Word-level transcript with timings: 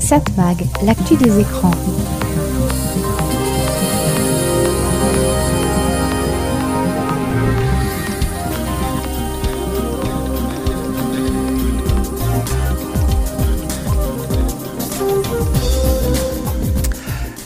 Satmag, 0.00 0.66
l'actu 0.82 1.16
des 1.16 1.40
écrans. 1.40 1.70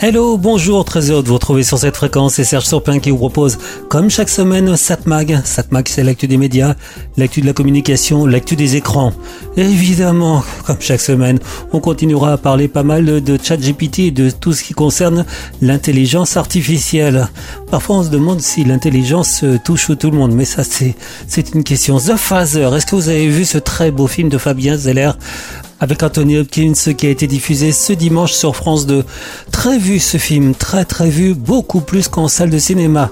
Hello, 0.04 0.36
bonjour, 0.36 0.84
très 0.84 1.12
heureux 1.12 1.22
de 1.22 1.28
vous 1.28 1.34
retrouver 1.34 1.62
sur 1.62 1.78
cette 1.78 1.94
fréquence. 1.94 2.34
C'est 2.34 2.42
Serge 2.42 2.64
Surpin 2.64 2.98
qui 2.98 3.10
vous 3.10 3.18
propose, 3.18 3.56
comme 3.88 4.10
chaque 4.10 4.30
semaine, 4.30 4.76
Satmag. 4.76 5.42
Satmag, 5.44 5.86
c'est 5.86 6.02
l'actu 6.02 6.26
des 6.26 6.38
médias, 6.38 6.74
l'actu 7.16 7.40
de 7.40 7.46
la 7.46 7.52
communication, 7.52 8.26
l'actu 8.26 8.56
des 8.56 8.74
écrans. 8.74 9.12
évidemment, 9.56 10.42
comme 10.66 10.80
chaque 10.80 11.00
semaine, 11.00 11.38
on 11.72 11.78
continuera 11.78 12.32
à 12.32 12.36
parler 12.36 12.66
pas 12.66 12.82
mal 12.82 13.22
de 13.22 13.38
ChatGPT 13.40 14.00
et 14.00 14.10
de 14.10 14.30
tout 14.30 14.54
ce 14.54 14.64
qui 14.64 14.74
concerne 14.74 15.24
l'intelligence 15.60 16.36
artificielle. 16.36 17.28
Parfois, 17.70 17.98
on 17.98 18.02
se 18.02 18.10
demande 18.10 18.40
si 18.40 18.64
l'intelligence 18.64 19.44
touche 19.64 19.92
tout 19.96 20.10
le 20.10 20.16
monde, 20.16 20.32
mais 20.32 20.44
ça, 20.44 20.64
c'est, 20.64 21.54
une 21.54 21.62
question. 21.62 21.98
The 21.98 22.16
Phaser, 22.16 22.74
est-ce 22.74 22.86
que 22.86 22.96
vous 22.96 23.08
avez 23.08 23.28
vu 23.28 23.44
ce 23.44 23.58
très 23.58 23.92
beau 23.92 24.08
film 24.08 24.28
de 24.28 24.38
Fabien 24.38 24.76
Zeller 24.76 25.12
avec 25.82 26.00
Anthony 26.04 26.38
Hopkins 26.38 26.94
qui 26.96 27.08
a 27.08 27.10
été 27.10 27.26
diffusé 27.26 27.72
ce 27.72 27.92
dimanche 27.92 28.32
sur 28.32 28.54
France 28.54 28.86
2. 28.86 29.04
Très 29.50 29.78
vu 29.78 29.98
ce 29.98 30.16
film, 30.16 30.54
très 30.54 30.84
très 30.84 31.10
vu, 31.10 31.34
beaucoup 31.34 31.80
plus 31.80 32.06
qu'en 32.06 32.28
salle 32.28 32.50
de 32.50 32.58
cinéma. 32.58 33.10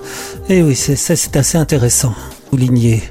Et 0.49 0.63
oui, 0.63 0.77
c'est, 0.77 0.95
c'est 0.95 1.37
assez 1.37 1.59
intéressant. 1.59 2.15
Souligné 2.49 3.03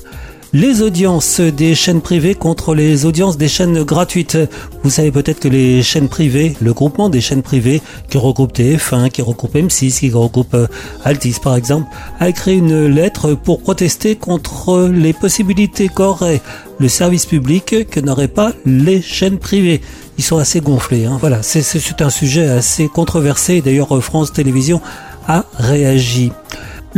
les 0.54 0.82
audiences 0.82 1.40
des 1.40 1.76
chaînes 1.76 2.02
privées 2.02 2.34
contre 2.34 2.74
les 2.74 3.06
audiences 3.06 3.38
des 3.38 3.48
chaînes 3.48 3.84
gratuites. 3.84 4.38
Vous 4.84 4.90
savez 4.90 5.12
peut-être 5.12 5.40
que 5.40 5.48
les 5.48 5.84
chaînes 5.84 6.10
privées, 6.10 6.56
le 6.60 6.74
groupement 6.74 7.10
des 7.10 7.22
chaînes 7.22 7.44
privées 7.44 7.82
qui 8.10 8.18
regroupe 8.18 8.54
TF1, 8.54 9.10
qui 9.10 9.22
regroupe 9.22 9.56
M6, 9.56 10.00
qui 10.00 10.10
regroupe 10.10 10.56
euh, 10.56 10.68
Altis 11.04 11.36
par 11.42 11.56
exemple, 11.56 11.88
a 12.20 12.30
écrit 12.30 12.58
une 12.58 12.88
lettre 12.88 13.34
pour 13.34 13.62
protester 13.62 14.16
contre 14.16 14.90
les 14.92 15.14
possibilités 15.14 15.88
qu'aurait 15.88 16.42
le 16.80 16.88
service 16.88 17.26
public 17.26 17.88
que 17.90 18.00
n'auraient 18.00 18.28
pas 18.28 18.54
les 18.66 19.02
chaînes 19.02 19.38
privées. 19.38 19.82
Ils 20.18 20.24
sont 20.24 20.38
assez 20.38 20.62
gonflés. 20.62 21.06
Hein. 21.06 21.18
Voilà, 21.20 21.44
c'est 21.44 22.02
un 22.02 22.10
sujet 22.10 22.48
assez 22.48 22.88
controversé. 22.88 23.62
D'ailleurs, 23.62 24.04
France 24.04 24.34
Télévisions 24.34 24.82
a 25.28 25.46
réagi. 25.58 26.32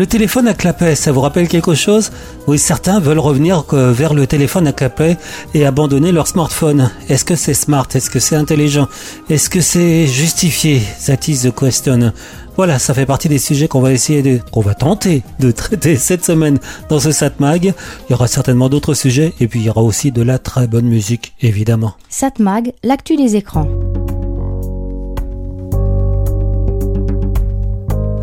Le 0.02 0.08
téléphone 0.08 0.48
à 0.48 0.56
clapet, 0.56 0.96
ça 0.96 1.12
vous 1.12 1.22
rappelle 1.22 1.48
quelque 1.48 1.76
chose? 1.76 2.10
Oui, 2.48 2.58
certains 2.58 3.00
veulent 3.00 3.20
revenir 3.20 3.66
vers 3.72 4.16
le 4.16 4.26
téléphone 4.26 4.66
à 4.66 4.74
clapet 4.74 5.16
et 5.54 5.64
abandonner 5.64 6.12
leur 6.12 6.26
smartphone. 6.26 6.90
Est-ce 7.08 7.24
que 7.24 7.36
c'est 7.36 7.54
smart? 7.54 7.86
Est-ce 7.94 8.10
que 8.10 8.18
c'est 8.18 8.36
intelligent? 8.36 8.88
Est-ce 9.30 9.48
que 9.48 9.62
c'est 9.62 10.08
justifié? 10.08 10.82
That 11.06 11.28
is 11.28 11.42
the 11.42 11.54
question. 11.54 12.14
Voilà, 12.58 12.80
ça 12.80 12.96
fait 12.96 13.06
partie 13.06 13.30
des 13.30 13.38
sujets 13.38 13.68
qu'on 13.68 13.80
va 13.80 13.92
essayer 13.92 14.24
de, 14.24 14.40
qu'on 14.52 14.62
va 14.62 14.74
tenter 14.74 15.22
de 15.40 15.52
traiter 15.52 15.96
cette 15.98 16.26
semaine 16.26 16.58
dans 16.90 17.00
ce 17.00 17.12
Satmag. 17.12 17.66
Il 17.66 18.12
y 18.12 18.14
aura 18.16 18.26
certainement 18.26 18.70
d'autres 18.70 18.96
sujets 18.96 19.34
et 19.40 19.48
puis 19.48 19.60
il 19.60 19.68
y 19.68 19.70
aura 19.70 19.84
aussi 19.84 20.12
de 20.12 20.24
la 20.24 20.40
très 20.40 20.66
bonne 20.66 20.88
musique, 20.88 21.36
évidemment. 21.42 21.94
Satmag, 22.10 22.74
l'actu 22.84 23.18
des 23.18 23.36
écrans. 23.36 23.68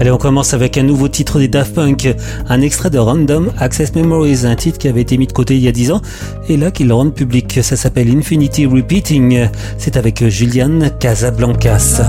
Allez, 0.01 0.11
on 0.13 0.19
commence 0.19 0.55
avec 0.55 0.79
un 0.79 0.85
nouveau 0.85 1.09
titre 1.09 1.39
des 1.39 1.49
Daft 1.49 1.75
Punk, 1.75 2.15
un 2.49 2.61
extrait 2.61 2.91
de 2.91 2.99
Random 2.99 3.51
Access 3.59 3.95
Memories, 3.95 4.47
un 4.47 4.55
titre 4.55 4.79
qui 4.79 4.89
avait 4.89 5.01
été 5.01 5.19
mis 5.19 5.27
de 5.27 5.33
côté 5.33 5.57
il 5.57 5.63
y 5.63 5.69
a 5.69 5.73
10 5.73 5.93
ans, 5.93 6.03
et 6.49 6.57
là 6.57 6.71
qu'ils 6.71 6.89
le 6.89 6.95
rendent 6.95 7.15
public. 7.15 7.59
Ça 7.63 7.77
s'appelle 7.77 8.09
Infinity 8.17 8.67
Repeating. 8.67 9.49
C'est 9.77 9.97
avec 9.97 10.27
Julian 10.29 10.79
Casablancas. 11.01 12.03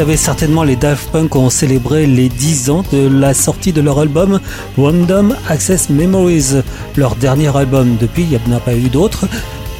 Savez 0.00 0.16
certainement, 0.16 0.62
les 0.62 0.76
Daft 0.76 1.10
Punk 1.10 1.36
ont 1.36 1.50
célébré 1.50 2.06
les 2.06 2.30
10 2.30 2.70
ans 2.70 2.82
de 2.90 3.06
la 3.06 3.34
sortie 3.34 3.70
de 3.70 3.82
leur 3.82 3.98
album 3.98 4.40
Random 4.78 5.36
Access 5.46 5.90
Memories, 5.90 6.62
leur 6.96 7.16
dernier 7.16 7.54
album. 7.54 7.98
Depuis, 8.00 8.22
il 8.22 8.30
n'y 8.30 8.36
en 8.36 8.56
a 8.56 8.60
pas 8.60 8.74
eu 8.74 8.88
d'autres. 8.88 9.26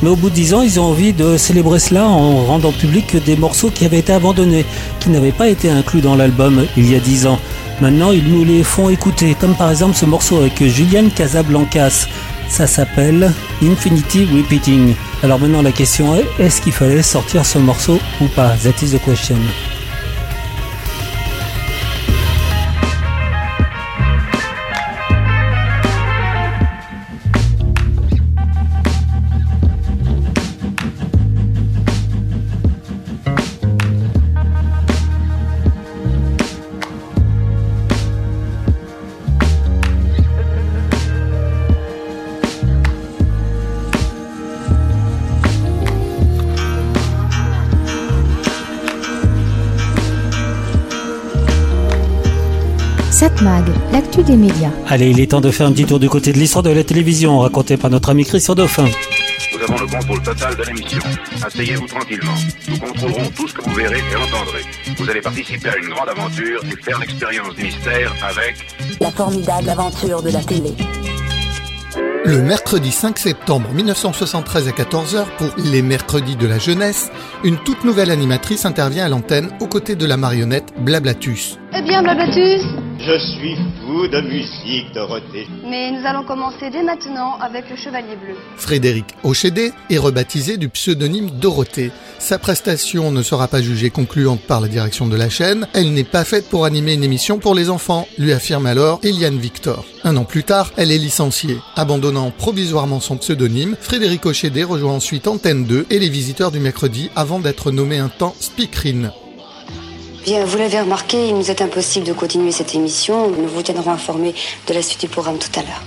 Mais 0.03 0.11
au 0.11 0.17
bout 0.17 0.29
de 0.29 0.35
10 0.35 0.53
ans, 0.53 0.61
ils 0.61 0.79
ont 0.79 0.85
envie 0.85 1.15
de 1.15 1.39
célébrer 1.39 1.79
cela 1.79 2.05
en 2.05 2.45
rendant 2.45 2.71
public 2.71 3.17
des 3.25 3.35
morceaux 3.35 3.71
qui 3.71 3.87
avaient 3.87 4.01
été 4.01 4.13
abandonnés, 4.13 4.67
qui 4.99 5.09
n'avaient 5.09 5.33
pas 5.33 5.49
été 5.49 5.71
inclus 5.71 6.03
dans 6.03 6.17
l'album 6.17 6.67
il 6.77 6.93
y 6.93 6.95
a 6.95 7.01
10 7.01 7.27
ans. 7.27 7.39
Maintenant, 7.81 8.13
ils 8.13 8.31
nous 8.31 8.45
les 8.45 8.63
font 8.63 8.91
écouter, 8.91 9.35
comme 9.41 9.55
par 9.55 9.71
exemple 9.71 9.97
ce 9.97 10.05
morceau 10.05 10.37
avec 10.37 10.63
Julian 10.63 11.09
Casablancas. 11.09 12.09
Ça 12.47 12.67
s'appelle 12.67 13.33
Infinity 13.63 14.27
Repeating. 14.27 14.93
Alors 15.23 15.41
maintenant, 15.41 15.63
la 15.63 15.73
question 15.73 16.15
est, 16.15 16.27
est-ce 16.39 16.61
qu'il 16.61 16.73
fallait 16.73 17.01
sortir 17.01 17.47
ce 17.47 17.57
morceau 17.57 17.99
ou 18.21 18.27
pas? 18.27 18.51
That 18.63 18.85
is 18.85 18.91
the 18.91 19.03
question. 19.03 19.39
L'actu 54.01 54.23
des 54.23 54.37
médias. 54.37 54.71
Allez, 54.89 55.11
il 55.11 55.21
est 55.21 55.31
temps 55.31 55.41
de 55.41 55.51
faire 55.51 55.67
un 55.67 55.73
petit 55.73 55.85
tour 55.85 55.99
du 55.99 56.09
côté 56.09 56.33
de 56.33 56.39
l'histoire 56.39 56.63
de 56.63 56.71
la 56.71 56.85
télévision, 56.85 57.39
raconté 57.41 57.77
par 57.77 57.91
notre 57.91 58.11
ami 58.11 58.25
Christian 58.25 58.55
Dauphin. 58.55 58.87
Nous 59.53 59.63
avons 59.63 59.79
le 59.79 59.87
contrôle 59.87 60.23
total 60.23 60.57
de 60.57 60.63
l'émission. 60.65 61.03
Asseyez-vous 61.45 61.87
tranquillement. 61.87 62.35
Nous 62.69 62.79
contrôlerons 62.79 63.31
tout 63.37 63.49
ce 63.49 63.55
que 63.55 63.63
vous 63.63 63.75
verrez 63.75 63.99
et 63.99 64.17
entendrez. 64.17 64.63
Vous 64.97 65.11
allez 65.11 65.21
participer 65.21 65.69
à 65.69 65.77
une 65.77 65.89
grande 65.91 66.09
aventure 66.09 66.63
et 66.65 66.83
faire 66.83 66.99
l'expérience 66.99 67.55
du 67.55 67.65
mystère 67.65 68.15
avec... 68.23 68.57
La 69.01 69.11
formidable 69.11 69.69
aventure 69.69 70.23
de 70.23 70.31
la 70.31 70.43
télé. 70.43 70.73
Le 72.25 72.43
mercredi 72.43 72.91
5 72.91 73.19
septembre 73.19 73.69
1973 73.73 74.69
à 74.69 74.71
14h 74.71 75.25
pour 75.37 75.49
Les 75.57 75.83
Mercredis 75.83 76.37
de 76.37 76.47
la 76.47 76.59
Jeunesse, 76.59 77.11
une 77.45 77.59
toute 77.59 77.85
nouvelle 77.85 78.11
animatrice 78.11 78.65
intervient 78.65 79.05
à 79.05 79.09
l'antenne 79.09 79.51
aux 79.61 79.67
côtés 79.67 79.97
de 79.97 80.07
la 80.07 80.17
marionnette 80.17 80.73
Blablatus. 80.79 81.59
Eh 81.75 81.83
bien, 81.83 82.03
Blablatus 82.03 82.63
Je 83.03 83.19
suis 83.19 83.57
fou 83.81 84.07
de 84.09 84.21
musique, 84.21 84.93
Dorothée. 84.93 85.49
Mais 85.65 85.91
nous 85.91 86.07
allons 86.07 86.23
commencer 86.23 86.69
dès 86.71 86.83
maintenant 86.83 87.39
avec 87.41 87.71
le 87.71 87.77
Chevalier 87.77 88.15
Bleu. 88.23 88.35
Frédéric 88.57 89.07
Ochédé 89.23 89.73
est 89.89 89.97
rebaptisé 89.97 90.59
du 90.59 90.69
pseudonyme 90.69 91.31
Dorothée. 91.31 91.93
Sa 92.19 92.39
prestation 92.39 93.11
ne 93.11 93.23
sera 93.23 93.49
pas 93.49 93.63
jugée 93.63 93.89
concluante 93.89 94.43
par 94.43 94.61
la 94.61 94.69
direction 94.69 95.07
de 95.07 95.17
la 95.17 95.31
chaîne. 95.31 95.67
Elle 95.73 95.95
n'est 95.95 96.05
pas 96.05 96.25
faite 96.25 96.51
pour 96.51 96.67
animer 96.67 96.93
une 96.93 97.03
émission 97.03 97.39
pour 97.39 97.55
les 97.55 97.71
enfants, 97.71 98.07
lui 98.19 98.35
affirme 98.35 98.67
alors 98.67 99.01
Eliane 99.03 99.39
Victor. 99.39 99.87
Un 100.05 100.19
an 100.19 100.25
plus 100.25 100.45
tard, 100.45 100.71
elle 100.77 100.93
est 100.93 100.99
licenciée. 100.99 101.57
Abandonnant 101.77 102.31
provisoirement 102.31 103.01
son 103.01 103.17
pseudonyme, 103.17 103.77
Frédéric 103.81 104.27
Ochédé 104.27 104.63
rejoint 104.63 104.93
ensuite 104.93 105.27
Antenne 105.27 105.65
2 105.65 105.87
et 105.89 105.99
les 105.99 106.11
visiteurs 106.11 106.51
du 106.51 106.61
mercredi 106.61 107.11
avant 107.17 107.41
d'être 107.41 107.71
nommé 107.71 107.97
un 107.97 108.11
temps 108.11 108.35
speakerine. 108.41 109.11
Bien, 110.25 110.45
vous 110.45 110.59
l'avez 110.59 110.81
remarqué, 110.81 111.29
il 111.29 111.35
nous 111.35 111.51
est 111.51 111.63
impossible 111.63 112.07
de 112.07 112.13
continuer 112.13 112.53
cette 112.53 112.75
émission. 112.75 113.31
Nous 113.31 113.49
vous 113.49 113.63
tiendrons 113.63 113.91
informés 113.91 114.35
de 114.69 114.75
la 114.75 114.83
suite 114.83 115.01
du 115.01 115.09
programme 115.09 115.39
tout 115.39 115.59
à 115.59 115.63
l'heure. 115.63 115.83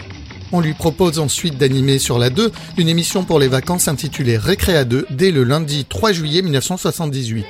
On 0.51 0.59
lui 0.59 0.73
propose 0.73 1.19
ensuite 1.19 1.57
d'animer 1.57 1.99
sur 1.99 2.17
la 2.17 2.29
2 2.29 2.51
une 2.77 2.89
émission 2.89 3.23
pour 3.23 3.39
les 3.39 3.47
vacances 3.47 3.87
intitulée 3.87 4.37
Récréa 4.37 4.85
2 4.85 5.07
dès 5.11 5.31
le 5.31 5.43
lundi 5.43 5.85
3 5.85 6.11
juillet 6.13 6.41
1978. 6.41 7.45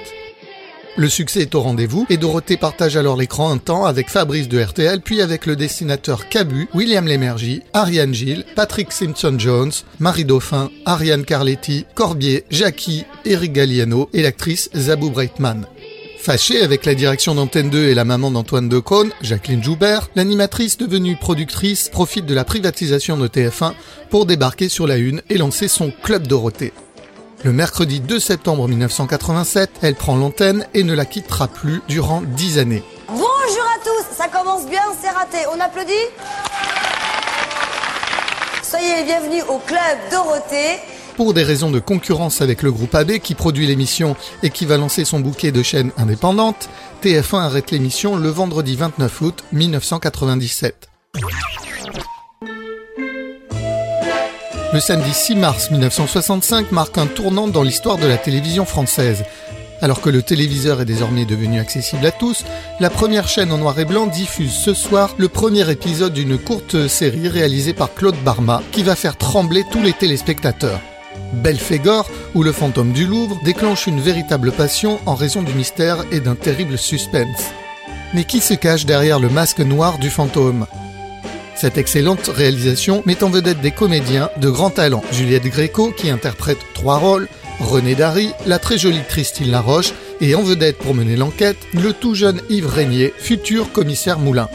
Le 0.95 1.09
succès 1.09 1.41
est 1.41 1.55
au 1.55 1.61
rendez-vous 1.61 2.05
et 2.09 2.17
Dorothée 2.17 2.57
partage 2.57 2.97
alors 2.97 3.17
l'écran 3.17 3.49
un 3.49 3.57
temps 3.57 3.85
avec 3.85 4.09
Fabrice 4.09 4.47
de 4.47 4.61
RTL, 4.61 5.01
puis 5.01 5.21
avec 5.21 5.45
le 5.45 5.55
dessinateur 5.55 6.29
Cabu, 6.29 6.69
William 6.73 7.07
Lémergie, 7.07 7.63
Ariane 7.73 8.13
Gilles, 8.13 8.45
Patrick 8.55 8.91
Simpson-Jones, 8.91 9.71
Marie 9.99 10.25
Dauphin, 10.25 10.69
Ariane 10.85 11.25
Carletti, 11.25 11.85
Corbier, 11.95 12.45
Jackie, 12.51 13.05
Eric 13.25 13.53
Galliano 13.53 14.07
et 14.13 14.21
l'actrice 14.21 14.69
Zabou 14.75 15.09
Breitman. 15.09 15.65
Fâchée 16.23 16.63
avec 16.63 16.85
la 16.85 16.95
direction 16.95 17.35
d'Antenne 17.35 17.69
2 17.69 17.89
et 17.89 17.93
la 17.93 18.05
maman 18.05 18.31
d'Antoine 18.31 18.69
Decaune, 18.69 19.11
Jacqueline 19.21 19.61
Joubert, 19.61 20.07
l'animatrice 20.15 20.77
devenue 20.77 21.17
productrice 21.17 21.89
profite 21.89 22.25
de 22.25 22.33
la 22.33 22.45
privatisation 22.45 23.17
de 23.17 23.27
TF1 23.27 23.73
pour 24.09 24.25
débarquer 24.25 24.69
sur 24.69 24.87
la 24.87 24.95
une 24.95 25.21
et 25.29 25.37
lancer 25.37 25.67
son 25.67 25.91
Club 25.91 26.25
Dorothée. 26.25 26.71
Le 27.43 27.51
mercredi 27.51 27.99
2 27.99 28.21
septembre 28.21 28.69
1987, 28.69 29.69
elle 29.81 29.95
prend 29.95 30.15
l'antenne 30.15 30.65
et 30.73 30.83
ne 30.83 30.93
la 30.93 31.03
quittera 31.03 31.49
plus 31.49 31.81
durant 31.89 32.21
10 32.21 32.57
années. 32.57 32.83
Bonjour 33.09 33.25
à 33.27 33.83
tous, 33.83 34.15
ça 34.15 34.29
commence 34.29 34.65
bien, 34.67 34.79
c'est 35.01 35.09
raté. 35.09 35.39
On 35.53 35.59
applaudit 35.59 35.91
Soyez 38.63 38.95
les 38.95 39.03
bienvenus 39.03 39.43
au 39.49 39.57
Club 39.57 39.97
Dorothée. 40.09 40.79
Pour 41.15 41.35
des 41.35 41.43
raisons 41.43 41.69
de 41.69 41.79
concurrence 41.79 42.41
avec 42.41 42.63
le 42.63 42.71
groupe 42.71 42.95
AB 42.95 43.19
qui 43.19 43.35
produit 43.35 43.67
l'émission 43.67 44.15
et 44.41 44.49
qui 44.49 44.65
va 44.65 44.77
lancer 44.77 45.05
son 45.05 45.19
bouquet 45.19 45.51
de 45.51 45.61
chaînes 45.61 45.91
indépendantes, 45.97 46.69
TF1 47.03 47.41
arrête 47.41 47.69
l'émission 47.69 48.15
le 48.15 48.29
vendredi 48.29 48.75
29 48.75 49.21
août 49.21 49.43
1997. 49.51 50.89
Le 54.73 54.79
samedi 54.79 55.13
6 55.13 55.35
mars 55.35 55.69
1965 55.69 56.71
marque 56.71 56.97
un 56.97 57.05
tournant 57.05 57.47
dans 57.47 57.61
l'histoire 57.61 57.97
de 57.97 58.07
la 58.07 58.17
télévision 58.17 58.65
française. 58.65 59.23
Alors 59.81 60.01
que 60.01 60.09
le 60.09 60.23
téléviseur 60.23 60.81
est 60.81 60.85
désormais 60.85 61.25
devenu 61.25 61.59
accessible 61.59 62.05
à 62.07 62.11
tous, 62.11 62.43
la 62.79 62.89
première 62.89 63.27
chaîne 63.27 63.51
en 63.51 63.59
noir 63.59 63.77
et 63.77 63.85
blanc 63.85 64.07
diffuse 64.07 64.53
ce 64.53 64.73
soir 64.73 65.13
le 65.19 65.29
premier 65.29 65.69
épisode 65.69 66.13
d'une 66.13 66.39
courte 66.39 66.87
série 66.87 67.27
réalisée 67.27 67.73
par 67.73 67.93
Claude 67.93 68.17
Barma 68.23 68.63
qui 68.71 68.81
va 68.81 68.95
faire 68.95 69.15
trembler 69.15 69.63
tous 69.71 69.83
les 69.83 69.93
téléspectateurs. 69.93 70.79
Belphégor, 71.33 72.09
ou 72.35 72.43
le 72.43 72.51
fantôme 72.51 72.91
du 72.91 73.05
Louvre, 73.05 73.39
déclenche 73.43 73.87
une 73.87 73.99
véritable 73.99 74.51
passion 74.51 74.99
en 75.05 75.15
raison 75.15 75.41
du 75.41 75.53
mystère 75.53 75.97
et 76.11 76.19
d'un 76.19 76.35
terrible 76.35 76.77
suspense. 76.77 77.51
Mais 78.13 78.23
qui 78.23 78.39
se 78.39 78.53
cache 78.53 78.85
derrière 78.85 79.19
le 79.19 79.29
masque 79.29 79.59
noir 79.59 79.97
du 79.97 80.09
fantôme? 80.09 80.67
Cette 81.55 81.77
excellente 81.77 82.27
réalisation 82.27 83.03
met 83.05 83.23
en 83.23 83.29
vedette 83.29 83.61
des 83.61 83.71
comédiens 83.71 84.29
de 84.37 84.49
grand 84.49 84.69
talent. 84.69 85.03
Juliette 85.11 85.47
Gréco, 85.47 85.91
qui 85.91 86.09
interprète 86.09 86.57
trois 86.73 86.97
rôles, 86.97 87.27
René 87.59 87.95
Dary, 87.95 88.31
la 88.45 88.59
très 88.59 88.77
jolie 88.77 89.03
Christine 89.07 89.51
Laroche, 89.51 89.93
et 90.21 90.35
en 90.35 90.41
vedette 90.41 90.77
pour 90.77 90.95
mener 90.95 91.15
l'enquête, 91.15 91.57
le 91.73 91.93
tout 91.93 92.15
jeune 92.15 92.41
Yves 92.49 92.67
Régnier, 92.67 93.13
futur 93.17 93.71
commissaire 93.71 94.19
Moulin. 94.19 94.49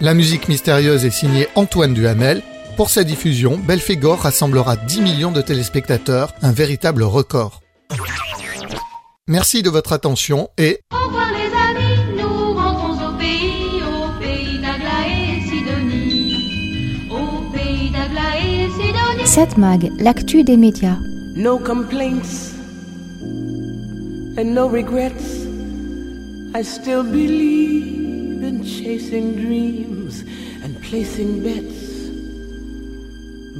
La 0.00 0.14
musique 0.14 0.48
mystérieuse 0.48 1.04
est 1.04 1.10
signée 1.10 1.48
Antoine 1.54 1.94
Duhamel, 1.94 2.42
pour 2.80 2.88
sa 2.88 3.04
diffusion, 3.04 3.58
Belphégor 3.58 4.20
rassemblera 4.20 4.74
10 4.74 5.02
millions 5.02 5.32
de 5.32 5.42
téléspectateurs, 5.42 6.32
un 6.40 6.50
véritable 6.50 7.02
record. 7.02 7.60
Merci 9.28 9.62
de 9.62 9.68
votre 9.68 9.92
attention 9.92 10.48
et... 10.56 10.80
Au 10.90 11.06
revoir 11.06 11.28
les 11.30 11.52
amis, 11.54 12.00
nous 12.16 12.54
rentrons 12.54 12.94
au 13.06 13.18
pays, 13.18 13.82
au 13.82 14.18
pays 14.18 14.58
d'Agla 14.62 15.06
et 15.06 15.42
Sidonie. 15.46 17.06
Au 17.10 17.52
pays 17.52 17.90
d'Agla 17.90 18.38
et 18.38 18.70
Sidonie. 18.70 19.26
Satmag, 19.26 19.90
l'actu 19.98 20.42
des 20.42 20.56
médias. 20.56 20.96
No 21.36 21.58
complaints 21.58 22.54
and 24.38 24.54
no 24.54 24.66
regrets. 24.66 25.44
I 26.54 26.62
still 26.64 27.02
believe 27.02 28.42
in 28.42 28.64
chasing 28.64 29.34
dreams 29.34 30.24
and 30.64 30.80
placing 30.80 31.42
bets. 31.42 31.79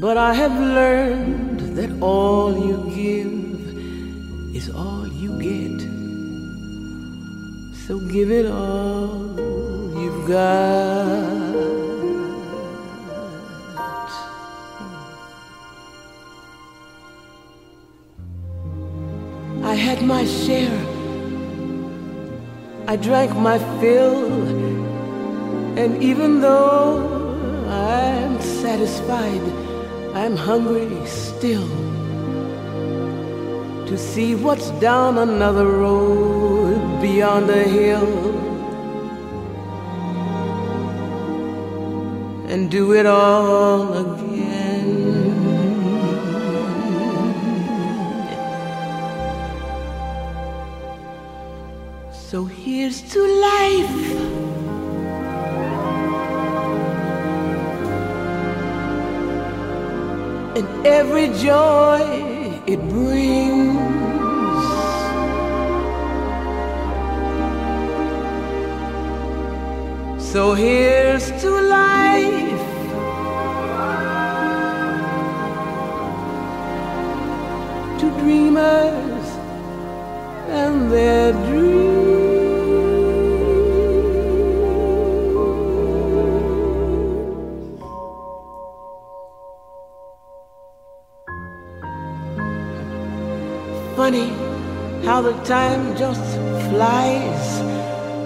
But 0.00 0.16
I 0.16 0.33
have 0.33 0.59
learned 0.59 1.76
that 1.76 1.90
all 2.00 2.57
you 2.57 2.76
give 2.88 4.57
is 4.57 4.71
all 4.71 5.07
you 5.07 5.30
get. 5.38 5.78
So 7.85 8.00
give 8.09 8.30
it 8.30 8.47
all 8.47 9.37
you've 10.00 10.26
got. 10.26 11.50
I 19.62 19.75
had 19.75 20.00
my 20.00 20.25
share. 20.25 20.80
I 22.88 22.97
drank 22.97 23.37
my 23.37 23.59
fill. 23.78 24.49
And 25.76 26.02
even 26.02 26.40
though 26.40 27.37
I'm 27.69 28.40
satisfied, 28.40 29.70
I'm 30.14 30.37
hungry 30.37 31.07
still 31.07 31.69
to 33.87 33.97
see 33.97 34.35
what's 34.35 34.71
down 34.81 35.19
another 35.19 35.67
road. 35.67 36.40
beyond 37.00 37.49
the 37.49 37.62
hill 37.62 38.38
and 42.50 42.71
do 42.71 42.93
it 42.93 43.07
all 43.07 43.95
again. 43.95 44.90
So 52.12 52.45
here's 52.45 53.00
to 53.12 53.21
life. 53.40 54.40
And 60.61 60.87
every 60.87 61.29
joy 61.38 62.02
it 62.67 62.81
brings. 62.90 63.81
So 70.23 70.52
here's 70.52 71.31
to 71.40 71.50
life. 71.50 72.67
To 78.00 78.11
dreamers 78.21 79.26
and 80.50 80.93
their 80.93 81.33
dreams. 81.33 81.90
Time 95.50 95.97
just 95.97 96.30
flies. 96.69 97.61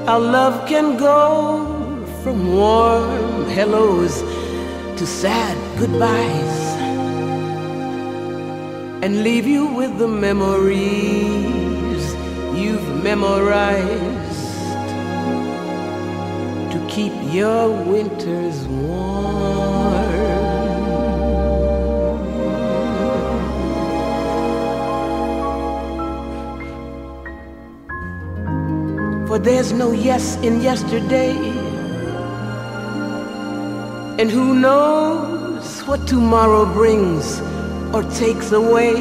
Our 0.07 0.21
love 0.21 0.69
can 0.69 0.99
go 0.99 2.05
from 2.23 2.53
warm 2.53 3.47
hellos 3.47 4.21
to 4.99 5.07
sad 5.07 5.57
goodbyes 5.79 6.57
and 9.03 9.23
leave 9.23 9.47
you 9.47 9.65
with 9.69 9.97
the 9.97 10.07
memories 10.27 12.05
you've 12.61 13.03
memorized 13.03 14.69
to 16.73 16.87
keep 16.91 17.15
your 17.33 17.71
winters 17.71 18.67
warm. 18.69 19.44
For 29.35 29.41
there's 29.41 29.73
no 29.73 29.91
yes 29.91 30.37
in 30.43 30.61
yesterday. 30.61 31.35
And 34.21 34.31
who 34.31 34.55
knows 34.55 35.81
what 35.89 36.07
tomorrow 36.07 36.65
brings 36.73 37.41
or 37.93 38.05
takes 38.15 38.53
away? 38.53 38.95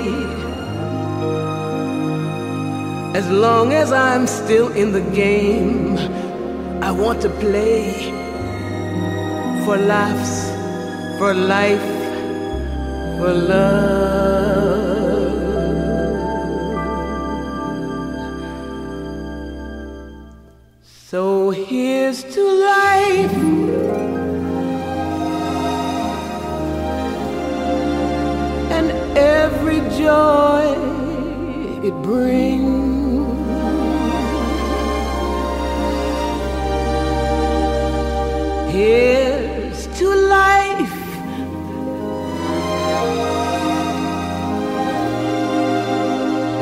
As 3.13 3.29
long 3.29 3.73
as 3.73 3.91
I'm 3.91 4.25
still 4.25 4.69
in 4.69 4.91
the 4.91 5.05
game, 5.13 5.97
I 6.81 6.89
want 6.89 7.21
to 7.21 7.29
play 7.29 7.93
for 9.65 9.77
laughs, 9.77 10.49
for 11.19 11.35
life, 11.35 11.89
for 13.19 13.33
love. 13.33 14.22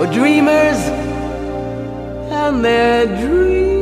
For 0.01 0.07
dreamers 0.07 0.79
and 2.31 2.65
their 2.65 3.05
dreams. 3.05 3.80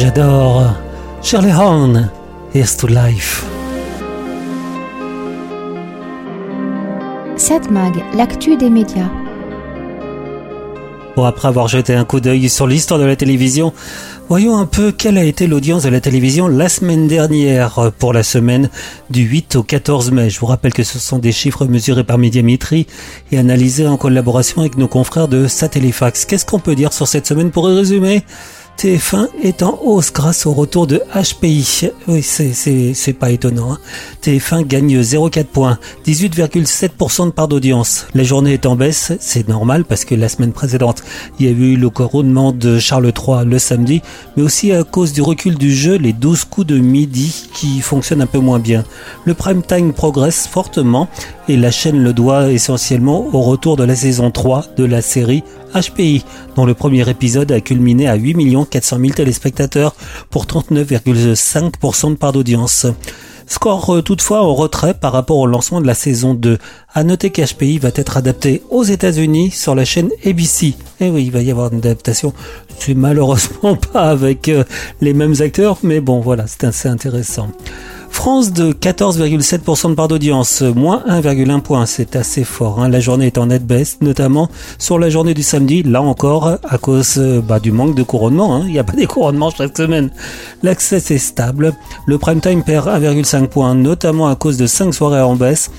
J'adore 0.00 0.76
Shirley 1.24 1.52
Horn, 1.52 2.08
Here's 2.54 2.76
to 2.76 2.86
Life. 2.86 3.44
Cette 7.36 7.68
mag, 7.68 7.94
l'actu 8.14 8.56
des 8.56 8.70
médias. 8.70 9.10
Bon, 11.16 11.24
après 11.24 11.48
avoir 11.48 11.66
jeté 11.66 11.96
un 11.96 12.04
coup 12.04 12.20
d'œil 12.20 12.48
sur 12.48 12.68
l'histoire 12.68 13.00
de 13.00 13.06
la 13.06 13.16
télévision, 13.16 13.72
voyons 14.28 14.56
un 14.56 14.66
peu 14.66 14.92
quelle 14.92 15.18
a 15.18 15.24
été 15.24 15.48
l'audience 15.48 15.82
de 15.82 15.88
la 15.88 16.00
télévision 16.00 16.46
la 16.46 16.68
semaine 16.68 17.08
dernière 17.08 17.90
pour 17.98 18.12
la 18.12 18.22
semaine 18.22 18.70
du 19.10 19.22
8 19.22 19.56
au 19.56 19.64
14 19.64 20.12
mai. 20.12 20.30
Je 20.30 20.38
vous 20.38 20.46
rappelle 20.46 20.72
que 20.72 20.84
ce 20.84 21.00
sont 21.00 21.18
des 21.18 21.32
chiffres 21.32 21.64
mesurés 21.64 22.04
par 22.04 22.18
Médiamétrie 22.18 22.86
et 23.32 23.38
analysés 23.38 23.88
en 23.88 23.96
collaboration 23.96 24.60
avec 24.60 24.78
nos 24.78 24.86
confrères 24.86 25.26
de 25.26 25.48
Satellifax. 25.48 26.24
Qu'est-ce 26.24 26.46
qu'on 26.46 26.60
peut 26.60 26.76
dire 26.76 26.92
sur 26.92 27.08
cette 27.08 27.26
semaine 27.26 27.50
pour 27.50 27.66
résumer? 27.66 28.22
TF1 28.78 29.30
est 29.42 29.64
en 29.64 29.76
hausse 29.82 30.12
grâce 30.12 30.46
au 30.46 30.52
retour 30.52 30.86
de 30.86 31.02
HPI. 31.12 31.90
Oui, 32.06 32.22
c'est 32.22 33.12
pas 33.12 33.30
étonnant. 33.32 33.72
Hein. 33.72 33.78
TF1 34.22 34.64
gagne 34.64 35.00
0,4 35.00 35.46
points, 35.46 35.78
18,7% 36.06 37.26
de 37.26 37.30
part 37.32 37.48
d'audience. 37.48 38.06
La 38.14 38.22
journée 38.22 38.52
est 38.52 38.66
en 38.66 38.76
baisse, 38.76 39.14
c'est 39.18 39.48
normal 39.48 39.84
parce 39.84 40.04
que 40.04 40.14
la 40.14 40.28
semaine 40.28 40.52
précédente, 40.52 41.02
il 41.40 41.46
y 41.46 41.48
a 41.48 41.52
eu 41.52 41.74
le 41.74 41.90
couronnement 41.90 42.52
de 42.52 42.78
Charles 42.78 43.06
III 43.06 43.44
le 43.44 43.58
samedi, 43.58 44.00
mais 44.36 44.44
aussi 44.44 44.70
à 44.70 44.84
cause 44.84 45.12
du 45.12 45.22
recul 45.22 45.58
du 45.58 45.74
jeu, 45.74 45.96
les 45.96 46.12
12 46.12 46.44
coups 46.44 46.68
de 46.68 46.78
midi 46.78 47.48
qui 47.52 47.80
fonctionnent 47.80 48.22
un 48.22 48.26
peu 48.26 48.38
moins 48.38 48.60
bien. 48.60 48.84
Le 49.24 49.34
prime 49.34 49.62
time 49.62 49.92
progresse 49.92 50.46
fortement 50.46 51.08
et 51.48 51.56
la 51.56 51.72
chaîne 51.72 51.98
le 51.98 52.12
doit 52.12 52.52
essentiellement 52.52 53.26
au 53.32 53.40
retour 53.40 53.76
de 53.76 53.82
la 53.82 53.96
saison 53.96 54.30
3 54.30 54.66
de 54.76 54.84
la 54.84 55.02
série 55.02 55.42
HPI, 55.74 56.24
dont 56.56 56.64
le 56.64 56.74
premier 56.74 57.08
épisode 57.08 57.52
a 57.52 57.60
culminé 57.60 58.08
à 58.08 58.14
8 58.14 58.34
400 58.68 58.98
000 59.00 59.10
téléspectateurs 59.12 59.94
pour 60.30 60.46
39,5% 60.46 62.10
de 62.10 62.16
part 62.16 62.32
d'audience. 62.32 62.86
Score 63.48 63.94
euh, 63.94 64.02
toutefois 64.02 64.42
en 64.42 64.54
retrait 64.54 64.92
par 64.92 65.12
rapport 65.12 65.38
au 65.38 65.46
lancement 65.46 65.80
de 65.80 65.86
la 65.86 65.94
saison 65.94 66.34
2. 66.34 66.58
À 66.92 67.02
noter 67.02 67.30
qu'HPI 67.30 67.78
va 67.78 67.88
être 67.94 68.18
adapté 68.18 68.62
aux 68.68 68.84
États-Unis 68.84 69.50
sur 69.50 69.74
la 69.74 69.86
chaîne 69.86 70.10
ABC. 70.24 70.66
Et 70.66 70.74
eh 71.00 71.10
oui, 71.10 71.24
il 71.24 71.32
va 71.32 71.40
y 71.40 71.50
avoir 71.50 71.72
une 71.72 71.78
adaptation. 71.78 72.34
C'est 72.78 72.94
malheureusement 72.94 73.76
pas 73.92 74.10
avec 74.10 74.48
euh, 74.48 74.64
les 75.00 75.14
mêmes 75.14 75.34
acteurs, 75.40 75.78
mais 75.82 76.00
bon, 76.00 76.20
voilà, 76.20 76.46
c'est 76.46 76.64
assez 76.64 76.88
intéressant. 76.88 77.48
France 78.10 78.52
de 78.52 78.72
14,7% 78.72 79.90
de 79.90 79.94
part 79.94 80.08
d'audience, 80.08 80.62
moins 80.62 81.02
1,1 81.08 81.60
point, 81.60 81.86
c'est 81.86 82.16
assez 82.16 82.44
fort. 82.44 82.80
Hein. 82.80 82.88
La 82.88 83.00
journée 83.00 83.26
est 83.26 83.38
en 83.38 83.46
net 83.46 83.66
baisse, 83.66 83.98
notamment 84.00 84.48
sur 84.78 84.98
la 84.98 85.08
journée 85.10 85.34
du 85.34 85.42
samedi, 85.42 85.82
là 85.82 86.02
encore 86.02 86.58
à 86.68 86.78
cause 86.78 87.14
euh, 87.18 87.40
bah, 87.40 87.60
du 87.60 87.72
manque 87.72 87.94
de 87.94 88.02
couronnement. 88.02 88.56
Hein. 88.56 88.62
Il 88.66 88.72
n'y 88.72 88.78
a 88.78 88.84
pas 88.84 88.94
des 88.94 89.06
couronnements 89.06 89.50
chaque 89.50 89.76
semaine. 89.76 90.10
L'accès 90.62 90.96
est 90.96 91.18
stable. 91.18 91.74
Le 92.06 92.18
prime 92.18 92.40
time 92.40 92.62
perd 92.62 92.88
1,5 92.88 93.46
point, 93.46 93.74
notamment 93.74 94.28
à 94.28 94.36
cause 94.36 94.56
de 94.56 94.66
5 94.66 94.92
soirées 94.92 95.20
en 95.20 95.36
baisse. 95.36 95.70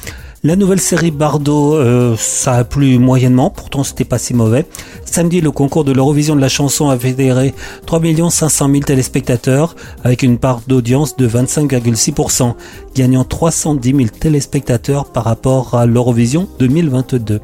La 0.42 0.56
nouvelle 0.56 0.80
série 0.80 1.12
Bardot, 1.12 1.76
euh, 1.76 2.16
ça 2.18 2.54
a 2.54 2.64
plu 2.64 2.98
moyennement, 2.98 3.50
pourtant 3.50 3.84
c'était 3.84 4.06
pas 4.06 4.18
si 4.18 4.34
mauvais. 4.34 4.66
Samedi, 5.04 5.42
le 5.42 5.52
concours 5.52 5.84
de 5.84 5.92
l'Eurovision 5.92 6.34
de 6.34 6.40
la 6.40 6.48
chanson 6.48 6.90
a 6.90 6.98
fédéré 6.98 7.54
3 7.86 8.00
500 8.30 8.70
000 8.72 8.80
téléspectateurs 8.84 9.76
avec 10.06 10.24
une 10.24 10.38
part 10.38 10.62
d'audience 10.66 11.18
de 11.18 11.28
25,6%, 11.28 12.54
gagnant 12.96 13.26
310 13.26 13.90
000 13.94 14.10
téléspectateurs 14.18 15.12
par 15.12 15.26
rapport 15.26 15.76
à 15.76 15.86
l'Eurovision 15.86 16.48
2022. 16.60 17.42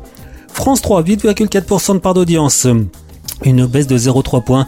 France 0.48 0.82
3, 0.82 1.04
8,4% 1.04 1.96
de 1.96 2.00
part 2.00 2.14
d'audience, 2.14 2.66
une 3.44 3.66
baisse 3.66 3.88
de 3.88 3.98
0,3 3.98 4.42
points 4.42 4.68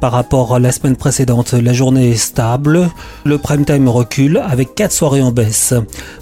par 0.00 0.12
rapport 0.12 0.54
à 0.54 0.58
la 0.58 0.72
semaine 0.72 0.96
précédente. 0.96 1.52
La 1.52 1.72
journée 1.72 2.10
est 2.10 2.16
stable, 2.16 2.88
le 3.24 3.38
prime 3.38 3.64
time 3.64 3.88
recule 3.88 4.42
avec 4.46 4.74
4 4.74 4.92
soirées 4.92 5.22
en 5.22 5.32
baisse. 5.32 5.74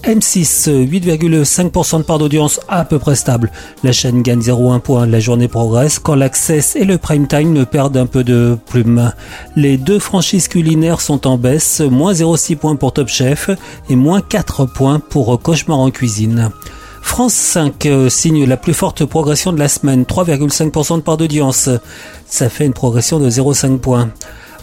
M6, 0.05 0.69
8,5% 0.69 1.99
de 1.99 2.03
part 2.03 2.19
d'audience 2.19 2.61
à 2.69 2.85
peu 2.85 2.99
près 2.99 3.17
stable. 3.17 3.51
La 3.83 3.93
chaîne 3.93 4.23
gagne 4.23 4.41
0,1 4.41 4.81
point, 4.81 5.07
la 5.07 5.21
journée 5.21 5.49
progresse 5.49 5.99
quand 5.99 6.15
l'Access 6.15 6.77
et 6.77 6.85
le 6.85 6.99
prime 6.99 7.27
time 7.27 7.65
perdent 7.67 7.97
un 7.97 8.07
peu 8.07 8.25
de 8.25 8.57
plume. 8.67 9.13
Les 9.57 9.77
deux 9.77 9.99
franchises 9.99 10.49
culinaires 10.49 11.01
sont 11.01 11.27
en 11.27 11.39
baisse, 11.39 11.81
moins 11.81 12.13
0,6 12.13 12.57
points 12.57 12.77
pour 12.77 12.93
Top 12.93 13.09
Chef 13.09 13.51
et 13.89 13.97
moins 13.97 14.21
4 14.21 14.67
points 14.67 15.01
pour 15.01 15.41
Cauchemar 15.41 15.79
en 15.79 15.91
cuisine. 15.91 16.51
France 17.05 17.35
5 17.35 17.87
euh, 17.87 18.09
signe 18.09 18.45
la 18.45 18.57
plus 18.57 18.75
forte 18.75 19.05
progression 19.05 19.53
de 19.53 19.59
la 19.59 19.69
semaine, 19.69 20.03
3,5% 20.03 20.97
de 20.97 21.01
part 21.03 21.17
d'audience. 21.17 21.69
Ça 22.27 22.49
fait 22.49 22.67
une 22.67 22.73
progression 22.73 23.21
de 23.21 23.31
0,5 23.31 23.79
points. 23.79 24.11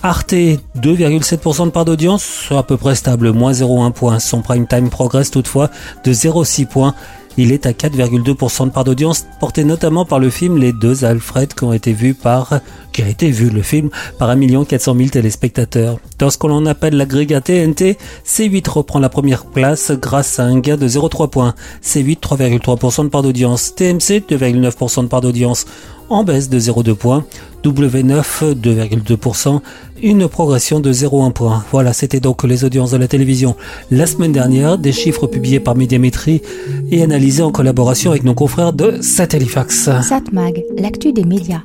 Arte, 0.04 0.34
2,7% 0.34 1.66
de 1.66 1.70
part 1.70 1.86
d'audience, 1.86 2.48
à 2.50 2.64
peu 2.64 2.76
près 2.76 2.96
stable, 2.96 3.32
moins 3.32 3.54
0,1 3.54 3.94
point. 3.94 4.20
Son 4.20 4.42
prime 4.42 4.68
time 4.68 4.90
progresse 4.90 5.32
toutefois 5.32 5.70
de 6.04 6.12
0,6 6.12 6.66
points 6.66 6.96
il 7.38 7.52
est 7.52 7.66
à 7.66 7.72
4,2% 7.72 8.66
de 8.66 8.70
part 8.72 8.84
d'audience, 8.84 9.26
porté 9.40 9.64
notamment 9.64 10.06
par 10.06 10.20
le 10.20 10.30
film 10.30 10.58
Les 10.58 10.74
Deux 10.74 11.06
Alfred 11.06 11.54
qui 11.54 11.64
ont 11.64 11.74
été 11.74 11.94
vus 11.94 12.14
par, 12.14 12.60
qui 12.92 13.02
a 13.02 13.08
été 13.08 13.32
vu 13.32 13.50
le 13.50 13.62
film 13.62 13.90
par 14.18 14.30
1 14.30 14.66
400 14.66 14.96
000 14.96 15.10
téléspectateurs. 15.10 15.98
Dans 16.20 16.30
ce 16.30 16.38
qu'on 16.38 16.66
appelle 16.66 16.96
l'agrégat 16.96 17.42
TNT, 17.42 17.98
C8 18.26 18.70
reprend 18.70 19.00
la 19.00 19.10
première 19.10 19.46
place 19.46 19.92
grâce 19.92 20.40
à 20.40 20.44
un 20.44 20.60
gain 20.60 20.78
de 20.78 20.88
0,3 20.88 21.30
points. 21.30 21.56
C8 21.84 22.20
3,3% 22.20 23.06
de 23.06 23.10
part 23.10 23.24
d'audience. 23.24 23.76
TMC 23.76 24.24
2,9% 24.30 25.04
de 25.04 25.08
part 25.08 25.22
d'audience 25.22 25.66
en 26.12 26.24
baisse 26.24 26.50
de 26.50 26.60
0,2 26.60 26.96
points. 26.96 27.26
W9 27.64 28.56
2,2%, 28.56 29.60
une 30.02 30.28
progression 30.28 30.80
de 30.80 30.92
0,1 30.92 31.32
point. 31.32 31.64
Voilà, 31.72 31.94
c'était 31.94 32.20
donc 32.20 32.44
les 32.44 32.64
audiences 32.64 32.92
de 32.92 32.98
la 32.98 33.08
télévision 33.08 33.56
la 33.92 34.06
semaine 34.06 34.32
dernière, 34.32 34.78
des 34.78 34.92
chiffres 34.92 35.28
publiés 35.28 35.60
par 35.60 35.76
Médiamétrie 35.76 36.42
et 36.90 37.04
analysés 37.04 37.44
en 37.44 37.52
collaboration 37.52 38.12
avec 38.12 38.24
nos 38.24 38.34
confrères 38.34 38.74
de 38.74 39.02
Satellifax. 39.02 39.90
Satmag, 40.02 40.64
l'actu 40.78 41.14
des 41.14 41.24
médias. 41.24 41.62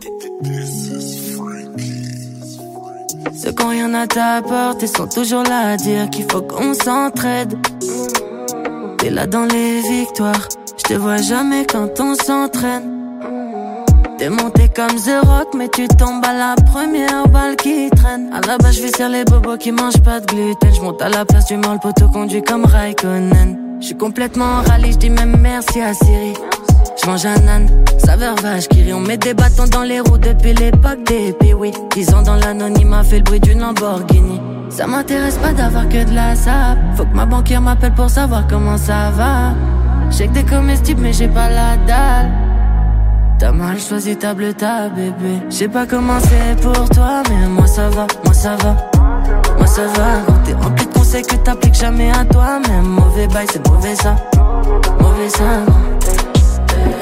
Ceux 3.35 3.52
qui 3.52 3.64
rien 3.64 3.94
à 3.94 4.06
t'apporter 4.06 4.87
sont 4.87 5.06
toujours 5.06 5.42
là 5.44 5.72
à 5.72 5.76
dire 5.76 6.11
qu'il 6.11 6.24
faut 6.30 6.42
qu'on 6.42 6.74
s'entraide. 6.74 7.54
T'es 8.98 9.11
là 9.11 9.26
dans 9.26 9.44
les 9.44 9.80
victoires, 9.82 10.48
je 10.78 10.94
te 10.94 10.94
vois 10.94 11.18
jamais 11.18 11.66
quand 11.66 12.00
on 12.00 12.14
s'entraîne. 12.14 12.95
T'es 14.18 14.31
monté 14.31 14.68
comme 14.74 14.96
The 14.96 15.26
Rock, 15.26 15.48
mais 15.55 15.68
tu 15.68 15.87
tombes 15.88 16.24
à 16.24 16.33
la 16.33 16.55
première 16.72 17.29
balle 17.29 17.55
qui 17.57 17.90
traîne. 17.90 18.31
À 18.33 18.40
la 18.46 18.57
base, 18.57 18.81
je 18.81 18.88
sur 18.96 19.09
les 19.11 19.24
bobos 19.24 19.59
qui 19.59 19.72
mangent 19.72 20.00
pas 20.02 20.20
de 20.20 20.26
gluten. 20.26 20.74
Je 20.74 20.81
monte 20.81 21.02
à 21.02 21.11
la 21.11 21.26
place 21.26 21.46
du 21.46 21.59
mal, 21.59 21.79
poteau 21.81 22.09
conduit 22.09 22.42
comme 22.42 22.64
Raikkonen. 22.64 23.59
Je 23.81 23.87
suis 23.87 23.96
complètement 23.96 24.62
rallye, 24.66 24.92
je 24.92 24.96
dis 24.96 25.11
même 25.11 25.37
merci 25.38 25.83
à 25.83 25.92
Siri. 25.92 26.33
Je 27.02 27.07
mange 27.07 27.26
un 27.26 27.46
âne, 27.46 27.68
saveur 27.98 28.37
vache 28.37 28.68
qui 28.68 28.85
rit. 28.85 28.94
On 28.94 29.00
met 29.00 29.18
des 29.18 29.35
bâtons 29.35 29.66
dans 29.70 29.83
les 29.83 30.00
roues 30.00 30.16
depuis 30.16 30.55
l'époque 30.55 31.02
des 31.05 31.52
oui. 31.52 31.72
Dix 31.94 32.14
ans 32.14 32.22
dans 32.22 32.37
l'anonymat, 32.37 33.05
fait 33.05 33.18
le 33.18 33.24
bruit 33.24 33.40
d'une 33.40 33.61
Lamborghini. 33.61 34.40
Ça 34.70 34.87
m'intéresse 34.87 35.37
pas 35.37 35.52
d'avoir 35.52 35.88
que 35.90 36.05
de 36.05 36.14
la 36.14 36.35
sable. 36.35 36.81
Faut 36.96 37.05
que 37.05 37.14
ma 37.14 37.26
banquière 37.26 37.61
m'appelle 37.61 37.92
pour 37.92 38.09
savoir 38.09 38.46
comment 38.48 38.79
ça 38.79 39.11
va. 39.11 39.52
J'ai 40.11 40.26
que 40.29 40.33
des 40.33 40.44
comestibles, 40.44 41.02
mais 41.02 41.12
j'ai 41.12 41.29
pas 41.29 41.50
la 41.50 41.76
dalle. 41.87 42.45
T'as 43.38 43.53
mal 43.53 43.79
choisi 43.79 44.16
ta 44.16 44.33
bleu, 44.33 44.55
ta 44.55 44.88
bébé. 44.88 45.42
J'ai 45.51 45.68
pas 45.68 45.87
comment 45.87 46.18
pour 46.62 46.88
toi, 46.88 47.22
mais 47.29 47.46
moi 47.49 47.66
ça 47.66 47.90
va, 47.90 48.07
moi 48.25 48.33
ça 48.33 48.57
va. 48.57 48.75
Moi 49.59 49.66
ça 49.66 49.83
va, 49.83 50.22
quand 50.27 50.42
t'es 50.44 50.55
rempli 50.55 50.87
de 50.87 50.92
conseils 50.92 51.22
que 51.22 51.37
t'appliques 51.37 51.75
jamais 51.75 52.11
à 52.11 52.25
toi-même. 52.25 52.85
Mauvais 52.85 53.27
bail, 53.29 53.46
c'est 53.51 53.66
mauvais 53.68 53.94
ça. 53.94 54.16
Mauvais 55.01 55.29
ça. 55.29 55.44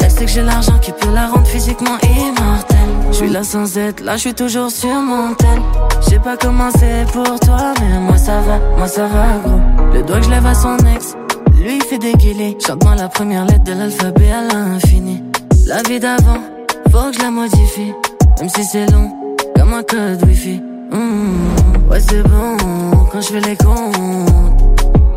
Elle 0.01 0.11
sait 0.11 0.25
que 0.25 0.31
j'ai 0.31 0.43
l'argent 0.43 0.79
qui 0.81 0.91
peut 0.91 1.13
la 1.15 1.29
rendre 1.29 1.47
physiquement 1.47 1.99
immortelle. 2.03 2.79
Je 3.11 3.17
suis 3.17 3.29
là 3.29 3.45
sans 3.45 3.79
être, 3.79 4.01
là 4.01 4.17
je 4.17 4.31
toujours 4.31 4.71
sur 4.71 4.95
mon 4.95 5.35
tel. 5.35 5.61
J'ai 6.09 6.19
pas 6.19 6.37
comment 6.37 6.71
pour 7.13 7.39
toi, 7.41 7.75
mais 7.81 8.01
moi 8.01 8.17
ça 8.17 8.41
va, 8.41 8.59
moi 8.77 8.89
ça 8.89 9.07
va 9.07 9.39
gros. 9.45 9.61
Le 9.93 10.03
doigt 10.03 10.19
que 10.19 10.27
je 10.27 10.31
à 10.33 10.55
son 10.55 10.77
ex, 10.95 11.15
lui 11.61 11.77
il 11.77 11.85
fait 11.85 11.99
déguiler. 11.99 12.59
Chante 12.65 12.83
moi 12.83 12.97
la 12.97 13.09
première 13.09 13.45
lettre 13.45 13.65
de 13.65 13.73
l'alphabet 13.73 14.33
à 14.33 14.53
l'infini. 14.53 15.23
La 15.67 15.83
vie 15.89 15.99
d'avant, 15.99 16.41
faut 16.93 17.11
que 17.11 17.17
je 17.17 17.23
la 17.23 17.31
modifie. 17.31 17.95
Même 18.39 18.49
si 18.51 18.65
c'est 18.65 18.85
long, 18.93 19.11
comme 19.57 19.73
un 19.73 19.83
code 19.83 20.23
wifi. 20.27 20.61
Mmh, 20.93 21.91
ouais, 21.91 22.01
c'est 22.01 22.23
bon 22.23 22.57
quand 23.11 23.21
je 23.23 23.29
fais 23.29 23.41
les 23.41 23.57
comptes. 23.57 23.97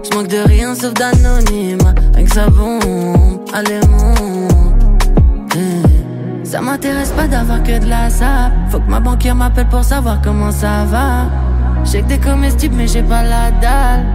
Je 0.10 0.16
manque 0.16 0.28
de 0.28 0.38
rien 0.38 0.74
sauf 0.74 0.94
d'anonymat. 0.94 1.94
Avec 2.14 2.30
ça 2.30 2.50
bon, 2.50 2.80
allez 3.54 3.80
monte. 3.88 4.84
Mmh. 5.54 6.46
Ça 6.46 6.62
m'intéresse 6.62 7.12
pas 7.12 7.28
d'avoir 7.28 7.62
que 7.62 7.80
de 7.80 7.90
la 7.90 8.10
sable. 8.10 8.56
Faut 8.70 8.80
que 8.80 8.90
ma 8.90 9.02
banquière 9.02 9.36
m'appelle 9.36 9.68
pour 9.68 9.84
savoir 9.84 10.22
comment 10.24 10.52
ça 10.52 10.86
va. 10.86 11.26
J'ai 11.84 12.02
que 12.04 12.08
des 12.08 12.20
comestibles, 12.20 12.76
mais 12.78 12.88
j'ai 12.88 13.04
pas 13.04 13.24
la 13.24 13.52
dalle. 13.52 14.06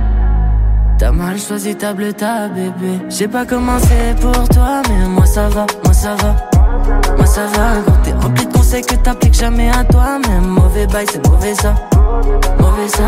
T'as 1.03 1.11
mal 1.11 1.37
choisi 1.37 1.75
ta 1.75 1.93
ta 2.17 2.47
bébé. 2.47 3.01
J'ai 3.09 3.27
pas 3.27 3.45
comment 3.45 3.77
c'est 3.81 4.15
pour 4.21 4.49
toi, 4.51 4.83
mais 4.89 5.09
moi 5.09 5.27
ça 5.27 5.49
va, 5.49 5.67
moi 5.85 5.93
ça 5.93 6.15
va. 6.15 6.37
Moi 7.17 7.27
ça 7.27 7.47
va, 7.47 7.83
quand 7.85 8.03
t'es 8.05 8.13
rempli 8.13 8.47
de 8.47 8.53
conseils 8.53 8.83
que 8.83 8.95
t'appliques 8.95 9.35
jamais 9.35 9.69
à 9.69 9.83
toi-même. 9.83 10.47
Mauvais 10.47 10.87
bail, 10.87 11.07
c'est 11.11 11.27
mauvais 11.27 11.57
ça. 11.57 11.75
Mauvais 12.61 12.87
ça. 12.87 13.03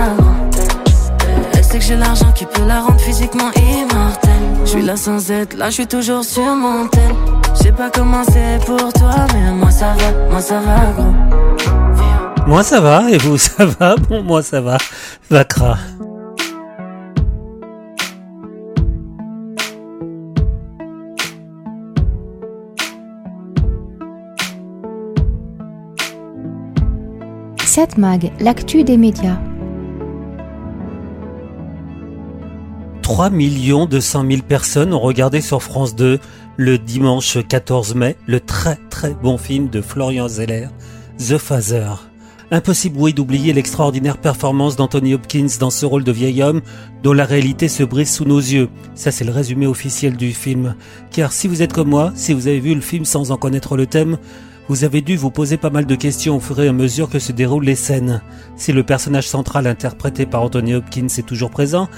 Elle 1.53 1.63
sait 1.63 1.79
que 1.79 1.85
j'ai 1.85 1.95
l'argent 1.95 2.33
qui 2.33 2.47
peut 2.47 2.65
la 2.67 2.81
rendre 2.81 2.99
physiquement 2.99 3.53
immortelle. 3.55 4.43
Je 4.65 4.71
suis 4.71 4.83
là 4.83 4.97
sans 4.97 5.31
être, 5.31 5.57
là 5.57 5.67
je 5.67 5.75
suis 5.75 5.87
toujours 5.87 6.25
sur 6.25 6.43
mon 6.43 6.89
tel. 6.89 7.15
J'ai 7.63 7.71
pas 7.71 7.91
comment 7.95 8.25
c'est 8.25 8.59
pour 8.67 8.93
toi, 8.93 9.25
mais 9.35 9.53
moi 9.53 9.71
ça 9.71 9.95
va, 9.97 10.31
moi 10.33 10.41
ça 10.41 10.59
va, 10.59 10.81
gros. 10.97 12.45
Moi 12.45 12.65
ça 12.65 12.81
va, 12.81 13.09
et 13.09 13.19
vous 13.19 13.39
ça 13.39 13.65
va? 13.65 13.95
Bon, 13.95 14.21
moi 14.25 14.43
ça 14.43 14.61
va. 14.61 14.79
Vacra. 15.31 15.77
Mag, 27.97 28.31
l'actu 28.39 28.85
des 28.85 28.97
médias. 28.97 29.39
3 33.03 33.31
200 33.31 34.25
000 34.31 34.43
personnes 34.43 34.95
ont 34.95 35.01
regardé 35.01 35.41
sur 35.41 35.61
France 35.61 35.97
2 35.97 36.21
le 36.57 36.79
dimanche 36.79 37.39
14 37.47 37.97
mai 37.97 38.17
le 38.27 38.39
très 38.39 38.79
très 38.91 39.13
bon 39.15 39.39
film 39.39 39.71
de 39.71 39.81
Florian 39.81 40.29
Zeller, 40.29 40.69
The 41.19 41.37
Father. 41.37 41.95
Impossible 42.53 42.97
oui 42.97 43.13
d'oublier 43.13 43.53
l'extraordinaire 43.53 44.19
performance 44.19 44.77
d'Anthony 44.77 45.15
Hopkins 45.15 45.59
dans 45.59 45.71
ce 45.71 45.85
rôle 45.85 46.05
de 46.05 46.13
vieil 46.13 46.45
homme 46.45 46.61
dont 47.03 47.13
la 47.13 47.25
réalité 47.25 47.67
se 47.67 47.83
brise 47.83 48.13
sous 48.13 48.25
nos 48.25 48.39
yeux. 48.39 48.69
Ça 48.95 49.11
c'est 49.11 49.25
le 49.25 49.33
résumé 49.33 49.67
officiel 49.67 50.17
du 50.17 50.33
film. 50.33 50.77
Car 51.11 51.33
si 51.33 51.49
vous 51.49 51.61
êtes 51.61 51.73
comme 51.73 51.89
moi, 51.89 52.13
si 52.15 52.35
vous 52.35 52.47
avez 52.47 52.61
vu 52.61 52.73
le 52.75 52.81
film 52.81 53.05
sans 53.05 53.33
en 53.33 53.37
connaître 53.37 53.77
le 53.77 53.87
thème, 53.87 54.19
vous 54.69 54.85
avez 54.85 55.03
dû 55.03 55.17
vous 55.17 55.31
poser 55.31 55.57
pas 55.57 55.71
mal 55.71 55.85
de 55.85 55.95
questions 55.95 56.37
au 56.37 56.41
fur 56.41 56.61
et 56.61 56.69
à 56.69 56.73
mesure 56.73 57.11
que 57.11 57.19
se 57.19 57.33
déroulent 57.33 57.65
les 57.65 57.75
scènes. 57.75 58.23
Si 58.57 58.73
le 58.73 58.83
personnage 58.83 59.29
central 59.29 59.67
interprété 59.67 60.25
par 60.25 60.43
Anthony 60.43 60.75
Hopkins 60.75 61.07
est 61.07 61.27
toujours 61.27 61.51
présent, 61.51 61.89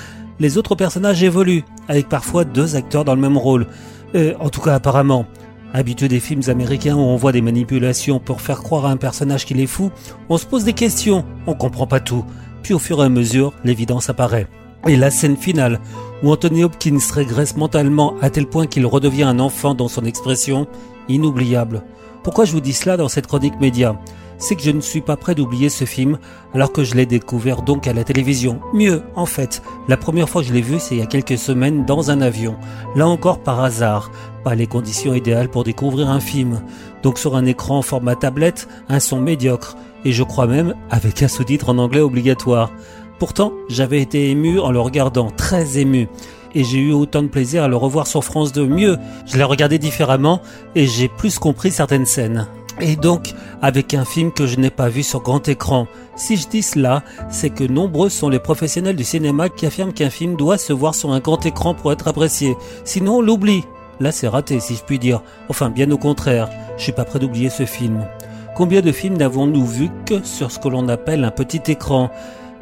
les 0.41 0.59
autres 0.59 0.75
personnages 0.75 1.23
évoluent, 1.23 1.65
avec 1.89 2.09
parfois 2.09 2.45
deux 2.45 2.77
acteurs 2.77 3.05
dans 3.05 3.15
le 3.15 3.21
même 3.21 3.39
rôle. 3.39 3.67
Euh, 4.15 4.35
en 4.41 4.49
tout 4.49 4.61
cas 4.61 4.75
apparemment. 4.75 5.27
Habitué 5.73 6.09
des 6.09 6.21
films 6.21 6.43
américains 6.49 6.97
où 6.97 7.01
on 7.01 7.17
voit 7.17 7.33
des 7.33 7.43
manipulations 7.43 8.19
pour 8.19 8.41
faire 8.41 8.63
croire 8.63 8.87
à 8.87 8.91
un 8.91 8.97
personnage 8.97 9.45
qu'il 9.45 9.61
est 9.61 9.67
fou, 9.67 9.91
on 10.29 10.39
se 10.39 10.47
pose 10.47 10.65
des 10.65 10.73
questions, 10.73 11.25
on 11.47 11.55
comprend 11.55 11.87
pas 11.87 12.01
tout. 12.01 12.25
Puis 12.63 12.75
au 12.75 12.79
fur 12.79 13.03
et 13.03 13.07
à 13.07 13.09
mesure, 13.09 13.53
l'évidence 13.63 14.09
apparaît. 14.09 14.47
Et 14.89 14.97
la 14.97 15.11
scène 15.11 15.37
finale, 15.37 15.81
où 16.23 16.31
Anthony 16.31 16.65
Hopkins 16.65 16.99
régresse 17.13 17.57
mentalement 17.57 18.15
à 18.23 18.31
tel 18.31 18.47
point 18.47 18.67
qu'il 18.67 18.87
redevient 18.87 19.25
un 19.25 19.39
enfant 19.39 19.75
dans 19.75 19.89
son 19.89 20.05
expression, 20.05 20.67
inoubliable. 21.09 21.83
Pourquoi 22.27 22.45
je 22.45 22.51
vous 22.51 22.61
dis 22.61 22.73
cela 22.73 22.97
dans 22.97 23.09
cette 23.09 23.29
chronique 23.29 23.61
média? 23.61 23.97
C'est 24.39 24.57
que 24.57 24.63
je 24.63 24.73
ne 24.73 24.81
suis 24.81 25.01
pas 25.01 25.17
prêt 25.17 25.37
d'oublier 25.37 25.69
ce 25.69 25.85
film 25.85 26.19
alors 26.55 26.73
que 26.73 26.83
je 26.83 26.97
l'ai 26.97 27.07
découvert 27.07 27.63
donc 27.63 27.87
à 27.87 27.93
la 27.93 28.03
télévision. 28.03 28.59
Mieux, 28.75 29.05
en 29.15 29.27
fait, 29.27 29.63
la 29.87 29.97
première 29.97 30.29
fois 30.29 30.43
que 30.43 30.49
je 30.49 30.53
l'ai 30.53 30.61
vu, 30.61 30.81
c'est 30.81 30.97
il 30.97 30.99
y 30.99 31.05
a 31.05 31.07
quelques 31.07 31.39
semaines 31.39 31.85
dans 31.85 32.11
un 32.11 32.21
avion. 32.21 32.57
Là 32.97 33.07
encore 33.07 33.39
par 33.39 33.63
hasard, 33.63 34.11
pas 34.43 34.57
les 34.57 34.67
conditions 34.67 35.15
idéales 35.15 35.51
pour 35.51 35.63
découvrir 35.63 36.11
un 36.11 36.19
film. 36.19 36.63
Donc 37.05 37.21
sur 37.21 37.37
un 37.37 37.47
écran 37.47 37.81
format 37.81 38.17
tablette, 38.17 38.67
un 38.89 38.99
son 38.99 39.21
médiocre 39.21 39.77
et 40.05 40.11
je 40.11 40.25
crois 40.25 40.49
même 40.49 40.75
avec 40.91 41.23
un 41.23 41.29
sous-titre 41.29 41.69
en 41.69 41.79
anglais 41.79 42.01
obligatoire. 42.01 42.73
Pourtant, 43.21 43.53
j'avais 43.69 44.03
été 44.03 44.31
ému 44.31 44.59
en 44.59 44.73
le 44.73 44.81
regardant, 44.81 45.31
très 45.31 45.79
ému 45.79 46.09
et 46.57 46.65
j'ai 46.65 46.79
eu 46.79 46.93
autant 46.93 47.23
de 47.23 47.29
plaisir 47.29 47.65
à 47.65 47.69
le 47.69 47.77
revoir 47.77 48.07
sur 48.07 48.25
France 48.25 48.51
2. 48.53 48.67
Mieux, 48.67 48.97
je 49.27 49.37
l'ai 49.37 49.45
regardé 49.45 49.79
différemment 49.79 50.41
et 50.75 50.87
j'ai 50.87 51.07
plus 51.07 51.39
compris 51.39 51.71
certaines 51.71 52.07
scènes. 52.07 52.49
Et 52.81 52.97
donc, 52.97 53.35
avec 53.61 53.93
un 53.93 54.07
film 54.07 54.33
que 54.33 54.47
je 54.47 54.59
n'ai 54.59 54.71
pas 54.71 54.89
vu 54.89 55.03
sur 55.03 55.21
grand 55.21 55.47
écran. 55.49 55.87
Si 56.17 56.39
je 56.39 56.49
dis 56.49 56.63
cela, 56.63 57.03
c'est 57.29 57.51
que 57.51 57.65
nombreux 57.65 58.09
sont 58.09 58.31
les 58.31 58.39
professionnels 58.39 58.97
du 58.97 59.05
cinéma 59.05 59.51
qui 59.51 59.67
affirment 59.67 59.93
qu'un 59.93 60.09
film 60.09 60.35
doit 60.37 60.57
se 60.57 60.73
voir 60.73 60.95
sur 60.95 61.13
un 61.13 61.21
grand 61.21 61.45
écran 61.45 61.75
pour 61.75 61.93
être 61.93 62.09
apprécié. 62.09 62.57
Sinon, 62.85 63.19
on 63.19 63.23
l'oublie. 63.23 63.65
Là, 64.01 64.11
c'est 64.11 64.29
raté, 64.29 64.59
si 64.59 64.77
je 64.77 64.83
puis 64.83 64.99
dire. 64.99 65.23
Enfin, 65.51 65.69
bien 65.69 65.91
au 65.91 65.99
contraire, 65.99 66.49
je 66.79 66.85
suis 66.85 66.93
pas 66.93 67.05
prêt 67.05 67.19
d'oublier 67.19 67.51
ce 67.51 67.67
film. 67.67 68.07
Combien 68.55 68.81
de 68.81 68.93
films 68.93 69.19
n'avons-nous 69.19 69.67
vu 69.67 69.91
que 70.07 70.25
sur 70.25 70.51
ce 70.51 70.59
que 70.59 70.69
l'on 70.69 70.89
appelle 70.89 71.25
un 71.25 71.31
petit 71.31 71.71
écran? 71.71 72.11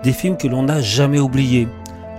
Des 0.02 0.12
films 0.12 0.36
que 0.36 0.48
l'on 0.48 0.64
n'a 0.64 0.80
jamais 0.80 1.20
oubliés. 1.20 1.68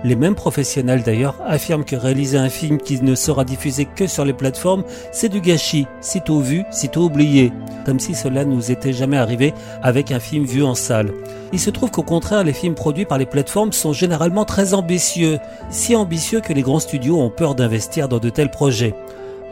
Les 0.06 0.14
mêmes 0.14 0.36
professionnels 0.36 1.02
d'ailleurs 1.02 1.34
affirment 1.44 1.84
que 1.84 1.96
réaliser 1.96 2.38
un 2.38 2.48
film 2.48 2.78
qui 2.78 3.02
ne 3.02 3.16
sera 3.16 3.44
diffusé 3.44 3.86
que 3.86 4.06
sur 4.06 4.24
les 4.24 4.32
plateformes, 4.32 4.84
c'est 5.10 5.28
du 5.28 5.40
gâchis, 5.40 5.88
sitôt 6.00 6.38
vu, 6.38 6.62
sitôt 6.70 7.06
oublié, 7.06 7.52
comme 7.84 7.98
si 7.98 8.14
cela 8.14 8.44
nous 8.44 8.70
était 8.70 8.92
jamais 8.92 9.16
arrivé 9.16 9.52
avec 9.82 10.12
un 10.12 10.20
film 10.20 10.44
vu 10.44 10.62
en 10.62 10.76
salle. 10.76 11.12
Il 11.52 11.58
se 11.58 11.70
trouve 11.70 11.90
qu'au 11.90 12.04
contraire, 12.04 12.44
les 12.44 12.52
films 12.52 12.76
produits 12.76 13.04
par 13.04 13.18
les 13.18 13.26
plateformes 13.26 13.72
sont 13.72 13.92
généralement 13.92 14.44
très 14.44 14.74
ambitieux, 14.74 15.40
si 15.70 15.96
ambitieux 15.96 16.40
que 16.40 16.52
les 16.52 16.62
grands 16.62 16.78
studios 16.78 17.20
ont 17.20 17.30
peur 17.30 17.56
d'investir 17.56 18.08
dans 18.08 18.20
de 18.20 18.30
tels 18.30 18.52
projets. 18.52 18.94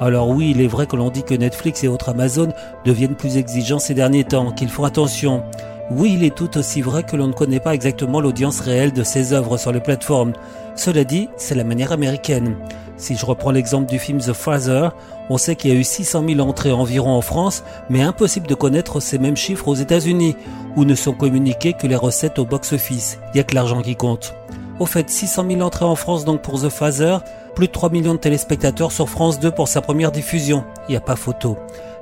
Alors 0.01 0.29
oui, 0.29 0.53
il 0.55 0.61
est 0.61 0.69
vrai 0.69 0.87
que 0.87 0.95
l'on 0.95 1.11
dit 1.11 1.25
que 1.25 1.35
Netflix 1.35 1.83
et 1.83 1.89
autres 1.89 2.11
Amazon 2.11 2.53
deviennent 2.85 3.17
plus 3.17 3.39
exigeants 3.39 3.81
ces 3.81 3.95
derniers 3.95 4.23
temps, 4.23 4.53
qu'ils 4.53 4.69
font 4.69 4.85
attention. 4.85 5.43
Oui, 5.91 6.15
il 6.15 6.25
est 6.25 6.35
tout 6.35 6.57
aussi 6.57 6.81
vrai 6.81 7.03
que 7.03 7.15
l'on 7.15 7.29
ne 7.29 7.33
connaît 7.33 7.61
pas 7.61 7.75
exactement 7.75 8.21
l'audience 8.21 8.61
réelle 8.61 8.93
de 8.93 9.03
ces 9.03 9.35
œuvres 9.35 9.59
sur 9.59 9.71
les 9.71 9.81
plateformes. 9.81 10.33
Cela 10.77 11.05
dit, 11.05 11.29
c'est 11.37 11.55
la 11.55 11.65
manière 11.65 11.93
américaine. 11.93 12.57
Si 12.97 13.17
je 13.17 13.27
reprends 13.27 13.51
l'exemple 13.51 13.91
du 13.91 13.99
film 13.99 14.19
The 14.19 14.33
Father, 14.33 14.91
on 15.29 15.37
sait 15.37 15.57
qu'il 15.57 15.73
y 15.73 15.77
a 15.77 15.79
eu 15.79 15.85
600 15.85 16.25
000 16.27 16.41
entrées 16.41 16.73
environ 16.73 17.11
en 17.11 17.21
France, 17.21 17.65
mais 17.91 18.03
impossible 18.03 18.47
de 18.47 18.55
connaître 18.55 19.01
ces 19.01 19.19
mêmes 19.19 19.37
chiffres 19.37 19.69
aux 19.69 19.75
États-Unis, 19.75 20.37
où 20.77 20.85
ne 20.85 20.95
sont 20.95 21.13
communiquées 21.13 21.75
que 21.75 21.87
les 21.87 21.97
recettes 21.97 22.39
au 22.39 22.47
box-office. 22.47 23.19
Il 23.29 23.35
n'y 23.35 23.41
a 23.41 23.45
que 23.45 23.55
l'argent 23.55 23.83
qui 23.83 23.95
compte. 23.95 24.35
Au 24.81 24.87
fait, 24.87 25.11
600 25.11 25.47
000 25.51 25.61
entrées 25.61 25.85
en 25.85 25.97
France 25.97 26.25
donc 26.25 26.41
pour 26.41 26.61
The 26.61 26.69
Father, 26.69 27.19
plus 27.55 27.67
de 27.67 27.73
3 27.73 27.91
millions 27.91 28.15
de 28.15 28.19
téléspectateurs 28.19 28.91
sur 28.91 29.09
France 29.09 29.39
2 29.39 29.51
pour 29.51 29.69
sa 29.69 29.81
première 29.81 30.11
diffusion. 30.11 30.65
Il 30.89 30.93
n'y 30.93 30.97
a 30.97 31.01
pas 31.01 31.17
photo. 31.17 31.57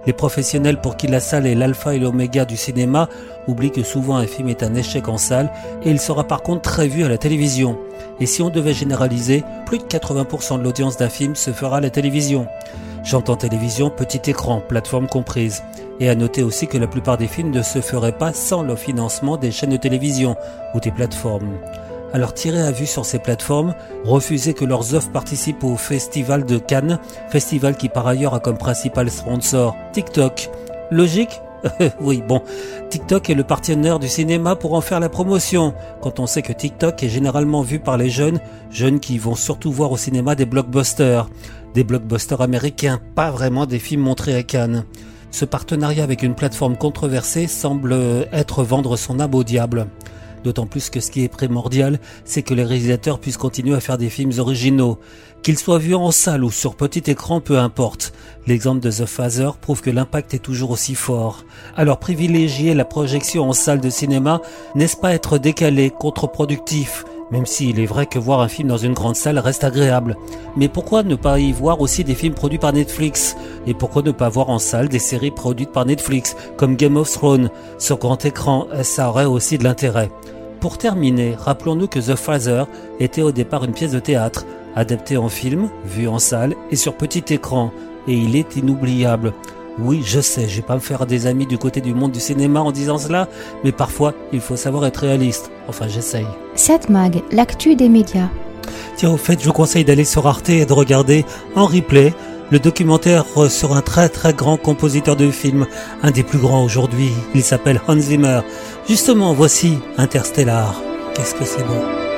Les 0.06 0.12
professionnels 0.12 0.80
pour 0.80 0.96
qui 0.96 1.06
la 1.06 1.20
salle 1.20 1.46
est 1.46 1.54
l'alpha 1.54 1.94
et 1.94 1.98
l'oméga 1.98 2.44
du 2.44 2.56
cinéma 2.56 3.08
oublient 3.46 3.70
que 3.70 3.84
souvent 3.84 4.16
un 4.16 4.26
film 4.26 4.48
est 4.48 4.62
un 4.62 4.74
échec 4.74 5.08
en 5.08 5.16
salle 5.16 5.50
et 5.84 5.90
il 5.90 6.00
sera 6.00 6.24
par 6.24 6.42
contre 6.42 6.62
très 6.62 6.88
vu 6.88 7.04
à 7.04 7.08
la 7.08 7.18
télévision. 7.18 7.78
Et 8.18 8.26
si 8.26 8.42
on 8.42 8.50
devait 8.50 8.74
généraliser, 8.74 9.44
plus 9.64 9.78
de 9.78 9.84
80% 9.84 10.58
de 10.58 10.64
l'audience 10.64 10.96
d'un 10.96 11.08
film 11.08 11.36
se 11.36 11.52
fera 11.52 11.76
à 11.76 11.80
la 11.80 11.90
télévision. 11.90 12.46
J'entends 13.04 13.36
télévision, 13.36 13.90
petit 13.90 14.30
écran, 14.30 14.60
plateforme 14.60 15.08
comprise. 15.08 15.62
Et 16.00 16.08
à 16.08 16.14
noter 16.14 16.42
aussi 16.42 16.66
que 16.66 16.78
la 16.78 16.86
plupart 16.88 17.16
des 17.16 17.28
films 17.28 17.50
ne 17.50 17.62
se 17.62 17.80
feraient 17.80 18.16
pas 18.16 18.32
sans 18.32 18.62
le 18.62 18.74
financement 18.74 19.36
des 19.36 19.52
chaînes 19.52 19.70
de 19.70 19.76
télévision 19.76 20.36
ou 20.74 20.80
des 20.80 20.90
plateformes 20.90 21.58
alors 22.12 22.34
tirez 22.34 22.60
à 22.60 22.70
vue 22.70 22.86
sur 22.86 23.06
ces 23.06 23.18
plateformes, 23.18 23.74
refusez 24.04 24.54
que 24.54 24.64
leurs 24.64 24.94
œuvres 24.94 25.10
participent 25.10 25.64
au 25.64 25.76
Festival 25.76 26.44
de 26.44 26.58
Cannes, 26.58 26.98
festival 27.30 27.76
qui 27.76 27.88
par 27.88 28.06
ailleurs 28.06 28.34
a 28.34 28.40
comme 28.40 28.58
principal 28.58 29.10
sponsor 29.10 29.76
TikTok. 29.92 30.50
Logique? 30.90 31.40
Oui, 32.00 32.22
bon, 32.26 32.42
TikTok 32.90 33.30
est 33.30 33.34
le 33.34 33.44
partenaire 33.44 34.00
du 34.00 34.08
cinéma 34.08 34.56
pour 34.56 34.74
en 34.74 34.80
faire 34.80 34.98
la 35.00 35.08
promotion, 35.08 35.74
quand 36.00 36.18
on 36.18 36.26
sait 36.26 36.42
que 36.42 36.52
TikTok 36.52 37.02
est 37.02 37.08
généralement 37.08 37.62
vu 37.62 37.78
par 37.78 37.96
les 37.96 38.10
jeunes, 38.10 38.40
jeunes 38.70 38.98
qui 38.98 39.16
vont 39.18 39.36
surtout 39.36 39.70
voir 39.70 39.92
au 39.92 39.96
cinéma 39.96 40.34
des 40.34 40.44
blockbusters, 40.44 41.28
des 41.74 41.84
blockbusters 41.84 42.40
américains, 42.40 43.00
pas 43.14 43.30
vraiment 43.30 43.66
des 43.66 43.78
films 43.78 44.02
montrés 44.02 44.34
à 44.34 44.42
Cannes. 44.42 44.84
Ce 45.30 45.44
partenariat 45.44 46.04
avec 46.04 46.22
une 46.22 46.34
plateforme 46.34 46.76
controversée 46.76 47.46
semble 47.46 47.94
être 48.32 48.64
vendre 48.64 48.96
son 48.96 49.18
âme 49.20 49.34
au 49.34 49.44
diable. 49.44 49.86
D'autant 50.44 50.66
plus 50.66 50.90
que 50.90 51.00
ce 51.00 51.10
qui 51.10 51.24
est 51.24 51.28
primordial, 51.28 52.00
c'est 52.24 52.42
que 52.42 52.54
les 52.54 52.64
réalisateurs 52.64 53.18
puissent 53.18 53.36
continuer 53.36 53.74
à 53.74 53.80
faire 53.80 53.98
des 53.98 54.10
films 54.10 54.32
originaux. 54.38 54.98
Qu'ils 55.42 55.58
soient 55.58 55.78
vus 55.78 55.94
en 55.94 56.10
salle 56.10 56.44
ou 56.44 56.50
sur 56.50 56.76
petit 56.76 57.10
écran, 57.10 57.40
peu 57.40 57.58
importe. 57.58 58.12
L'exemple 58.46 58.80
de 58.80 58.90
The 58.90 59.06
Father 59.06 59.50
prouve 59.60 59.82
que 59.82 59.90
l'impact 59.90 60.34
est 60.34 60.38
toujours 60.38 60.70
aussi 60.70 60.94
fort. 60.94 61.44
Alors 61.76 61.98
privilégier 61.98 62.74
la 62.74 62.84
projection 62.84 63.48
en 63.48 63.52
salle 63.52 63.80
de 63.80 63.90
cinéma, 63.90 64.40
n'est-ce 64.74 64.96
pas 64.96 65.12
être 65.14 65.38
décalé, 65.38 65.90
contre-productif? 65.90 67.04
Même 67.32 67.46
s'il 67.46 67.80
est 67.80 67.86
vrai 67.86 68.04
que 68.04 68.18
voir 68.18 68.40
un 68.40 68.48
film 68.48 68.68
dans 68.68 68.76
une 68.76 68.92
grande 68.92 69.16
salle 69.16 69.38
reste 69.38 69.64
agréable. 69.64 70.16
Mais 70.54 70.68
pourquoi 70.68 71.02
ne 71.02 71.16
pas 71.16 71.38
y 71.38 71.50
voir 71.50 71.80
aussi 71.80 72.04
des 72.04 72.14
films 72.14 72.34
produits 72.34 72.58
par 72.58 72.74
Netflix? 72.74 73.36
Et 73.66 73.72
pourquoi 73.72 74.02
ne 74.02 74.12
pas 74.12 74.28
voir 74.28 74.50
en 74.50 74.58
salle 74.58 74.88
des 74.88 74.98
séries 74.98 75.30
produites 75.30 75.72
par 75.72 75.86
Netflix, 75.86 76.36
comme 76.58 76.76
Game 76.76 76.98
of 76.98 77.10
Thrones, 77.10 77.50
sur 77.78 77.96
grand 77.96 78.22
écran 78.24 78.68
Ça 78.82 79.08
aurait 79.08 79.24
aussi 79.24 79.56
de 79.56 79.64
l'intérêt. 79.64 80.10
Pour 80.60 80.76
terminer, 80.76 81.34
rappelons-nous 81.36 81.88
que 81.88 81.98
The 81.98 82.16
Father 82.16 82.64
était 83.00 83.22
au 83.22 83.32
départ 83.32 83.64
une 83.64 83.72
pièce 83.72 83.92
de 83.92 83.98
théâtre, 83.98 84.44
adaptée 84.76 85.16
en 85.16 85.28
film, 85.28 85.70
vue 85.86 86.08
en 86.08 86.18
salle 86.18 86.54
et 86.70 86.76
sur 86.76 86.94
petit 86.94 87.32
écran, 87.32 87.72
et 88.06 88.14
il 88.14 88.36
est 88.36 88.56
inoubliable. 88.56 89.32
Oui, 89.78 90.02
je 90.04 90.20
sais, 90.20 90.48
je 90.48 90.56
vais 90.56 90.62
pas 90.62 90.74
me 90.74 90.80
faire 90.80 91.06
des 91.06 91.26
amis 91.26 91.46
du 91.46 91.58
côté 91.58 91.80
du 91.80 91.94
monde 91.94 92.12
du 92.12 92.20
cinéma 92.20 92.60
en 92.60 92.72
disant 92.72 92.98
cela, 92.98 93.28
mais 93.64 93.72
parfois, 93.72 94.12
il 94.32 94.40
faut 94.40 94.56
savoir 94.56 94.84
être 94.84 94.98
réaliste. 94.98 95.50
Enfin, 95.68 95.88
j'essaye. 95.88 96.26
7 96.54 96.90
Mag, 96.90 97.22
l'actu 97.32 97.74
des 97.74 97.88
médias. 97.88 98.28
Tiens, 98.96 99.10
au 99.10 99.16
fait, 99.16 99.40
je 99.40 99.46
vous 99.46 99.52
conseille 99.52 99.84
d'aller 99.84 100.04
sur 100.04 100.26
Arte 100.26 100.50
et 100.50 100.66
de 100.66 100.72
regarder 100.72 101.24
en 101.56 101.66
replay 101.66 102.12
le 102.50 102.58
documentaire 102.58 103.24
sur 103.48 103.74
un 103.74 103.80
très 103.80 104.10
très 104.10 104.34
grand 104.34 104.58
compositeur 104.58 105.16
de 105.16 105.30
films, 105.30 105.66
un 106.02 106.10
des 106.10 106.22
plus 106.22 106.38
grands 106.38 106.64
aujourd'hui. 106.64 107.10
Il 107.34 107.42
s'appelle 107.42 107.80
Hans 107.88 107.98
Zimmer. 107.98 108.40
Justement, 108.86 109.32
voici 109.32 109.78
Interstellar. 109.96 110.74
Qu'est-ce 111.14 111.34
que 111.34 111.46
c'est 111.46 111.66
beau. 111.66 112.11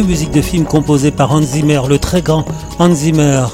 Deux 0.00 0.06
musiques 0.06 0.30
de 0.30 0.40
films 0.40 0.64
composées 0.64 1.10
par 1.10 1.30
Hans 1.30 1.42
Zimmer, 1.42 1.82
le 1.86 1.98
très 1.98 2.22
grand 2.22 2.46
Hans 2.78 2.94
Zimmer. 2.94 3.44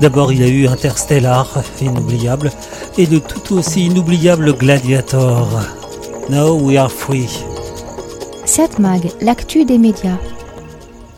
D'abord, 0.00 0.32
il 0.32 0.42
a 0.42 0.48
eu 0.48 0.66
Interstellar, 0.66 1.46
inoubliable, 1.80 2.50
et 2.98 3.06
le 3.06 3.20
tout 3.20 3.54
aussi 3.54 3.86
inoubliable 3.86 4.52
Gladiator. 4.52 5.46
Now 6.28 6.58
we 6.58 6.76
are 6.76 6.90
free. 6.90 7.28
7 8.46 8.80
Mag, 8.80 9.12
l'actu 9.20 9.64
des 9.64 9.78
médias. 9.78 10.18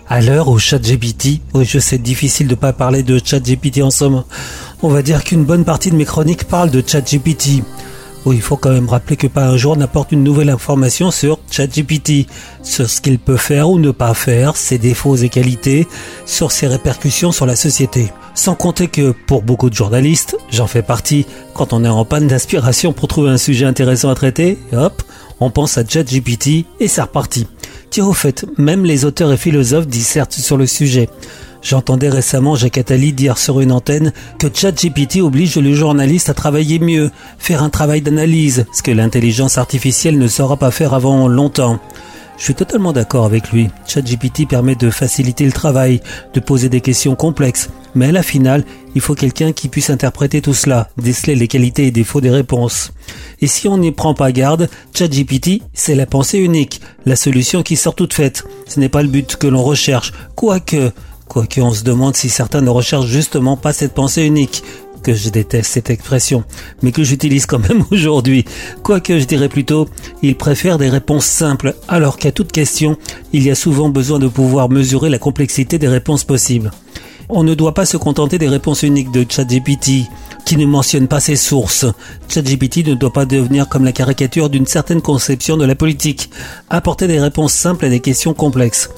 À 0.07 0.20
l'heure 0.20 0.49
où 0.49 0.59
ChatGPT, 0.59 1.40
oui 1.55 1.64
je 1.64 1.79
sais 1.79 1.97
difficile 1.97 2.47
de 2.47 2.55
pas 2.55 2.75
parler 2.75 3.03
de 3.03 3.18
ChatGPT 3.25 3.81
en 3.83 3.90
somme, 3.90 4.23
on 4.83 4.88
va 4.88 5.01
dire 5.01 5.25
qu'une 5.25 5.44
bonne 5.44 5.64
partie 5.64 5.90
de 5.92 5.97
mes 5.97 6.05
chroniques 6.05 6.44
parlent 6.44 6.70
de 6.70 6.85
ChatGPT. 6.87 7.62
Oui, 8.27 8.37
il 8.37 8.43
faut 8.43 8.57
quand 8.57 8.73
même 8.73 8.89
rappeler 8.89 9.17
que 9.17 9.27
pas 9.27 9.47
un 9.47 9.57
jour 9.59 9.77
n'apporte 9.77 10.13
une 10.13 10.25
nouvelle 10.25 10.49
information 10.49 11.11
sur 11.11 11.39
ChatGPT, 11.51 12.27
sur 12.63 12.89
ce 12.89 13.03
qu'il 13.03 13.19
peut 13.19 13.37
faire 13.37 13.69
ou 13.69 13.79
ne 13.79 13.91
pas 13.91 14.15
faire, 14.15 14.57
ses 14.57 14.79
défauts 14.79 15.17
et 15.17 15.29
qualités, 15.29 15.87
sur 16.25 16.51
ses 16.51 16.67
répercussions 16.67 17.33
sur 17.33 17.45
la 17.45 17.55
société. 17.55 18.11
Sans 18.35 18.55
compter 18.55 18.89
que 18.89 19.11
pour 19.27 19.43
beaucoup 19.43 19.69
de 19.69 19.75
journalistes, 19.75 20.37
j'en 20.51 20.67
fais 20.67 20.83
partie, 20.83 21.27
quand 21.53 21.75
on 21.75 21.85
est 21.85 21.89
en 21.89 22.05
panne 22.07 22.27
d'inspiration 22.27 22.95
pour 22.95 23.09
trouver 23.09 23.29
un 23.29 23.37
sujet 23.37 23.67
intéressant 23.67 24.09
à 24.09 24.15
traiter, 24.15 24.59
hop, 24.73 25.03
on 25.41 25.51
pense 25.51 25.77
à 25.77 25.87
ChatGPT 25.87 26.65
et 26.81 26.89
c'est 26.89 27.03
reparti. 27.03 27.47
Tiens 27.91 28.07
au 28.07 28.15
fait, 28.15 28.47
même 28.57 28.85
les 28.85 29.05
auteurs 29.05 29.33
et 29.33 29.37
philosophes 29.37 29.87
dissertent 29.87 30.33
sur 30.33 30.57
le 30.57 30.67
sujet. 30.67 31.09
J'entendais 31.64 32.11
récemment 32.11 32.57
Jacques 32.57 32.77
Attali 32.77 33.14
dire 33.14 33.38
sur 33.38 33.59
une 33.61 33.72
antenne 33.72 34.12
que 34.38 34.48
ChatGPT 34.53 35.22
oblige 35.22 35.57
le 35.57 35.72
journaliste 35.72 36.29
à 36.29 36.35
travailler 36.35 36.79
mieux, 36.79 37.11
faire 37.38 37.62
un 37.62 37.70
travail 37.70 38.03
d'analyse, 38.03 38.66
ce 38.74 38.83
que 38.83 38.90
l'intelligence 38.90 39.57
artificielle 39.57 40.18
ne 40.18 40.29
saura 40.29 40.59
pas 40.59 40.70
faire 40.70 40.92
avant 40.92 41.27
longtemps. 41.27 41.81
Je 42.37 42.44
suis 42.44 42.55
totalement 42.55 42.92
d'accord 42.92 43.24
avec 43.24 43.50
lui. 43.50 43.70
ChatGPT 43.87 44.46
permet 44.46 44.74
de 44.74 44.90
faciliter 44.90 45.46
le 45.46 45.53
travail, 45.53 46.03
de 46.35 46.40
poser 46.40 46.68
des 46.68 46.83
questions 46.83 47.14
complexes. 47.14 47.70
Mais 47.94 48.07
à 48.07 48.12
la 48.12 48.22
finale, 48.22 48.64
il 48.94 49.00
faut 49.00 49.14
quelqu'un 49.14 49.53
qui 49.53 49.68
puisse 49.68 49.88
interpréter 49.88 50.42
tout 50.42 50.53
cela, 50.53 50.90
déceler 50.98 51.35
les 51.35 51.48
qualités 51.48 51.87
et 51.87 51.92
défauts 51.92 52.20
des 52.20 52.31
réponses. 52.31 52.92
Et 53.40 53.46
si 53.46 53.68
on 53.68 53.79
n'y 53.79 53.92
prend 53.92 54.12
pas 54.12 54.33
garde, 54.33 54.68
ChatGPT, 54.92 55.62
c'est 55.72 55.94
la 55.94 56.07
pensée 56.07 56.38
unique, 56.38 56.83
la 57.07 57.16
solution 57.16 57.62
qui 57.62 57.77
sort 57.77 57.94
toute 57.94 58.12
faite. 58.12 58.44
Ce 58.66 58.81
n'est 58.81 58.90
pas 58.90 59.03
le 59.03 59.09
but 59.09 59.37
que 59.37 59.46
l'on 59.46 59.62
recherche, 59.62 60.12
quoique, 60.35 60.90
quoique 61.29 61.61
on 61.61 61.73
se 61.73 61.85
demande 61.85 62.17
si 62.17 62.29
certains 62.29 62.61
ne 62.61 62.71
recherchent 62.71 63.07
justement 63.07 63.57
pas 63.57 63.73
cette 63.73 63.95
pensée 63.95 64.25
unique, 64.25 64.63
que 65.05 65.15
je 65.15 65.29
déteste 65.29 65.71
cette 65.71 65.91
expression, 65.91 66.45
mais 66.83 66.91
que 66.91 67.05
j'utilise 67.05 67.47
quand 67.47 67.61
même 67.61 67.85
aujourd'hui. 67.93 68.45
Quoique 68.83 69.19
je 69.19 69.25
dirais 69.25 69.49
plutôt, 69.49 69.89
il 70.23 70.37
préfère 70.37 70.79
des 70.79 70.89
réponses 70.89 71.27
simples, 71.27 71.75
alors 71.87 72.17
qu'à 72.17 72.33
toute 72.33 72.51
question, 72.51 72.97
il 73.33 73.45
y 73.45 73.51
a 73.51 73.55
souvent 73.55 73.91
besoin 73.91 74.19
de 74.19 74.27
pouvoir 74.27 74.69
mesurer 74.71 75.11
la 75.11 75.19
complexité 75.19 75.79
des 75.79 75.89
réponses 75.89 76.25
possibles. 76.25 76.73
On 77.29 77.43
ne 77.43 77.55
doit 77.55 77.75
pas 77.75 77.87
se 77.87 77.97
contenter 77.97 78.39
des 78.39 78.49
réponses 78.49 78.83
uniques 78.83 79.13
de 79.13 79.25
ChatGPT, 79.29 80.07
qui 80.45 80.57
ne 80.57 80.67
mentionne 80.67 81.09
pas 81.09 81.21
ses 81.21 81.37
sources. 81.37 81.87
ChatGPT 82.29 82.87
ne 82.87 82.95
doit 82.95 83.13
pas 83.13 83.25
devenir 83.25 83.69
comme 83.69 83.85
la 83.85 83.93
caricature 83.93 84.51
d'une 84.51 84.67
certaine 84.67 85.01
conception 85.01 85.57
de 85.57 85.65
la 85.65 85.75
politique, 85.75 86.31
apporter 86.69 87.07
des 87.07 87.21
réponses 87.21 87.55
simples 87.55 87.87
à 87.87 87.89
des 87.89 88.01
questions 88.01 88.35
complexes. 88.35 88.91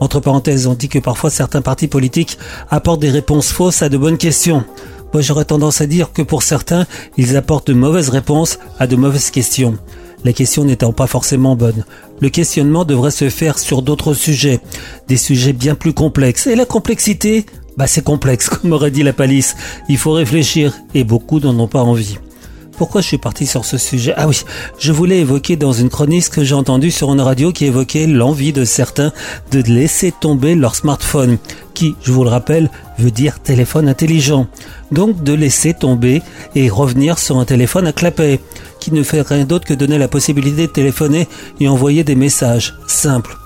Entre 0.00 0.20
parenthèses, 0.20 0.66
on 0.66 0.74
dit 0.74 0.88
que 0.88 0.98
parfois 0.98 1.30
certains 1.30 1.62
partis 1.62 1.88
politiques 1.88 2.38
apportent 2.70 3.00
des 3.00 3.10
réponses 3.10 3.50
fausses 3.50 3.82
à 3.82 3.88
de 3.88 3.96
bonnes 3.96 4.18
questions. 4.18 4.64
Moi 5.12 5.22
j'aurais 5.22 5.44
tendance 5.44 5.80
à 5.80 5.86
dire 5.86 6.12
que 6.12 6.22
pour 6.22 6.42
certains, 6.42 6.86
ils 7.16 7.36
apportent 7.36 7.68
de 7.68 7.74
mauvaises 7.74 8.08
réponses 8.08 8.58
à 8.78 8.86
de 8.86 8.96
mauvaises 8.96 9.30
questions. 9.30 9.78
La 10.24 10.32
question 10.32 10.64
n'étant 10.64 10.92
pas 10.92 11.06
forcément 11.06 11.54
bonne. 11.54 11.84
Le 12.20 12.30
questionnement 12.30 12.84
devrait 12.84 13.10
se 13.10 13.28
faire 13.28 13.58
sur 13.58 13.82
d'autres 13.82 14.14
sujets, 14.14 14.60
des 15.06 15.18
sujets 15.18 15.52
bien 15.52 15.74
plus 15.74 15.92
complexes. 15.92 16.46
Et 16.46 16.56
la 16.56 16.64
complexité, 16.64 17.44
bah 17.76 17.86
c'est 17.86 18.02
complexe, 18.02 18.48
comme 18.50 18.72
aurait 18.72 18.90
dit 18.90 19.02
la 19.02 19.12
palisse. 19.12 19.54
Il 19.88 19.98
faut 19.98 20.12
réfléchir, 20.12 20.72
et 20.94 21.04
beaucoup 21.04 21.40
n'en 21.40 21.58
ont 21.58 21.68
pas 21.68 21.82
envie. 21.82 22.18
Pourquoi 22.76 23.02
je 23.02 23.06
suis 23.06 23.18
parti 23.18 23.46
sur 23.46 23.64
ce 23.64 23.78
sujet? 23.78 24.14
Ah 24.16 24.26
oui, 24.26 24.42
je 24.80 24.90
voulais 24.90 25.20
évoquer 25.20 25.56
dans 25.56 25.72
une 25.72 25.88
chronique 25.88 26.28
que 26.30 26.42
j'ai 26.42 26.56
entendue 26.56 26.90
sur 26.90 27.12
une 27.12 27.20
radio 27.20 27.52
qui 27.52 27.66
évoquait 27.66 28.08
l'envie 28.08 28.52
de 28.52 28.64
certains 28.64 29.12
de 29.52 29.60
laisser 29.60 30.12
tomber 30.12 30.56
leur 30.56 30.74
smartphone, 30.74 31.38
qui, 31.72 31.94
je 32.02 32.10
vous 32.10 32.24
le 32.24 32.30
rappelle, 32.30 32.70
veut 32.98 33.12
dire 33.12 33.38
téléphone 33.38 33.88
intelligent. 33.88 34.48
Donc 34.90 35.22
de 35.22 35.32
laisser 35.32 35.72
tomber 35.72 36.20
et 36.56 36.68
revenir 36.68 37.20
sur 37.20 37.38
un 37.38 37.44
téléphone 37.44 37.86
à 37.86 37.92
clapet, 37.92 38.40
qui 38.80 38.92
ne 38.92 39.04
fait 39.04 39.22
rien 39.22 39.44
d'autre 39.44 39.66
que 39.66 39.74
donner 39.74 39.98
la 39.98 40.08
possibilité 40.08 40.66
de 40.66 40.72
téléphoner 40.72 41.28
et 41.60 41.68
envoyer 41.68 42.02
des 42.02 42.16
messages 42.16 42.74
simples. 42.88 43.36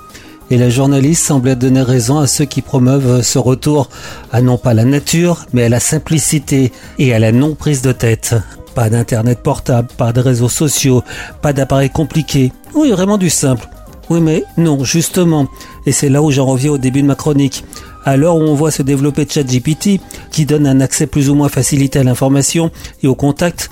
Et 0.49 0.57
la 0.57 0.71
journaliste 0.71 1.23
semblait 1.23 1.55
donner 1.55 1.83
raison 1.83 2.17
à 2.17 2.25
ceux 2.25 2.45
qui 2.45 2.63
promeuvent 2.63 3.21
ce 3.21 3.37
retour 3.37 3.89
à 4.31 4.41
non 4.41 4.57
pas 4.57 4.73
la 4.73 4.85
nature, 4.85 5.45
mais 5.53 5.65
à 5.65 5.69
la 5.69 5.79
simplicité 5.79 6.71
et 6.97 7.13
à 7.13 7.19
la 7.19 7.31
non 7.31 7.53
prise 7.53 7.83
de 7.83 7.91
tête. 7.91 8.35
Pas 8.75 8.89
d'internet 8.89 9.41
portable, 9.41 9.87
pas 9.97 10.13
de 10.13 10.21
réseaux 10.21 10.49
sociaux, 10.49 11.03
pas 11.41 11.53
d'appareils 11.53 11.89
compliqués. 11.89 12.51
Oui, 12.73 12.91
vraiment 12.91 13.17
du 13.17 13.29
simple. 13.29 13.67
Oui, 14.09 14.21
mais 14.21 14.43
non, 14.57 14.83
justement. 14.83 15.47
Et 15.85 15.91
c'est 15.91 16.09
là 16.09 16.21
où 16.21 16.31
j'en 16.31 16.45
reviens 16.45 16.71
au 16.71 16.77
début 16.77 17.01
de 17.01 17.07
ma 17.07 17.15
chronique. 17.15 17.63
À 18.05 18.17
l'heure 18.17 18.37
où 18.37 18.41
on 18.41 18.55
voit 18.55 18.71
se 18.71 18.81
développer 18.81 19.27
ChatGPT, 19.29 19.99
qui 20.31 20.45
donne 20.45 20.65
un 20.65 20.81
accès 20.81 21.05
plus 21.05 21.29
ou 21.29 21.35
moins 21.35 21.49
facilité 21.49 21.99
à 21.99 22.03
l'information 22.03 22.71
et 23.03 23.07
au 23.07 23.15
contact, 23.15 23.69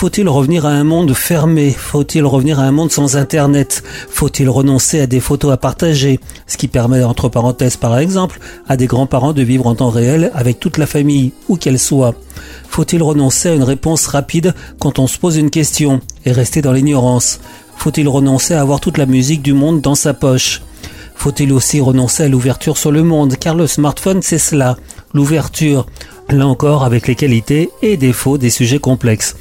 faut-il 0.00 0.30
revenir 0.30 0.64
à 0.64 0.70
un 0.70 0.82
monde 0.82 1.12
fermé? 1.12 1.72
Faut-il 1.72 2.24
revenir 2.24 2.58
à 2.58 2.62
un 2.62 2.72
monde 2.72 2.90
sans 2.90 3.18
Internet? 3.18 3.82
Faut-il 4.08 4.48
renoncer 4.48 4.98
à 5.02 5.06
des 5.06 5.20
photos 5.20 5.52
à 5.52 5.58
partager? 5.58 6.20
Ce 6.46 6.56
qui 6.56 6.68
permet, 6.68 7.04
entre 7.04 7.28
parenthèses 7.28 7.76
par 7.76 7.98
exemple, 7.98 8.40
à 8.66 8.78
des 8.78 8.86
grands-parents 8.86 9.34
de 9.34 9.42
vivre 9.42 9.66
en 9.66 9.74
temps 9.74 9.90
réel 9.90 10.30
avec 10.32 10.58
toute 10.58 10.78
la 10.78 10.86
famille, 10.86 11.32
où 11.50 11.58
qu'elle 11.58 11.78
soit. 11.78 12.14
Faut-il 12.66 13.02
renoncer 13.02 13.50
à 13.50 13.54
une 13.54 13.62
réponse 13.62 14.06
rapide 14.06 14.54
quand 14.78 14.98
on 14.98 15.06
se 15.06 15.18
pose 15.18 15.36
une 15.36 15.50
question 15.50 16.00
et 16.24 16.32
rester 16.32 16.62
dans 16.62 16.72
l'ignorance? 16.72 17.38
Faut-il 17.76 18.08
renoncer 18.08 18.54
à 18.54 18.62
avoir 18.62 18.80
toute 18.80 18.96
la 18.96 19.04
musique 19.04 19.42
du 19.42 19.52
monde 19.52 19.82
dans 19.82 19.94
sa 19.94 20.14
poche? 20.14 20.62
Faut-il 21.14 21.52
aussi 21.52 21.78
renoncer 21.78 22.22
à 22.22 22.28
l'ouverture 22.28 22.78
sur 22.78 22.90
le 22.90 23.02
monde? 23.02 23.36
Car 23.38 23.54
le 23.54 23.66
smartphone, 23.66 24.22
c'est 24.22 24.38
cela, 24.38 24.78
l'ouverture. 25.12 25.84
Là 26.30 26.46
encore, 26.46 26.84
avec 26.84 27.06
les 27.06 27.16
qualités 27.16 27.68
et 27.82 27.98
défauts 27.98 28.38
des 28.38 28.48
sujets 28.48 28.78
complexes. 28.78 29.36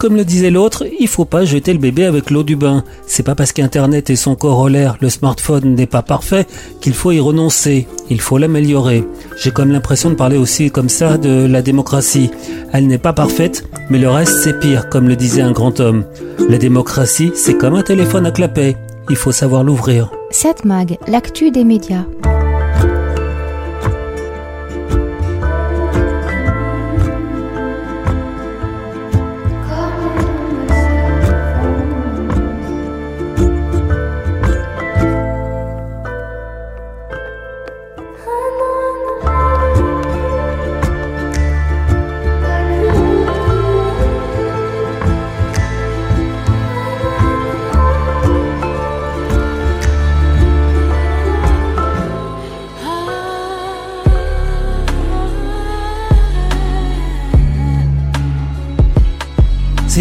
Comme 0.00 0.16
le 0.16 0.24
disait 0.24 0.50
l'autre, 0.50 0.86
il 0.98 1.08
faut 1.08 1.26
pas 1.26 1.44
jeter 1.44 1.74
le 1.74 1.78
bébé 1.78 2.06
avec 2.06 2.30
l'eau 2.30 2.42
du 2.42 2.56
bain. 2.56 2.84
C'est 3.06 3.22
pas 3.22 3.34
parce 3.34 3.52
qu'Internet 3.52 4.08
et 4.08 4.16
son 4.16 4.34
corollaire, 4.34 4.96
le 5.02 5.10
smartphone, 5.10 5.74
n'est 5.74 5.84
pas 5.84 6.00
parfait 6.00 6.46
qu'il 6.80 6.94
faut 6.94 7.12
y 7.12 7.20
renoncer. 7.20 7.86
Il 8.08 8.18
faut 8.18 8.38
l'améliorer. 8.38 9.04
J'ai 9.36 9.50
comme 9.50 9.70
l'impression 9.70 10.08
de 10.08 10.14
parler 10.14 10.38
aussi 10.38 10.70
comme 10.70 10.88
ça 10.88 11.18
de 11.18 11.46
la 11.46 11.60
démocratie. 11.60 12.30
Elle 12.72 12.86
n'est 12.86 12.96
pas 12.96 13.12
parfaite, 13.12 13.68
mais 13.90 13.98
le 13.98 14.08
reste 14.08 14.40
c'est 14.42 14.58
pire, 14.58 14.88
comme 14.88 15.06
le 15.06 15.16
disait 15.16 15.42
un 15.42 15.52
grand 15.52 15.80
homme. 15.80 16.06
La 16.48 16.56
démocratie, 16.56 17.32
c'est 17.34 17.58
comme 17.58 17.74
un 17.74 17.82
téléphone 17.82 18.24
à 18.24 18.30
clapet. 18.30 18.76
Il 19.10 19.16
faut 19.16 19.32
savoir 19.32 19.64
l'ouvrir. 19.64 20.10
7 20.30 20.64
Mag, 20.64 20.96
l'actu 21.08 21.50
des 21.50 21.64
médias. 21.64 22.06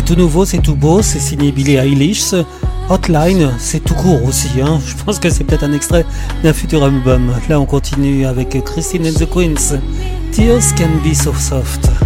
Tout 0.10 0.16
nouveau, 0.16 0.44
c'est 0.44 0.58
tout 0.58 0.74
beau, 0.74 1.04
c'est 1.04 1.20
signé 1.20 1.52
Billie 1.52 1.76
Eilish. 1.76 2.34
Hotline, 2.90 3.52
c'est 3.60 3.84
tout 3.84 3.94
court 3.94 4.24
aussi. 4.26 4.50
Hein. 4.60 4.80
Je 4.84 4.96
pense 5.04 5.20
que 5.20 5.30
c'est 5.30 5.44
peut-être 5.44 5.64
un 5.64 5.72
extrait 5.72 6.04
d'un 6.42 6.52
futur 6.52 6.84
album. 6.84 7.32
Là, 7.48 7.60
on 7.60 7.66
continue 7.68 8.26
avec 8.26 8.60
Christine 8.66 9.06
and 9.06 9.20
the 9.20 9.30
Queens. 9.30 9.78
Tears 10.32 10.74
can 10.76 10.90
be 11.08 11.14
so 11.14 11.32
soft. 11.36 11.99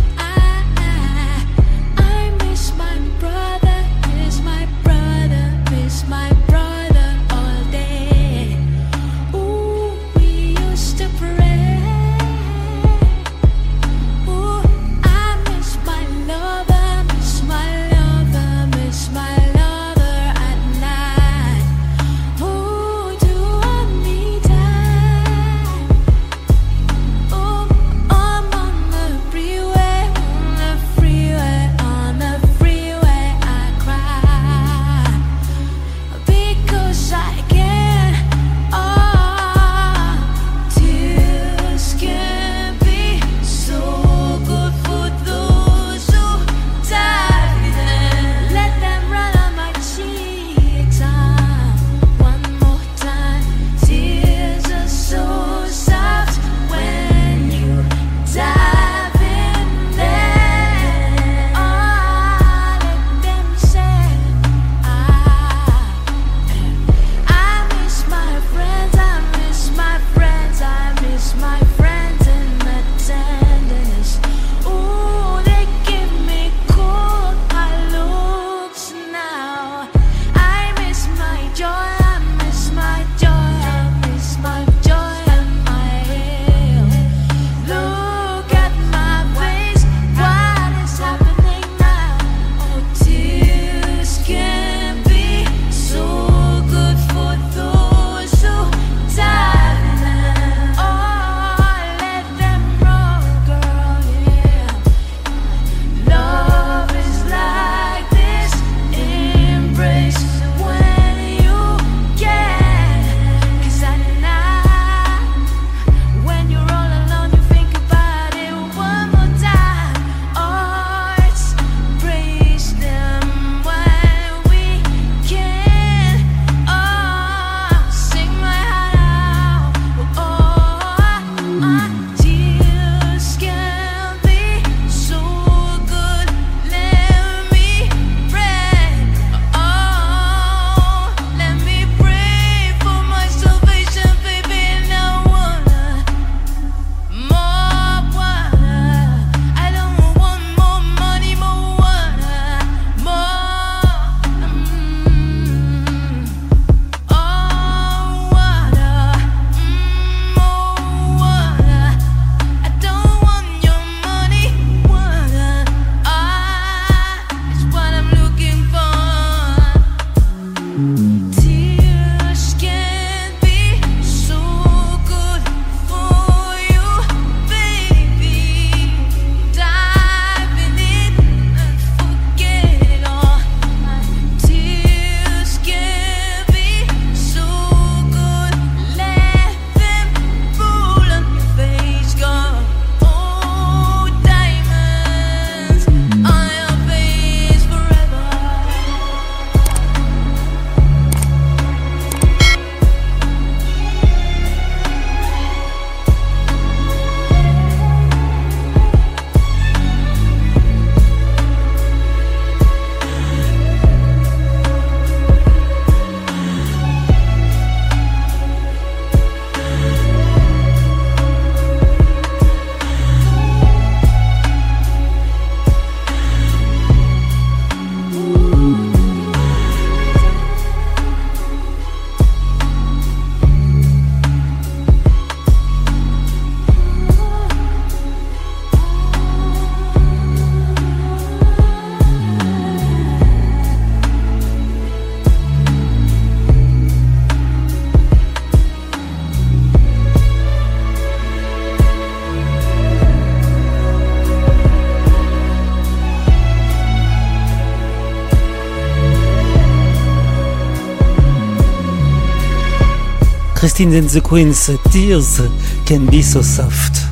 Christine 263.64 263.96
and 263.96 264.10
the 264.10 264.22
Queens, 264.22 264.72
Tears 264.92 265.42
Can 265.88 266.02
Be 266.12 266.22
So 266.22 266.44
Soft. 266.44 267.08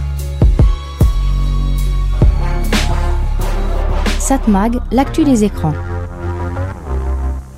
Satmag, 4.19 4.73
l'actu 4.91 5.23
des 5.23 5.45
écrans. 5.45 5.71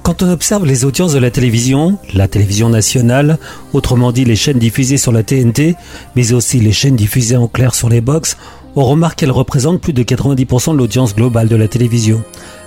Quand 0.04 0.22
on 0.22 0.30
observe 0.30 0.68
les 0.68 0.86
audiences 0.86 1.14
de 1.14 1.18
la 1.18 1.32
télévision, 1.32 1.98
la 2.14 2.28
télévision 2.28 2.70
nationale, 2.70 3.40
autrement 3.74 4.12
dit 4.12 4.26
les 4.26 4.36
chaînes 4.36 4.60
diffusées 4.60 4.98
sur 4.98 5.12
la 5.12 5.24
TNT, 5.24 5.76
mais 6.16 6.32
aussi 6.32 6.60
les 6.60 6.72
chaînes 6.72 6.96
diffusées 6.96 7.36
en 7.38 7.48
clair 7.48 7.74
sur 7.74 7.90
les 7.90 8.00
box, 8.00 8.38
on 8.76 8.84
remarque 8.84 9.20
qu'elles 9.20 9.32
représentent 9.32 9.82
plus 9.82 9.94
de 9.94 10.04
90% 10.04 10.74
de 10.74 10.78
l'audience 10.78 11.16
globale 11.16 11.48
de 11.48 11.56
la 11.56 11.68
télévision. 11.68 12.24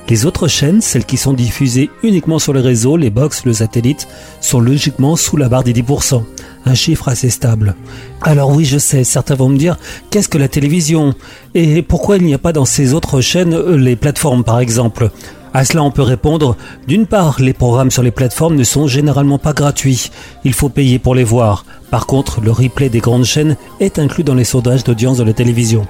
Les 0.09 0.25
autres 0.25 0.47
chaînes, 0.47 0.81
celles 0.81 1.05
qui 1.05 1.17
sont 1.17 1.33
diffusées 1.33 1.91
uniquement 2.05 2.39
sur 2.39 2.53
les 2.53 2.61
réseaux, 2.61 2.97
les 2.97 3.11
box, 3.11 3.45
le 3.45 3.53
satellite, 3.53 4.07
sont 4.41 4.61
logiquement 4.61 5.17
sous 5.17 5.37
la 5.37 5.49
barre 5.49 5.65
des 5.65 5.73
10%, 5.73 6.23
un 6.65 6.75
chiffre 6.75 7.09
assez 7.09 7.29
stable. 7.29 7.75
Alors 8.23 8.51
oui, 8.51 8.65
je 8.65 8.79
sais, 8.79 9.03
certains 9.03 9.35
vont 9.35 9.49
me 9.49 9.59
dire, 9.59 9.77
qu'est-ce 10.11 10.29
que 10.29 10.39
la 10.39 10.47
télévision? 10.47 11.15
Et 11.55 11.83
pourquoi 11.83 12.19
il 12.19 12.25
n'y 12.25 12.35
a 12.35 12.39
pas 12.39 12.53
dans 12.53 12.65
ces 12.65 12.95
autres 12.95 13.21
chaînes 13.21 13.55
euh, 13.55 13.77
les 13.77 13.97
plateformes 13.97 14.45
par 14.45 14.61
exemple? 14.61 15.11
À 15.57 15.65
cela, 15.65 15.83
on 15.83 15.91
peut 15.91 16.03
répondre, 16.03 16.55
d'une 16.87 17.07
part, 17.07 17.41
les 17.41 17.55
programmes 17.55 17.91
sur 17.91 18.03
les 18.03 18.11
plateformes 18.11 18.57
ne 18.57 18.63
sont 18.63 18.87
généralement 18.87 19.39
pas 19.39 19.55
gratuits. 19.55 20.11
Il 20.45 20.53
faut 20.53 20.69
payer 20.69 20.99
pour 20.99 21.15
les 21.15 21.25
voir. 21.25 21.65
Par 21.91 22.07
contre, 22.07 22.43
le 22.43 22.51
replay 22.51 22.91
des 22.91 22.99
grandes 22.99 23.25
chaînes 23.25 23.57
est 23.81 23.99
inclus 23.99 24.23
dans 24.23 24.35
les 24.35 24.45
sondages 24.45 24.85
d'audience 24.85 25.17
de 25.17 25.25
la 25.25 25.33
télévision. 25.33 25.87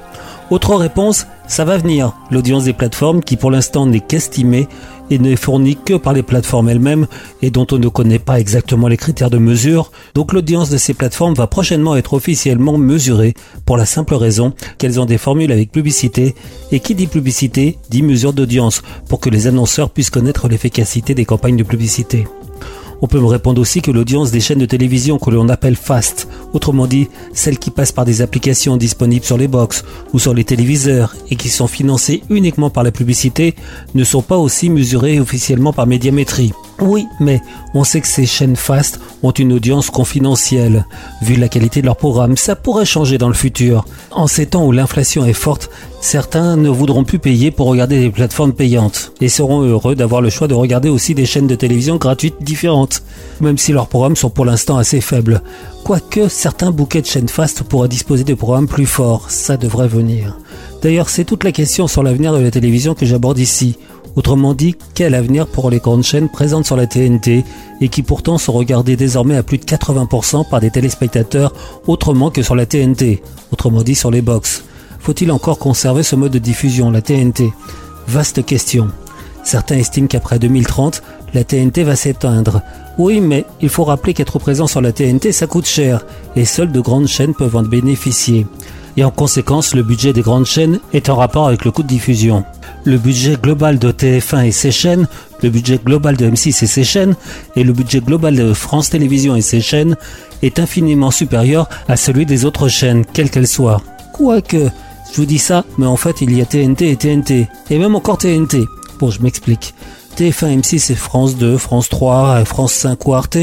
Autre 0.50 0.76
réponse, 0.76 1.26
ça 1.48 1.64
va 1.64 1.78
venir. 1.78 2.12
L'audience 2.30 2.62
des 2.62 2.74
plateformes, 2.74 3.24
qui 3.24 3.36
pour 3.36 3.50
l'instant 3.50 3.86
n'est 3.86 3.98
qu'estimée 3.98 4.68
et 5.10 5.18
n'est 5.18 5.36
fournie 5.36 5.76
que 5.76 5.94
par 5.94 6.12
les 6.12 6.22
plateformes 6.22 6.68
elles-mêmes 6.68 7.06
et 7.42 7.50
dont 7.50 7.66
on 7.72 7.78
ne 7.78 7.88
connaît 7.88 8.18
pas 8.18 8.40
exactement 8.40 8.88
les 8.88 8.96
critères 8.96 9.30
de 9.30 9.38
mesure, 9.38 9.90
donc 10.14 10.32
l'audience 10.32 10.70
de 10.70 10.76
ces 10.76 10.94
plateformes 10.94 11.34
va 11.34 11.46
prochainement 11.46 11.96
être 11.96 12.14
officiellement 12.14 12.78
mesurée 12.78 13.34
pour 13.64 13.76
la 13.76 13.86
simple 13.86 14.14
raison 14.14 14.52
qu'elles 14.78 15.00
ont 15.00 15.06
des 15.06 15.18
formules 15.18 15.52
avec 15.52 15.72
publicité 15.72 16.34
et 16.72 16.80
qui 16.80 16.94
dit 16.94 17.06
publicité 17.06 17.78
dit 17.90 18.02
mesure 18.02 18.32
d'audience 18.32 18.82
pour 19.08 19.20
que 19.20 19.30
les 19.30 19.46
annonceurs 19.46 19.90
puissent 19.90 20.10
connaître 20.10 20.48
l'efficacité 20.48 21.14
des 21.14 21.24
campagnes 21.24 21.56
de 21.56 21.62
publicité. 21.62 22.26
On 23.02 23.06
peut 23.06 23.20
me 23.20 23.26
répondre 23.26 23.60
aussi 23.60 23.82
que 23.82 23.90
l'audience 23.90 24.30
des 24.30 24.40
chaînes 24.40 24.58
de 24.58 24.66
télévision 24.66 25.18
que 25.18 25.30
l'on 25.30 25.48
appelle 25.48 25.76
fast, 25.76 26.28
autrement 26.52 26.86
dit 26.86 27.08
celles 27.34 27.58
qui 27.58 27.70
passent 27.70 27.92
par 27.92 28.04
des 28.04 28.22
applications 28.22 28.76
disponibles 28.76 29.24
sur 29.24 29.36
les 29.36 29.48
box 29.48 29.84
ou 30.12 30.18
sur 30.18 30.32
les 30.32 30.44
téléviseurs 30.44 31.14
et 31.30 31.36
qui 31.36 31.50
sont 31.50 31.66
financées 31.66 32.22
uniquement 32.30 32.70
par 32.70 32.84
la 32.84 32.92
publicité, 32.92 33.54
ne 33.94 34.04
sont 34.04 34.22
pas 34.22 34.38
aussi 34.38 34.70
mesurées 34.70 35.20
officiellement 35.20 35.72
par 35.72 35.86
médiamétrie. 35.86 36.52
Oui, 36.80 37.08
mais 37.20 37.40
on 37.72 37.84
sait 37.84 38.02
que 38.02 38.06
ces 38.06 38.26
chaînes 38.26 38.56
fast 38.56 39.00
ont 39.22 39.30
une 39.30 39.54
audience 39.54 39.88
confidentielle. 39.88 40.84
Vu 41.22 41.36
la 41.36 41.48
qualité 41.48 41.80
de 41.80 41.86
leur 41.86 41.96
programme, 41.96 42.36
ça 42.36 42.54
pourrait 42.54 42.84
changer 42.84 43.16
dans 43.16 43.28
le 43.28 43.34
futur. 43.34 43.86
En 44.10 44.26
ces 44.26 44.46
temps 44.46 44.66
où 44.66 44.72
l'inflation 44.72 45.24
est 45.24 45.32
forte, 45.32 45.70
certains 46.02 46.56
ne 46.56 46.68
voudront 46.68 47.04
plus 47.04 47.18
payer 47.18 47.50
pour 47.50 47.68
regarder 47.68 48.00
des 48.00 48.10
plateformes 48.10 48.52
payantes 48.52 49.12
et 49.22 49.30
seront 49.30 49.62
heureux 49.62 49.94
d'avoir 49.94 50.20
le 50.20 50.28
choix 50.28 50.48
de 50.48 50.54
regarder 50.54 50.90
aussi 50.90 51.14
des 51.14 51.24
chaînes 51.24 51.46
de 51.46 51.54
télévision 51.54 51.96
gratuites 51.96 52.42
différentes, 52.42 53.02
même 53.40 53.56
si 53.56 53.72
leurs 53.72 53.88
programmes 53.88 54.16
sont 54.16 54.30
pour 54.30 54.44
l'instant 54.44 54.76
assez 54.76 55.00
faibles. 55.00 55.40
Quoique 55.82 56.28
certains 56.28 56.72
bouquets 56.72 57.00
de 57.00 57.06
chaînes 57.06 57.28
fast 57.28 57.62
pourraient 57.62 57.88
disposer 57.88 58.24
de 58.24 58.34
programmes 58.34 58.68
plus 58.68 58.86
forts, 58.86 59.30
ça 59.30 59.56
devrait 59.56 59.88
venir. 59.88 60.36
D'ailleurs, 60.82 61.08
c'est 61.08 61.24
toute 61.24 61.44
la 61.44 61.52
question 61.52 61.88
sur 61.88 62.02
l'avenir 62.02 62.34
de 62.34 62.38
la 62.38 62.50
télévision 62.50 62.94
que 62.94 63.06
j'aborde 63.06 63.38
ici. 63.38 63.78
Autrement 64.16 64.54
dit, 64.54 64.76
quel 64.94 65.14
avenir 65.14 65.46
pour 65.46 65.68
les 65.70 65.78
grandes 65.78 66.02
chaînes 66.02 66.30
présentes 66.30 66.64
sur 66.64 66.76
la 66.76 66.86
TNT 66.86 67.44
et 67.82 67.88
qui 67.88 68.02
pourtant 68.02 68.38
sont 68.38 68.52
regardées 68.52 68.96
désormais 68.96 69.36
à 69.36 69.42
plus 69.42 69.58
de 69.58 69.64
80% 69.64 70.48
par 70.48 70.60
des 70.60 70.70
téléspectateurs 70.70 71.52
autrement 71.86 72.30
que 72.30 72.42
sur 72.42 72.56
la 72.56 72.64
TNT, 72.64 73.22
autrement 73.52 73.82
dit 73.82 73.94
sur 73.94 74.10
les 74.10 74.22
box. 74.22 74.64
Faut-il 75.00 75.30
encore 75.30 75.58
conserver 75.58 76.02
ce 76.02 76.16
mode 76.16 76.32
de 76.32 76.38
diffusion, 76.38 76.90
la 76.90 77.02
TNT 77.02 77.52
Vaste 78.08 78.44
question. 78.44 78.88
Certains 79.44 79.76
estiment 79.76 80.08
qu'après 80.08 80.38
2030, 80.38 81.02
la 81.34 81.44
TNT 81.44 81.84
va 81.84 81.94
s'éteindre. 81.94 82.62
Oui, 82.98 83.20
mais 83.20 83.44
il 83.60 83.68
faut 83.68 83.84
rappeler 83.84 84.14
qu'être 84.14 84.38
présent 84.38 84.66
sur 84.66 84.80
la 84.80 84.92
TNT, 84.92 85.30
ça 85.30 85.46
coûte 85.46 85.66
cher, 85.66 86.06
et 86.34 86.46
seules 86.46 86.72
de 86.72 86.80
grandes 86.80 87.06
chaînes 87.06 87.34
peuvent 87.34 87.54
en 87.54 87.62
bénéficier. 87.62 88.46
Et 88.96 89.04
en 89.04 89.10
conséquence, 89.10 89.74
le 89.74 89.82
budget 89.82 90.12
des 90.12 90.22
grandes 90.22 90.46
chaînes 90.46 90.80
est 90.92 91.10
en 91.10 91.16
rapport 91.16 91.48
avec 91.48 91.64
le 91.64 91.70
coût 91.70 91.82
de 91.82 91.88
diffusion 91.88 92.44
le 92.86 92.98
budget 92.98 93.36
global 93.36 93.78
de 93.78 93.90
TF1 93.90 94.46
et 94.46 94.52
ses 94.52 94.70
chaînes, 94.70 95.08
le 95.42 95.50
budget 95.50 95.78
global 95.84 96.16
de 96.16 96.30
M6 96.30 96.48
et 96.48 96.66
ses 96.66 96.84
chaînes, 96.84 97.16
et 97.56 97.64
le 97.64 97.72
budget 97.72 98.00
global 98.00 98.36
de 98.36 98.52
France 98.54 98.90
Télévisions 98.90 99.34
et 99.34 99.42
ses 99.42 99.60
chaînes 99.60 99.96
est 100.42 100.60
infiniment 100.60 101.10
supérieur 101.10 101.68
à 101.88 101.96
celui 101.96 102.26
des 102.26 102.44
autres 102.44 102.68
chaînes, 102.68 103.04
quelles 103.04 103.30
qu'elles 103.30 103.48
soient. 103.48 103.82
Quoique, 104.12 104.70
je 105.12 105.16
vous 105.16 105.26
dis 105.26 105.38
ça, 105.38 105.64
mais 105.78 105.86
en 105.86 105.96
fait 105.96 106.20
il 106.20 106.34
y 106.36 106.40
a 106.40 106.46
TNT 106.46 106.90
et 106.90 106.96
TNT, 106.96 107.48
et 107.70 107.78
même 107.78 107.96
encore 107.96 108.18
TNT. 108.18 108.64
Bon, 109.00 109.10
je 109.10 109.20
m'explique. 109.20 109.74
TF1, 110.16 110.60
M6 110.60 110.92
et 110.92 110.94
France 110.94 111.36
2, 111.36 111.58
France 111.58 111.90
3 111.90 112.40
et 112.40 112.44
France 112.46 112.72
5 112.72 113.06
ou 113.06 113.12
Arte 113.12 113.36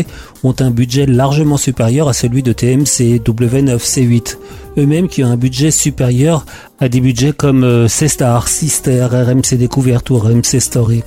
ont 0.44 0.56
un 0.60 0.72
budget 0.72 1.06
largement 1.06 1.58
supérieur 1.58 2.10
à 2.10 2.14
celui 2.14 2.42
de 2.42 2.52
TMC, 2.52 3.22
W9, 3.24 3.78
C8. 3.78 4.38
Eux-mêmes 4.80 5.08
qui 5.08 5.24
ont 5.24 5.28
un 5.28 5.38
budget 5.38 5.70
supérieur 5.70 6.48
à 6.80 6.90
des 6.90 7.00
budgets 7.00 7.32
comme 7.32 7.64
euh, 7.64 7.88
C-Star, 7.88 8.48
Sister, 8.48 9.06
RMC 9.12 9.56
Découverte 9.56 10.10
ou 10.10 10.18
RMC 10.18 10.60
Story. 10.60 11.04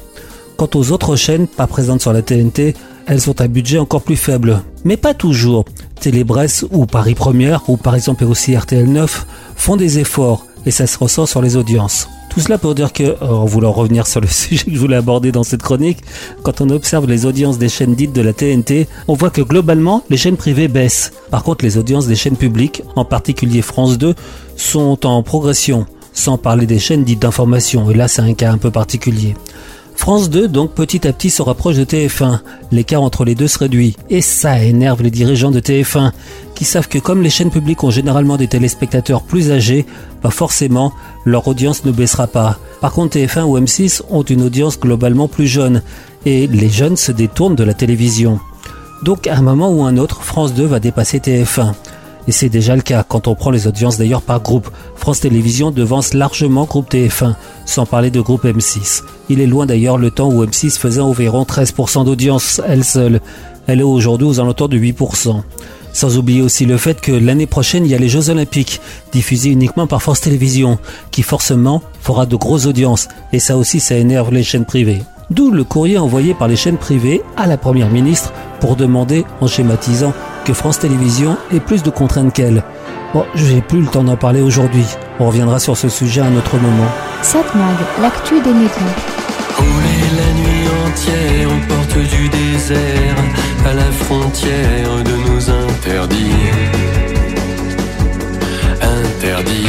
Quant 0.56 0.70
aux 0.76 0.92
autres 0.92 1.16
chaînes 1.16 1.48
pas 1.48 1.66
présentes 1.66 2.00
sur 2.00 2.12
la 2.12 2.22
TNT, 2.22 2.74
elles 3.08 3.28
ont 3.28 3.34
un 3.40 3.48
budget 3.48 3.78
encore 3.78 4.02
plus 4.02 4.14
faible. 4.14 4.62
Mais 4.84 4.96
pas 4.96 5.14
toujours. 5.14 5.64
Télébresse 6.00 6.64
ou 6.70 6.86
Paris 6.86 7.16
Première 7.16 7.68
ou 7.68 7.76
par 7.76 7.96
exemple 7.96 8.22
aussi 8.22 8.56
RTL 8.56 8.86
9 8.86 9.26
font 9.56 9.74
des 9.74 9.98
efforts 9.98 10.46
et 10.64 10.70
ça 10.70 10.86
se 10.86 10.96
ressent 10.96 11.26
sur 11.26 11.42
les 11.42 11.56
audiences. 11.56 12.08
Tout 12.36 12.42
cela 12.42 12.58
pour 12.58 12.74
dire 12.74 12.92
que, 12.92 13.16
en 13.24 13.46
voulant 13.46 13.72
revenir 13.72 14.06
sur 14.06 14.20
le 14.20 14.26
sujet 14.30 14.66
que 14.66 14.74
je 14.74 14.78
voulais 14.78 14.96
aborder 14.96 15.32
dans 15.32 15.42
cette 15.42 15.62
chronique, 15.62 16.00
quand 16.42 16.60
on 16.60 16.68
observe 16.68 17.06
les 17.06 17.24
audiences 17.24 17.56
des 17.56 17.70
chaînes 17.70 17.94
dites 17.94 18.12
de 18.12 18.20
la 18.20 18.34
TNT, 18.34 18.88
on 19.08 19.14
voit 19.14 19.30
que 19.30 19.40
globalement, 19.40 20.04
les 20.10 20.18
chaînes 20.18 20.36
privées 20.36 20.68
baissent. 20.68 21.14
Par 21.30 21.42
contre, 21.42 21.64
les 21.64 21.78
audiences 21.78 22.06
des 22.06 22.14
chaînes 22.14 22.36
publiques, 22.36 22.82
en 22.94 23.06
particulier 23.06 23.62
France 23.62 23.96
2, 23.96 24.14
sont 24.54 25.06
en 25.06 25.22
progression, 25.22 25.86
sans 26.12 26.36
parler 26.36 26.66
des 26.66 26.78
chaînes 26.78 27.04
dites 27.04 27.22
d'information, 27.22 27.90
et 27.90 27.94
là 27.94 28.06
c'est 28.06 28.20
un 28.20 28.34
cas 28.34 28.52
un 28.52 28.58
peu 28.58 28.70
particulier. 28.70 29.34
France 29.96 30.30
2, 30.30 30.46
donc 30.46 30.72
petit 30.72 31.08
à 31.08 31.12
petit, 31.12 31.30
se 31.30 31.42
rapproche 31.42 31.76
de 31.76 31.84
TF1. 31.84 32.40
L'écart 32.70 33.02
entre 33.02 33.24
les 33.24 33.34
deux 33.34 33.48
se 33.48 33.58
réduit. 33.58 33.96
Et 34.08 34.20
ça 34.20 34.62
énerve 34.62 35.02
les 35.02 35.10
dirigeants 35.10 35.50
de 35.50 35.58
TF1, 35.58 36.12
qui 36.54 36.64
savent 36.64 36.86
que 36.86 36.98
comme 36.98 37.22
les 37.22 37.30
chaînes 37.30 37.50
publiques 37.50 37.82
ont 37.82 37.90
généralement 37.90 38.36
des 38.36 38.46
téléspectateurs 38.46 39.22
plus 39.22 39.50
âgés, 39.50 39.84
pas 40.22 40.30
forcément, 40.30 40.92
leur 41.24 41.48
audience 41.48 41.84
ne 41.84 41.90
baissera 41.90 42.28
pas. 42.28 42.58
Par 42.80 42.92
contre, 42.92 43.16
TF1 43.16 43.42
ou 43.42 43.58
M6 43.58 44.02
ont 44.10 44.22
une 44.22 44.42
audience 44.42 44.78
globalement 44.78 45.26
plus 45.26 45.48
jeune, 45.48 45.82
et 46.24 46.46
les 46.46 46.68
jeunes 46.68 46.96
se 46.96 47.10
détournent 47.10 47.56
de 47.56 47.64
la 47.64 47.74
télévision. 47.74 48.38
Donc 49.02 49.26
à 49.26 49.36
un 49.36 49.42
moment 49.42 49.70
ou 49.70 49.82
un 49.82 49.96
autre, 49.96 50.22
France 50.22 50.54
2 50.54 50.66
va 50.66 50.78
dépasser 50.78 51.18
TF1. 51.18 51.72
Et 52.28 52.32
c'est 52.32 52.48
déjà 52.48 52.74
le 52.74 52.82
cas 52.82 53.04
quand 53.06 53.28
on 53.28 53.34
prend 53.34 53.50
les 53.50 53.66
audiences 53.66 53.98
d'ailleurs 53.98 54.22
par 54.22 54.40
groupe. 54.40 54.68
France 54.96 55.20
Télévisions 55.20 55.70
devance 55.70 56.12
largement 56.12 56.64
groupe 56.64 56.90
TF1, 56.90 57.34
sans 57.66 57.84
parler 57.84 58.10
de 58.10 58.20
groupe 58.20 58.44
M6. 58.44 59.02
Il 59.28 59.40
est 59.40 59.46
loin 59.46 59.66
d'ailleurs 59.66 59.98
le 59.98 60.10
temps 60.10 60.30
où 60.30 60.42
M6 60.42 60.78
faisait 60.78 61.00
environ 61.00 61.42
13% 61.42 62.04
d'audience 62.04 62.62
elle 62.66 62.84
seule. 62.84 63.20
Elle 63.66 63.80
est 63.80 63.84
aujourd'hui 63.84 64.26
aux 64.26 64.40
alentours 64.40 64.70
de 64.70 64.78
8%. 64.78 65.42
Sans 65.92 66.18
oublier 66.18 66.42
aussi 66.42 66.66
le 66.66 66.76
fait 66.76 67.00
que 67.00 67.12
l'année 67.12 67.46
prochaine, 67.46 67.84
il 67.84 67.90
y 67.90 67.94
a 67.94 67.98
les 67.98 68.08
Jeux 68.08 68.28
Olympiques, 68.28 68.80
diffusés 69.12 69.50
uniquement 69.50 69.86
par 69.86 70.02
France 70.02 70.20
Télévisions, 70.20 70.78
qui 71.10 71.22
forcément 71.22 71.82
fera 72.02 72.26
de 72.26 72.36
grosses 72.36 72.66
audiences, 72.66 73.08
et 73.32 73.38
ça 73.38 73.56
aussi 73.56 73.80
ça 73.80 73.96
énerve 73.96 74.30
les 74.30 74.42
chaînes 74.42 74.66
privées. 74.66 75.02
D'où 75.30 75.50
le 75.50 75.64
courrier 75.64 75.98
envoyé 75.98 76.34
par 76.34 76.48
les 76.48 76.54
chaînes 76.54 76.76
privées 76.76 77.22
à 77.36 77.46
la 77.46 77.56
Première 77.56 77.90
ministre 77.90 78.32
pour 78.60 78.76
demander, 78.76 79.24
en 79.40 79.46
schématisant, 79.46 80.12
que 80.44 80.52
France 80.52 80.78
Télévisions 80.78 81.36
ait 81.50 81.60
plus 81.60 81.82
de 81.82 81.90
contraintes 81.90 82.32
qu'elle. 82.32 82.62
Bon, 83.16 83.24
je 83.34 83.50
n'ai 83.50 83.62
plus 83.62 83.80
le 83.80 83.86
temps 83.86 84.04
d'en 84.04 84.18
parler 84.18 84.42
aujourd'hui. 84.42 84.84
On 85.18 85.28
reviendra 85.28 85.58
sur 85.58 85.74
ce 85.74 85.88
sujet 85.88 86.20
à 86.20 86.26
un 86.26 86.36
autre 86.36 86.58
moment. 86.58 86.90
Satmag, 87.22 87.76
l'actu 88.02 88.34
des 88.42 88.52
médias. 88.52 88.92
Rouler 89.56 90.08
la 90.20 90.30
nuit 90.38 90.68
entière 90.86 91.48
aux 91.48 91.66
portes 91.66 92.10
du 92.10 92.28
désert, 92.28 93.16
à 93.64 93.72
la 93.72 93.90
frontière 94.04 95.02
de 95.02 95.30
nos 95.30 95.48
interdits. 95.48 96.50
Interdits. 98.82 99.66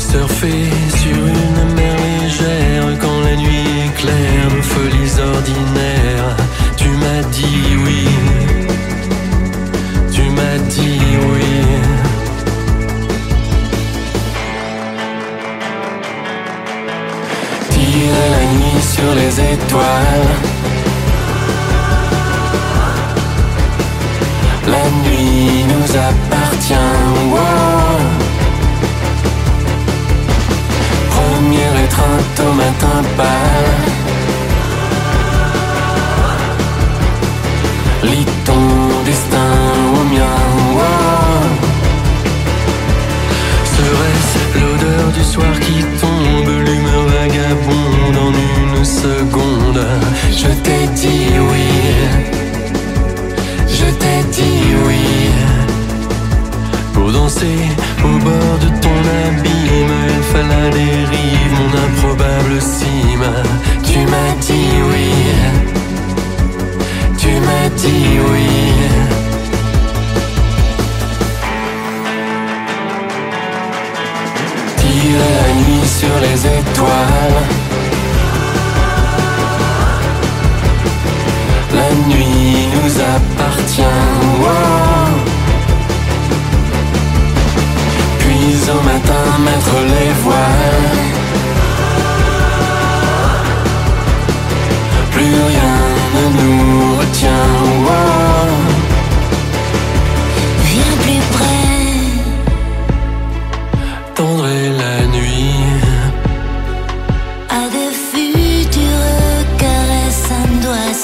Surfer 0.00 0.70
sur 0.96 1.24
une 1.24 1.45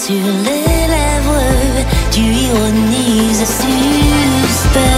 sur 0.06 0.14
les 0.14 0.88
lèvres, 0.88 1.86
tu 2.10 2.22
ironises 2.22 3.46
suspense. 3.46 4.91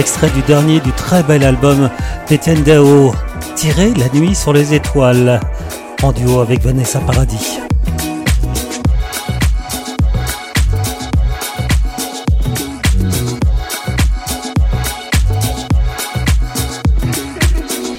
Extrait 0.00 0.30
du 0.30 0.40
dernier 0.40 0.80
du 0.80 0.92
très 0.92 1.22
bel 1.22 1.44
album 1.44 1.90
d'Étienne 2.26 2.62
Dao, 2.62 3.12
tiré 3.54 3.92
La 3.92 4.08
nuit 4.18 4.34
sur 4.34 4.54
les 4.54 4.72
étoiles, 4.72 5.38
en 6.02 6.12
duo 6.12 6.40
avec 6.40 6.62
Vanessa 6.62 7.00
Paradis. 7.00 7.58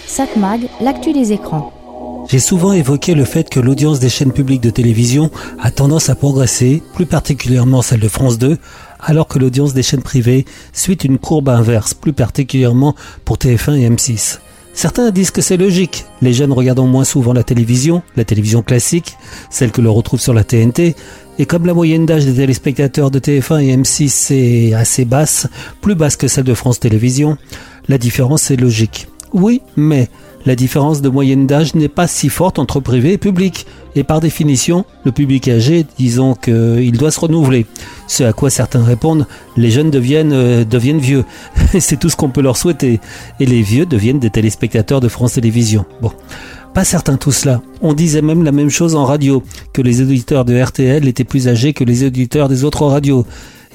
Satmag, 0.08 0.62
l'actu 0.82 1.14
des 1.14 1.34
écrans. 1.34 1.72
J'ai 2.32 2.40
souvent 2.40 2.72
évoqué 2.72 3.14
le 3.14 3.26
fait 3.26 3.50
que 3.50 3.60
l'audience 3.60 4.00
des 4.00 4.08
chaînes 4.08 4.32
publiques 4.32 4.62
de 4.62 4.70
télévision 4.70 5.30
a 5.60 5.70
tendance 5.70 6.10
à 6.10 6.16
progresser, 6.16 6.82
plus 6.94 7.06
particulièrement 7.06 7.82
celle 7.82 8.00
de 8.00 8.08
France 8.08 8.38
2, 8.38 8.58
alors 9.02 9.28
que 9.28 9.40
l'audience 9.40 9.74
des 9.74 9.84
chaînes 9.84 10.02
privées 10.02 10.46
suit 10.74 10.96
une 10.96 11.18
courbe 11.18 11.50
inverse, 11.50 11.94
plus 11.94 12.14
particulièrement 12.14 12.96
pour 13.26 13.38
TF1 13.38 13.80
et 13.80 13.90
M6. 13.90 14.40
Certains 14.74 15.12
disent 15.12 15.32
que 15.32 15.42
c'est 15.42 15.58
logique. 15.58 16.06
Les 16.22 16.34
jeunes 16.34 16.54
regardant 16.54 16.88
moins 16.88 17.04
souvent 17.04 17.34
la 17.34 17.44
télévision, 17.44 18.04
la 18.16 18.24
télévision 18.24 18.62
classique, 18.62 19.18
celle 19.50 19.72
que 19.72 19.82
l'on 19.82 19.94
retrouve 19.94 20.22
sur 20.22 20.34
la 20.34 20.44
TNT, 20.44 20.96
et 21.40 21.46
comme 21.46 21.66
la 21.66 21.74
moyenne 21.74 22.06
d'âge 22.06 22.26
des 22.26 22.36
téléspectateurs 22.36 23.12
de 23.12 23.20
TF1 23.20 23.62
et 23.64 23.76
M6 23.76 24.34
est 24.34 24.74
assez 24.74 25.06
basse, 25.06 25.48
plus 25.82 25.96
basse 25.96 26.16
que 26.16 26.28
celle 26.28 26.46
de 26.46 26.54
France 26.54 26.80
Télévisions, 26.80 27.38
la 27.88 27.98
différence 27.98 28.52
est 28.52 28.58
logique. 28.58 29.08
Oui, 29.34 29.62
mais 29.76 30.10
la 30.46 30.56
différence 30.56 31.02
de 31.02 31.10
moyenne 31.10 31.48
d'âge 31.48 31.76
n'est 31.76 31.88
pas 31.88 32.08
si 32.08 32.30
forte 32.30 32.60
entre 32.60 32.80
privé 32.80 33.14
et 33.14 33.18
public. 33.18 33.66
Et 33.96 34.04
par 34.04 34.22
définition, 34.22 34.86
le 35.04 35.12
public 35.12 35.48
âgé, 35.48 35.86
disons 35.98 36.34
qu'il 36.34 36.98
doit 36.98 37.12
se 37.12 37.20
renouveler. 37.20 37.66
Ce 38.08 38.24
à 38.24 38.34
quoi 38.34 38.50
certains 38.50 38.84
répondent, 38.84 39.28
les 39.58 39.70
jeunes 39.70 39.92
deviennent, 39.92 40.34
euh, 40.34 40.64
deviennent 40.64 41.00
vieux. 41.00 41.26
C'est 41.80 42.00
tout 42.00 42.10
ce 42.10 42.16
qu'on 42.16 42.30
peut 42.30 42.42
leur 42.42 42.58
souhaiter. 42.58 43.00
Et 43.40 43.46
les 43.46 43.62
vieux 43.62 43.86
deviennent 43.86 44.20
des 44.20 44.30
téléspectateurs 44.30 45.02
de 45.02 45.08
France 45.08 45.34
Télévisions. 45.34 45.86
Bon. 46.02 46.12
Pas 46.74 46.86
certain 46.86 47.18
tout 47.18 47.34
cela. 47.34 47.62
On 47.82 47.94
disait 47.94 48.22
même 48.22 48.44
la 48.44 48.54
même 48.54 48.70
chose 48.70 48.96
en 48.96 49.04
radio, 49.04 49.44
que 49.74 49.82
les 49.82 50.02
auditeurs 50.02 50.46
de 50.46 50.60
RTL 50.60 51.06
étaient 51.06 51.26
plus 51.26 51.50
âgés 51.50 51.74
que 51.74 51.84
les 51.84 52.06
auditeurs 52.06 52.48
des 52.48 52.64
autres 52.64 52.86
radios. 52.86 53.26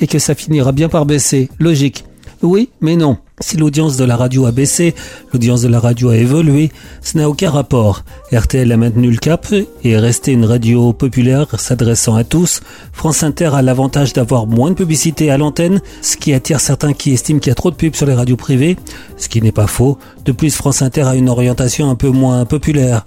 Et 0.01 0.07
que 0.07 0.19
ça 0.19 0.35
finira 0.35 0.73
bien 0.73 0.89
par 0.89 1.07
baisser. 1.07 1.51
Logique. 1.59 2.05
Oui, 2.43 2.71
mais 2.81 2.97
non. 2.97 3.19
Si 3.41 3.59
l'audience 3.59 3.99
de 3.99 4.05
la 4.05 4.17
radio 4.17 4.47
a 4.47 4.51
baissé, 4.51 4.95
l'audience 5.33 5.61
de 5.61 5.69
la 5.69 5.79
radio 5.79 6.09
a 6.09 6.17
évolué, 6.17 6.71
ce 7.03 7.19
n'a 7.19 7.29
aucun 7.29 7.51
rapport. 7.51 8.03
RTL 8.33 8.71
a 8.73 8.77
maintenu 8.79 9.11
le 9.11 9.19
cap 9.19 9.47
et 9.53 9.91
est 9.91 9.99
resté 9.99 10.33
une 10.33 10.47
radio 10.47 10.95
populaire 10.95 11.61
s'adressant 11.61 12.15
à 12.15 12.25
tous. 12.25 12.63
France 12.93 13.23
Inter 13.23 13.51
a 13.55 13.61
l'avantage 13.61 14.15
d'avoir 14.15 14.47
moins 14.47 14.71
de 14.71 14.77
publicité 14.77 15.31
à 15.31 15.37
l'antenne, 15.37 15.83
ce 16.01 16.17
qui 16.17 16.33
attire 16.33 16.61
certains 16.61 16.95
qui 16.95 17.13
estiment 17.13 17.39
qu'il 17.39 17.51
y 17.51 17.53
a 17.53 17.57
trop 17.57 17.71
de 17.71 17.77
pubs 17.77 17.95
sur 17.95 18.07
les 18.07 18.15
radios 18.15 18.37
privées, 18.37 18.77
ce 19.19 19.29
qui 19.29 19.43
n'est 19.43 19.53
pas 19.53 19.67
faux. 19.67 19.99
De 20.25 20.33
plus, 20.33 20.55
France 20.55 20.81
Inter 20.81 21.03
a 21.03 21.15
une 21.15 21.29
orientation 21.29 21.91
un 21.91 21.95
peu 21.95 22.09
moins 22.09 22.47
populaire. 22.47 23.05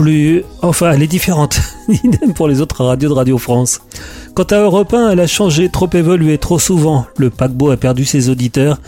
Plus, 0.00 0.44
enfin, 0.62 0.92
elle 0.92 1.02
est 1.02 1.06
différente. 1.06 1.60
Idem 2.04 2.32
pour 2.32 2.48
les 2.48 2.62
autres 2.62 2.86
radios 2.86 3.10
de 3.10 3.14
Radio 3.14 3.36
France. 3.36 3.82
Quant 4.32 4.44
à 4.44 4.56
Europe 4.56 4.94
1, 4.94 5.10
elle 5.10 5.20
a 5.20 5.26
changé, 5.26 5.68
trop 5.68 5.90
évolué, 5.92 6.38
trop 6.38 6.58
souvent. 6.58 7.04
Le 7.18 7.28
paquebot 7.28 7.70
a 7.70 7.76
perdu 7.76 8.06
ses 8.06 8.30
auditeurs. 8.30 8.80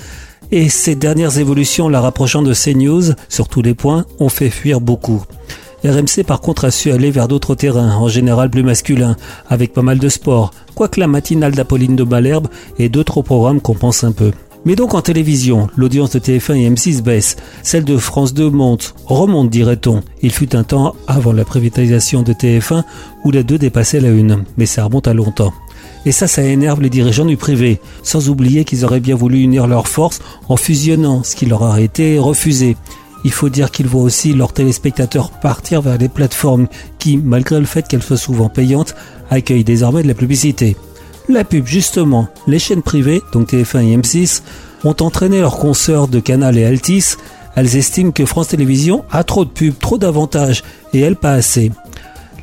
Et 0.51 0.71
ces 0.71 0.95
dernières 0.95 1.37
évolutions, 1.37 1.91
la 1.91 2.01
rapprochant 2.01 2.41
de 2.41 2.55
CNews, 2.55 3.13
sur 3.29 3.49
tous 3.49 3.61
les 3.61 3.75
points, 3.75 4.07
ont 4.21 4.31
fait 4.31 4.49
fuir 4.49 4.81
beaucoup. 4.81 5.23
RMC 5.85 6.25
par 6.27 6.41
contre 6.41 6.65
a 6.65 6.71
su 6.71 6.91
aller 6.91 7.11
vers 7.11 7.29
d'autres 7.29 7.57
terrains, 7.57 7.95
en 7.95 8.09
général 8.09 8.49
plus 8.49 8.63
masculins, 8.63 9.17
avec 9.51 9.75
pas 9.75 9.83
mal 9.83 9.99
de 9.99 10.09
sport, 10.09 10.53
quoique 10.75 10.99
la 10.99 11.09
matinale 11.09 11.53
d'Apolline 11.53 11.95
de 11.95 12.05
Malherbe 12.05 12.49
et 12.79 12.89
d'autres 12.89 13.21
programmes 13.21 13.61
compensent 13.61 14.05
un 14.05 14.13
peu. 14.13 14.31
Mais 14.65 14.77
donc 14.77 14.95
en 14.95 15.03
télévision, 15.03 15.69
l'audience 15.77 16.11
de 16.11 16.21
TF1 16.21 16.55
et 16.55 16.71
M6 16.71 17.03
baisse, 17.03 17.37
celle 17.65 17.85
de 17.85 17.97
France 17.99 18.33
2 18.33 18.49
monte, 18.49 18.95
remonte 19.07 19.51
dirait-on. 19.51 20.03
Il 20.23 20.31
fut 20.31 20.55
un 20.55 20.63
temps 20.63 20.95
avant 21.09 21.33
la 21.33 21.45
privatisation 21.45 22.23
de 22.23 22.33
TF1 22.33 22.85
où 23.25 23.33
les 23.33 23.43
deux 23.43 23.59
dépassaient 23.59 24.01
la 24.01 24.11
une, 24.11 24.45
mais 24.57 24.67
ça 24.67 24.85
remonte 24.85 25.09
à 25.09 25.15
longtemps. 25.15 25.53
Et 26.07 26.13
ça, 26.13 26.29
ça 26.29 26.43
énerve 26.43 26.81
les 26.81 26.91
dirigeants 26.91 27.25
du 27.25 27.37
privé, 27.37 27.81
sans 28.05 28.29
oublier 28.29 28.65
qu'ils 28.65 28.85
auraient 28.85 29.01
bien 29.01 29.17
voulu 29.17 29.41
unir 29.41 29.67
leurs 29.67 29.89
forces 29.89 30.21
en 30.49 30.57
fusionnant, 30.57 31.25
ce 31.25 31.35
qui 31.35 31.47
leur 31.47 31.65
a 31.65 31.81
été 31.81 32.21
refusé. 32.21 32.77
Il 33.25 33.33
faut 33.33 33.49
dire 33.49 33.71
qu'ils 33.71 33.87
voient 33.87 34.03
aussi 34.03 34.33
leurs 34.33 34.53
téléspectateurs 34.53 35.31
partir 35.31 35.81
vers 35.83 35.99
les 35.99 36.09
plateformes 36.09 36.67
qui, 36.99 37.17
malgré 37.17 37.59
le 37.59 37.67
fait 37.67 37.87
qu'elles 37.87 38.03
soient 38.03 38.17
souvent 38.17 38.49
payantes, 38.49 38.95
accueillent 39.31 39.65
désormais 39.65 40.03
de 40.03 40.09
la 40.09 40.15
publicité. 40.15 40.77
La 41.29 41.45
pub, 41.45 41.67
justement, 41.67 42.29
les 42.47 42.59
chaînes 42.59 42.83
privées, 42.83 43.23
donc 43.33 43.53
TF1 43.53 43.87
et 43.87 43.97
M6, 43.97 44.43
ont 44.85 44.97
entraîné 45.01 45.41
leurs 45.41 45.59
consoeurs 45.59 46.09
de 46.09 46.19
Canal 46.21 46.59
et 46.59 46.65
Altis. 46.65 47.17
Elles 47.55 47.77
estiment 47.77 48.11
que 48.11 48.27
France 48.27 48.49
Télévisions 48.49 49.05
a 49.11 49.23
trop 49.23 49.45
de 49.45 49.51
pubs, 49.51 49.79
trop 49.79 49.99
d'avantages, 49.99 50.65
et 50.93 51.01
elles 51.01 51.17
pas 51.17 51.33
assez. 51.33 51.71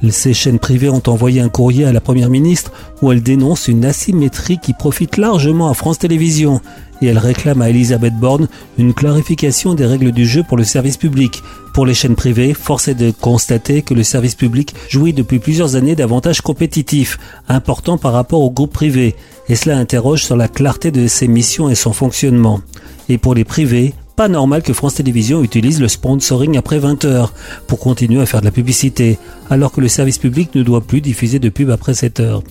Ces 0.10 0.34
chaînes 0.34 0.60
privées 0.60 0.90
ont 0.90 1.04
envoyé 1.08 1.42
un 1.42 1.50
courrier 1.50 1.86
à 1.86 1.92
la 1.92 2.02
Première 2.02 2.30
ministre 2.30 2.72
où 3.02 3.12
elle 3.12 3.22
dénonce 3.22 3.68
une 3.68 3.86
asymétrie 3.86 4.58
qui 4.58 4.74
profite 4.74 5.18
largement 5.18 5.70
à 5.70 5.74
France 5.74 6.00
Télévisions 6.00 6.62
et 7.02 7.08
elle 7.08 7.18
réclame 7.18 7.62
à 7.62 7.70
Elisabeth 7.70 8.16
Borne 8.16 8.48
une 8.78 8.94
clarification 8.94 9.74
des 9.74 9.86
règles 9.86 10.12
du 10.12 10.26
jeu 10.26 10.44
pour 10.44 10.58
le 10.58 10.64
service 10.64 10.98
public. 10.98 11.44
Pour 11.74 11.86
les 11.86 11.94
chaînes 11.94 12.16
privées, 12.16 12.54
force 12.54 12.88
est 12.88 12.96
de 12.96 13.12
constater 13.12 13.82
que 13.82 13.94
le 13.94 14.04
service 14.04 14.36
public 14.36 14.74
jouit 14.90 15.14
depuis 15.14 15.40
plusieurs 15.40 15.76
années 15.76 15.96
d'avantages 15.96 16.42
compétitifs, 16.42 17.18
importants 17.48 17.98
par 17.98 18.14
rapport 18.14 18.42
au 18.42 18.52
groupe 18.52 18.74
privé, 18.74 19.16
et 19.48 19.56
cela 19.56 19.78
interroge 19.78 20.24
sur 20.24 20.36
la 20.36 20.48
clarté 20.48 20.92
de 20.92 21.08
ses 21.08 21.28
missions 21.28 21.70
et 21.70 21.76
son 21.76 21.94
fonctionnement. 21.94 22.62
Et 23.08 23.18
pour 23.18 23.34
les 23.34 23.46
privés, 23.46 23.94
pas 24.20 24.28
normal 24.28 24.64
que 24.64 24.74
France 24.74 24.96
Télévisions 24.96 25.44
utilise 25.44 25.80
le 25.80 25.88
sponsoring 25.88 26.58
après 26.58 26.78
20 26.78 27.06
heures 27.06 27.32
pour 27.68 27.80
continuer 27.80 28.22
à 28.22 28.26
faire 28.26 28.42
de 28.42 28.46
la 28.46 28.52
publicité, 28.52 29.18
alors 29.50 29.72
que 29.72 29.80
le 29.80 29.88
service 29.88 30.18
public 30.18 30.54
ne 30.56 30.62
doit 30.62 30.82
plus 30.82 31.00
diffuser 31.00 31.40
de 31.40 31.48
pub 31.48 31.70
après 31.70 31.94
7 31.94 32.20
heures. 32.20 32.44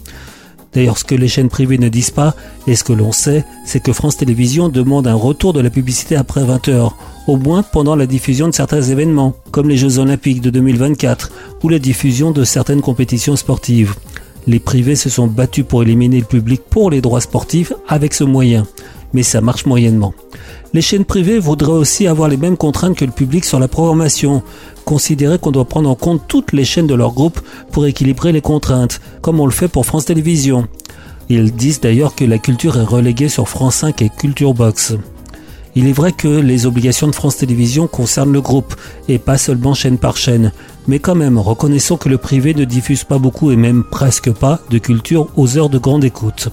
D'ailleurs, 0.72 0.96
ce 0.96 1.04
que 1.04 1.14
les 1.14 1.28
chaînes 1.28 1.50
privées 1.50 1.76
ne 1.76 1.90
disent 1.90 2.10
pas, 2.10 2.34
et 2.66 2.74
ce 2.74 2.84
que 2.84 2.94
l'on 2.94 3.12
sait, 3.12 3.44
c'est 3.66 3.82
que 3.82 3.92
France 3.92 4.16
Télévisions 4.16 4.70
demande 4.70 5.06
un 5.06 5.14
retour 5.14 5.52
de 5.52 5.60
la 5.60 5.68
publicité 5.68 6.16
après 6.16 6.42
20 6.42 6.68
heures, 6.68 6.96
au 7.26 7.36
moins 7.36 7.62
pendant 7.62 7.96
la 7.96 8.06
diffusion 8.06 8.48
de 8.48 8.54
certains 8.54 8.80
événements, 8.80 9.34
comme 9.50 9.68
les 9.68 9.76
Jeux 9.76 9.98
Olympiques 9.98 10.40
de 10.40 10.48
2024 10.48 11.30
ou 11.62 11.68
la 11.68 11.78
diffusion 11.78 12.30
de 12.30 12.44
certaines 12.44 12.80
compétitions 12.80 13.36
sportives. 13.36 13.94
Les 14.46 14.58
privés 14.58 14.96
se 14.96 15.10
sont 15.10 15.26
battus 15.26 15.66
pour 15.68 15.82
éliminer 15.82 16.20
le 16.20 16.24
public 16.24 16.62
pour 16.70 16.90
les 16.90 17.02
droits 17.02 17.20
sportifs 17.20 17.74
avec 17.86 18.14
ce 18.14 18.24
moyen, 18.24 18.66
mais 19.12 19.22
ça 19.22 19.40
marche 19.40 19.66
moyennement. 19.66 20.14
Les 20.74 20.82
chaînes 20.82 21.04
privées 21.04 21.38
voudraient 21.38 21.72
aussi 21.72 22.06
avoir 22.06 22.28
les 22.28 22.36
mêmes 22.36 22.56
contraintes 22.56 22.96
que 22.96 23.04
le 23.04 23.10
public 23.10 23.44
sur 23.44 23.58
la 23.58 23.68
programmation, 23.68 24.42
considérer 24.84 25.38
qu'on 25.38 25.50
doit 25.50 25.64
prendre 25.64 25.88
en 25.88 25.94
compte 25.94 26.22
toutes 26.28 26.52
les 26.52 26.64
chaînes 26.64 26.86
de 26.86 26.94
leur 26.94 27.12
groupe 27.12 27.40
pour 27.72 27.86
équilibrer 27.86 28.32
les 28.32 28.42
contraintes, 28.42 29.00
comme 29.22 29.40
on 29.40 29.46
le 29.46 29.52
fait 29.52 29.68
pour 29.68 29.86
France 29.86 30.04
Télévisions. 30.04 30.68
Ils 31.30 31.52
disent 31.52 31.80
d'ailleurs 31.80 32.14
que 32.14 32.24
la 32.24 32.38
culture 32.38 32.78
est 32.78 32.84
reléguée 32.84 33.28
sur 33.28 33.48
France 33.48 33.76
5 33.76 34.02
et 34.02 34.10
Culture 34.10 34.54
Box. 34.54 34.94
Il 35.74 35.86
est 35.86 35.92
vrai 35.92 36.12
que 36.12 36.26
les 36.26 36.66
obligations 36.66 37.06
de 37.06 37.14
France 37.14 37.36
Télévisions 37.36 37.86
concernent 37.86 38.32
le 38.32 38.40
groupe 38.40 38.74
et 39.08 39.18
pas 39.18 39.38
seulement 39.38 39.74
chaîne 39.74 39.98
par 39.98 40.16
chaîne, 40.16 40.52
mais 40.86 40.98
quand 40.98 41.14
même 41.14 41.38
reconnaissons 41.38 41.96
que 41.96 42.08
le 42.08 42.18
privé 42.18 42.52
ne 42.54 42.64
diffuse 42.64 43.04
pas 43.04 43.18
beaucoup 43.18 43.52
et 43.52 43.56
même 43.56 43.84
presque 43.84 44.32
pas 44.32 44.60
de 44.70 44.78
culture 44.78 45.28
aux 45.36 45.56
heures 45.56 45.68
de 45.68 45.78
grande 45.78 46.04
écoute. 46.04 46.48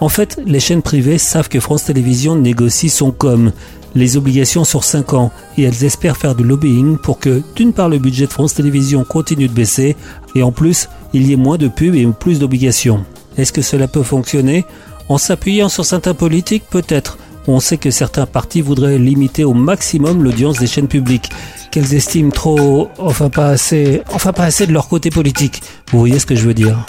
En 0.00 0.08
fait, 0.08 0.38
les 0.44 0.60
chaînes 0.60 0.82
privées 0.82 1.18
savent 1.18 1.48
que 1.48 1.60
France 1.60 1.84
Télévisions 1.84 2.36
négocie 2.36 2.90
son 2.90 3.12
com, 3.12 3.52
les 3.94 4.16
obligations 4.18 4.64
sur 4.64 4.84
5 4.84 5.14
ans, 5.14 5.32
et 5.56 5.62
elles 5.62 5.84
espèrent 5.84 6.18
faire 6.18 6.34
du 6.34 6.44
lobbying 6.44 6.98
pour 6.98 7.18
que, 7.18 7.42
d'une 7.54 7.72
part, 7.72 7.88
le 7.88 7.98
budget 7.98 8.26
de 8.26 8.32
France 8.32 8.54
Télévisions 8.54 9.04
continue 9.04 9.48
de 9.48 9.54
baisser, 9.54 9.96
et 10.34 10.42
en 10.42 10.52
plus, 10.52 10.88
il 11.14 11.26
y 11.26 11.32
ait 11.32 11.36
moins 11.36 11.56
de 11.56 11.68
pubs 11.68 11.94
et 11.94 12.06
plus 12.06 12.38
d'obligations. 12.38 13.04
Est-ce 13.38 13.52
que 13.52 13.62
cela 13.62 13.88
peut 13.88 14.02
fonctionner? 14.02 14.66
En 15.08 15.18
s'appuyant 15.18 15.68
sur 15.68 15.84
certains 15.84 16.14
politiques, 16.14 16.64
peut-être. 16.70 17.16
On 17.48 17.60
sait 17.60 17.78
que 17.78 17.90
certains 17.90 18.26
partis 18.26 18.60
voudraient 18.60 18.98
limiter 18.98 19.44
au 19.44 19.54
maximum 19.54 20.22
l'audience 20.22 20.58
des 20.58 20.66
chaînes 20.66 20.88
publiques, 20.88 21.30
qu'elles 21.70 21.94
estiment 21.94 22.30
trop, 22.30 22.88
enfin 22.98 23.30
pas 23.30 23.48
assez, 23.48 24.02
enfin 24.12 24.32
pas 24.32 24.44
assez 24.44 24.66
de 24.66 24.72
leur 24.72 24.88
côté 24.88 25.10
politique. 25.10 25.62
Vous 25.92 26.00
voyez 26.00 26.18
ce 26.18 26.26
que 26.26 26.34
je 26.34 26.44
veux 26.44 26.54
dire? 26.54 26.84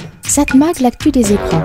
L'actu 0.81 1.11
des 1.11 1.31
écrans. 1.31 1.63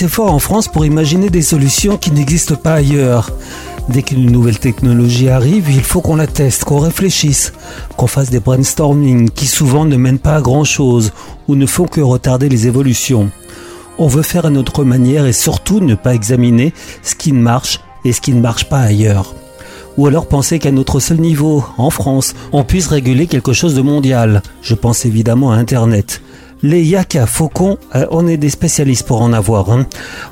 Assez 0.00 0.08
fort 0.08 0.32
en 0.32 0.38
France 0.38 0.66
pour 0.66 0.86
imaginer 0.86 1.28
des 1.28 1.42
solutions 1.42 1.98
qui 1.98 2.10
n'existent 2.10 2.54
pas 2.54 2.72
ailleurs. 2.72 3.32
Dès 3.90 4.00
qu'une 4.00 4.30
nouvelle 4.30 4.58
technologie 4.58 5.28
arrive, 5.28 5.68
il 5.68 5.82
faut 5.82 6.00
qu'on 6.00 6.16
la 6.16 6.26
teste, 6.26 6.64
qu'on 6.64 6.78
réfléchisse, 6.78 7.52
qu'on 7.98 8.06
fasse 8.06 8.30
des 8.30 8.40
brainstorming 8.40 9.28
qui 9.28 9.46
souvent 9.46 9.84
ne 9.84 9.98
mènent 9.98 10.18
pas 10.18 10.36
à 10.36 10.40
grand 10.40 10.64
chose 10.64 11.12
ou 11.48 11.54
ne 11.54 11.66
font 11.66 11.86
que 11.86 12.00
retarder 12.00 12.48
les 12.48 12.66
évolutions. 12.66 13.30
On 13.98 14.06
veut 14.06 14.22
faire 14.22 14.46
à 14.46 14.50
notre 14.50 14.84
manière 14.84 15.26
et 15.26 15.34
surtout 15.34 15.80
ne 15.80 15.96
pas 15.96 16.14
examiner 16.14 16.72
ce 17.02 17.14
qui 17.14 17.32
ne 17.32 17.42
marche 17.42 17.80
et 18.06 18.14
ce 18.14 18.22
qui 18.22 18.32
ne 18.32 18.40
marche 18.40 18.70
pas 18.70 18.80
ailleurs. 18.80 19.34
Ou 19.98 20.06
alors 20.06 20.28
penser 20.28 20.58
qu'à 20.58 20.72
notre 20.72 20.98
seul 20.98 21.18
niveau, 21.18 21.62
en 21.76 21.90
France, 21.90 22.34
on 22.52 22.64
puisse 22.64 22.86
réguler 22.86 23.26
quelque 23.26 23.52
chose 23.52 23.74
de 23.74 23.82
mondial. 23.82 24.40
Je 24.62 24.74
pense 24.74 25.04
évidemment 25.04 25.52
à 25.52 25.56
Internet. 25.56 26.22
Les 26.62 26.84
yaka 26.84 27.24
faucons, 27.24 27.78
euh, 27.94 28.04
on 28.10 28.26
est 28.26 28.36
des 28.36 28.50
spécialistes 28.50 29.06
pour 29.06 29.22
en 29.22 29.32
avoir. 29.32 29.70
Hein. 29.70 29.86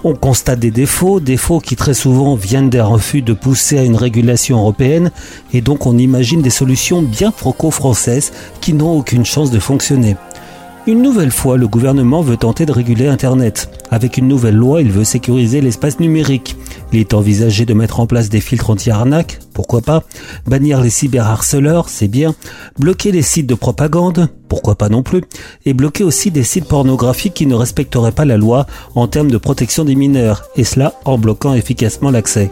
On 0.04 0.14
constate 0.14 0.58
des 0.58 0.70
défauts, 0.70 1.20
défauts 1.20 1.58
qui 1.58 1.74
très 1.74 1.94
souvent 1.94 2.34
viennent 2.34 2.68
d'un 2.68 2.84
refus 2.84 3.22
de 3.22 3.32
pousser 3.32 3.78
à 3.78 3.82
une 3.82 3.96
régulation 3.96 4.58
européenne, 4.58 5.10
et 5.54 5.62
donc 5.62 5.86
on 5.86 5.96
imagine 5.96 6.42
des 6.42 6.50
solutions 6.50 7.00
bien 7.00 7.32
franco-françaises 7.32 8.32
qui 8.60 8.74
n'ont 8.74 8.98
aucune 8.98 9.24
chance 9.24 9.50
de 9.50 9.58
fonctionner. 9.58 10.16
Une 10.86 11.00
nouvelle 11.00 11.32
fois, 11.32 11.56
le 11.56 11.66
gouvernement 11.66 12.20
veut 12.20 12.36
tenter 12.36 12.66
de 12.66 12.72
réguler 12.72 13.08
Internet. 13.08 13.70
Avec 13.90 14.18
une 14.18 14.28
nouvelle 14.28 14.56
loi, 14.56 14.82
il 14.82 14.90
veut 14.90 15.04
sécuriser 15.04 15.62
l'espace 15.62 15.98
numérique. 15.98 16.56
Il 16.92 17.00
est 17.00 17.14
envisagé 17.14 17.66
de 17.66 17.74
mettre 17.74 18.00
en 18.00 18.06
place 18.06 18.30
des 18.30 18.40
filtres 18.40 18.70
anti-arnaque, 18.70 19.40
pourquoi 19.52 19.82
pas. 19.82 20.04
Bannir 20.46 20.80
les 20.80 20.90
cyberharceleurs, 20.90 21.88
c'est 21.88 22.08
bien. 22.08 22.34
Bloquer 22.78 23.12
les 23.12 23.22
sites 23.22 23.46
de 23.46 23.54
propagande, 23.54 24.28
pourquoi 24.48 24.74
pas 24.74 24.88
non 24.88 25.02
plus. 25.02 25.22
Et 25.66 25.74
bloquer 25.74 26.04
aussi 26.04 26.30
des 26.30 26.44
sites 26.44 26.64
pornographiques 26.64 27.34
qui 27.34 27.46
ne 27.46 27.54
respecteraient 27.54 28.12
pas 28.12 28.24
la 28.24 28.38
loi 28.38 28.66
en 28.94 29.06
termes 29.06 29.30
de 29.30 29.38
protection 29.38 29.84
des 29.84 29.94
mineurs, 29.94 30.44
et 30.56 30.64
cela 30.64 30.94
en 31.04 31.18
bloquant 31.18 31.54
efficacement 31.54 32.10
l'accès. 32.10 32.50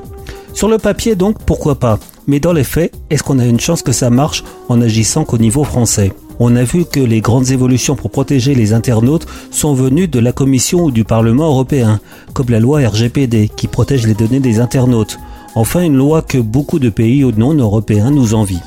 Sur 0.52 0.68
le 0.68 0.78
papier 0.78 1.16
donc, 1.16 1.42
pourquoi 1.44 1.78
pas. 1.78 1.98
Mais 2.26 2.40
dans 2.40 2.52
les 2.52 2.64
faits, 2.64 2.92
est-ce 3.10 3.22
qu'on 3.22 3.38
a 3.38 3.46
une 3.46 3.60
chance 3.60 3.82
que 3.82 3.92
ça 3.92 4.10
marche 4.10 4.44
en 4.68 4.80
agissant 4.82 5.24
qu'au 5.24 5.38
niveau 5.38 5.64
français? 5.64 6.12
On 6.38 6.56
a 6.56 6.64
vu 6.64 6.84
que 6.84 7.00
les 7.00 7.20
grandes 7.20 7.50
évolutions 7.50 7.96
pour 7.96 8.10
protéger 8.10 8.54
les 8.54 8.72
internautes 8.72 9.26
sont 9.50 9.74
venues 9.74 10.08
de 10.08 10.18
la 10.18 10.32
Commission 10.32 10.84
ou 10.84 10.90
du 10.90 11.04
Parlement 11.04 11.46
européen, 11.46 12.00
comme 12.34 12.50
la 12.50 12.60
loi 12.60 12.80
RGPD 12.86 13.50
qui 13.54 13.68
protège 13.68 14.06
les 14.06 14.14
données 14.14 14.40
des 14.40 14.60
internautes. 14.60 15.18
Enfin, 15.54 15.82
une 15.82 15.96
loi 15.96 16.22
que 16.22 16.38
beaucoup 16.38 16.78
de 16.78 16.90
pays 16.90 17.24
non 17.36 17.54
européens 17.54 18.10
nous 18.10 18.34
envient. 18.34 18.60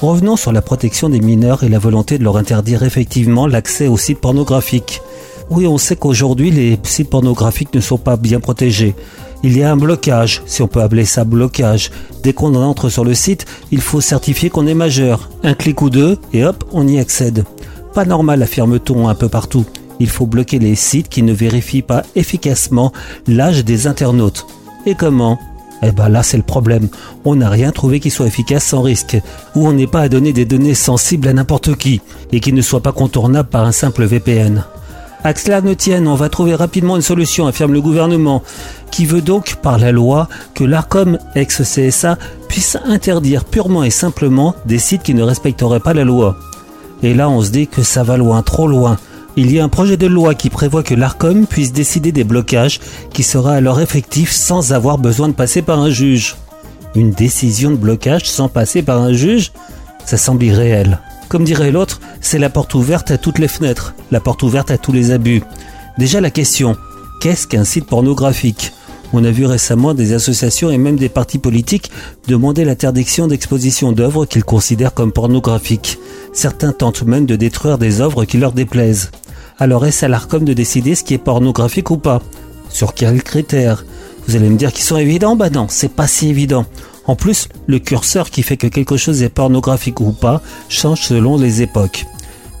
Revenons 0.00 0.36
sur 0.36 0.52
la 0.52 0.62
protection 0.62 1.10
des 1.10 1.20
mineurs 1.20 1.62
et 1.62 1.68
la 1.68 1.78
volonté 1.78 2.16
de 2.16 2.24
leur 2.24 2.38
interdire 2.38 2.82
effectivement 2.82 3.46
l'accès 3.46 3.86
aux 3.86 3.98
sites 3.98 4.20
pornographiques. 4.20 5.02
Oui, 5.50 5.66
on 5.66 5.76
sait 5.76 5.96
qu'aujourd'hui 5.96 6.50
les 6.50 6.78
sites 6.84 7.10
pornographiques 7.10 7.74
ne 7.74 7.80
sont 7.80 7.98
pas 7.98 8.16
bien 8.16 8.40
protégés. 8.40 8.94
Il 9.42 9.56
y 9.56 9.62
a 9.62 9.72
un 9.72 9.76
blocage, 9.76 10.42
si 10.44 10.60
on 10.60 10.68
peut 10.68 10.82
appeler 10.82 11.06
ça 11.06 11.24
blocage. 11.24 11.90
Dès 12.22 12.34
qu'on 12.34 12.54
entre 12.54 12.90
sur 12.90 13.04
le 13.04 13.14
site, 13.14 13.46
il 13.70 13.80
faut 13.80 14.02
certifier 14.02 14.50
qu'on 14.50 14.66
est 14.66 14.74
majeur. 14.74 15.30
Un 15.42 15.54
clic 15.54 15.80
ou 15.80 15.88
deux, 15.88 16.18
et 16.34 16.44
hop, 16.44 16.64
on 16.72 16.86
y 16.86 16.98
accède. 16.98 17.44
Pas 17.94 18.04
normal, 18.04 18.42
affirme-t-on 18.42 19.08
un 19.08 19.14
peu 19.14 19.28
partout. 19.28 19.64
Il 19.98 20.08
faut 20.08 20.26
bloquer 20.26 20.58
les 20.58 20.74
sites 20.74 21.08
qui 21.08 21.22
ne 21.22 21.32
vérifient 21.32 21.82
pas 21.82 22.02
efficacement 22.16 22.92
l'âge 23.26 23.64
des 23.64 23.86
internautes. 23.86 24.46
Et 24.84 24.94
comment? 24.94 25.38
Eh 25.82 25.92
ben 25.92 26.10
là 26.10 26.22
c'est 26.22 26.36
le 26.36 26.42
problème. 26.42 26.88
On 27.24 27.36
n'a 27.36 27.48
rien 27.48 27.70
trouvé 27.70 28.00
qui 28.00 28.10
soit 28.10 28.26
efficace 28.26 28.64
sans 28.64 28.82
risque, 28.82 29.16
ou 29.54 29.66
on 29.66 29.72
n'est 29.72 29.86
pas 29.86 30.02
à 30.02 30.08
donner 30.10 30.34
des 30.34 30.44
données 30.44 30.74
sensibles 30.74 31.28
à 31.28 31.32
n'importe 31.32 31.74
qui, 31.76 32.02
et 32.32 32.40
qui 32.40 32.52
ne 32.52 32.60
soient 32.60 32.82
pas 32.82 32.92
contournables 32.92 33.48
par 33.48 33.64
un 33.64 33.72
simple 33.72 34.04
VPN. 34.04 34.64
À 35.22 35.32
ne 35.60 35.74
tienne, 35.74 36.08
on 36.08 36.14
va 36.14 36.30
trouver 36.30 36.54
rapidement 36.54 36.96
une 36.96 37.02
solution, 37.02 37.46
affirme 37.46 37.74
le 37.74 37.82
gouvernement, 37.82 38.42
qui 38.90 39.04
veut 39.04 39.20
donc, 39.20 39.56
par 39.56 39.78
la 39.78 39.92
loi, 39.92 40.28
que 40.54 40.64
l'ARCOM 40.64 41.18
ex-CSA 41.34 42.16
puisse 42.48 42.78
interdire 42.86 43.44
purement 43.44 43.84
et 43.84 43.90
simplement 43.90 44.54
des 44.64 44.78
sites 44.78 45.02
qui 45.02 45.12
ne 45.12 45.22
respecteraient 45.22 45.80
pas 45.80 45.92
la 45.92 46.04
loi. 46.04 46.36
Et 47.02 47.12
là, 47.12 47.28
on 47.28 47.42
se 47.42 47.50
dit 47.50 47.66
que 47.66 47.82
ça 47.82 48.02
va 48.02 48.16
loin, 48.16 48.42
trop 48.42 48.66
loin. 48.66 48.96
Il 49.36 49.52
y 49.52 49.60
a 49.60 49.64
un 49.64 49.68
projet 49.68 49.98
de 49.98 50.06
loi 50.06 50.34
qui 50.34 50.48
prévoit 50.48 50.82
que 50.82 50.94
l'ARCOM 50.94 51.46
puisse 51.46 51.72
décider 51.72 52.12
des 52.12 52.24
blocages 52.24 52.80
qui 53.12 53.22
sera 53.22 53.52
alors 53.54 53.80
effectif 53.80 54.32
sans 54.32 54.72
avoir 54.72 54.96
besoin 54.96 55.28
de 55.28 55.34
passer 55.34 55.60
par 55.60 55.80
un 55.80 55.90
juge. 55.90 56.36
Une 56.94 57.10
décision 57.10 57.70
de 57.70 57.76
blocage 57.76 58.28
sans 58.28 58.48
passer 58.48 58.82
par 58.82 59.00
un 59.00 59.12
juge 59.12 59.52
Ça 60.06 60.16
semble 60.16 60.44
irréel. 60.44 60.98
Comme 61.30 61.44
dirait 61.44 61.70
l'autre, 61.70 62.00
c'est 62.20 62.40
la 62.40 62.50
porte 62.50 62.74
ouverte 62.74 63.12
à 63.12 63.16
toutes 63.16 63.38
les 63.38 63.46
fenêtres, 63.46 63.94
la 64.10 64.18
porte 64.18 64.42
ouverte 64.42 64.72
à 64.72 64.78
tous 64.78 64.90
les 64.90 65.12
abus. 65.12 65.44
Déjà 65.96 66.20
la 66.20 66.30
question, 66.30 66.76
qu'est-ce 67.20 67.46
qu'un 67.46 67.62
site 67.62 67.86
pornographique? 67.86 68.72
On 69.12 69.22
a 69.22 69.30
vu 69.30 69.46
récemment 69.46 69.94
des 69.94 70.12
associations 70.12 70.72
et 70.72 70.78
même 70.78 70.96
des 70.96 71.08
partis 71.08 71.38
politiques 71.38 71.92
demander 72.26 72.64
l'interdiction 72.64 73.28
d'exposition 73.28 73.92
d'œuvres 73.92 74.26
qu'ils 74.26 74.42
considèrent 74.42 74.92
comme 74.92 75.12
pornographiques. 75.12 76.00
Certains 76.32 76.72
tentent 76.72 77.04
même 77.04 77.26
de 77.26 77.36
détruire 77.36 77.78
des 77.78 78.00
œuvres 78.00 78.24
qui 78.24 78.36
leur 78.36 78.50
déplaisent. 78.50 79.12
Alors 79.56 79.86
est-ce 79.86 80.04
à 80.04 80.08
l'ARCOM 80.08 80.44
de 80.44 80.52
décider 80.52 80.96
ce 80.96 81.04
qui 81.04 81.14
est 81.14 81.18
pornographique 81.18 81.92
ou 81.92 81.96
pas? 81.96 82.22
Sur 82.70 82.92
quels 82.92 83.22
critères? 83.22 83.84
Vous 84.26 84.34
allez 84.34 84.48
me 84.48 84.56
dire 84.56 84.72
qu'ils 84.72 84.84
sont 84.84 84.96
évidents? 84.96 85.36
Bah 85.36 85.50
non, 85.50 85.66
c'est 85.68 85.92
pas 85.92 86.08
si 86.08 86.28
évident. 86.28 86.66
En 87.06 87.16
plus, 87.16 87.48
le 87.66 87.78
curseur 87.78 88.30
qui 88.30 88.42
fait 88.42 88.56
que 88.56 88.66
quelque 88.66 88.96
chose 88.96 89.22
est 89.22 89.28
pornographique 89.28 90.00
ou 90.00 90.12
pas 90.12 90.42
change 90.68 91.02
selon 91.02 91.36
les 91.38 91.62
époques. 91.62 92.06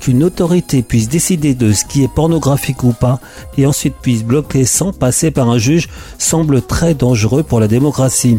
Qu'une 0.00 0.24
autorité 0.24 0.82
puisse 0.82 1.08
décider 1.08 1.54
de 1.54 1.72
ce 1.72 1.84
qui 1.84 2.02
est 2.02 2.12
pornographique 2.12 2.82
ou 2.84 2.92
pas 2.92 3.20
et 3.58 3.66
ensuite 3.66 3.96
puisse 4.00 4.24
bloquer 4.24 4.64
sans 4.64 4.92
passer 4.92 5.30
par 5.30 5.50
un 5.50 5.58
juge 5.58 5.90
semble 6.16 6.62
très 6.62 6.94
dangereux 6.94 7.42
pour 7.42 7.60
la 7.60 7.68
démocratie. 7.68 8.38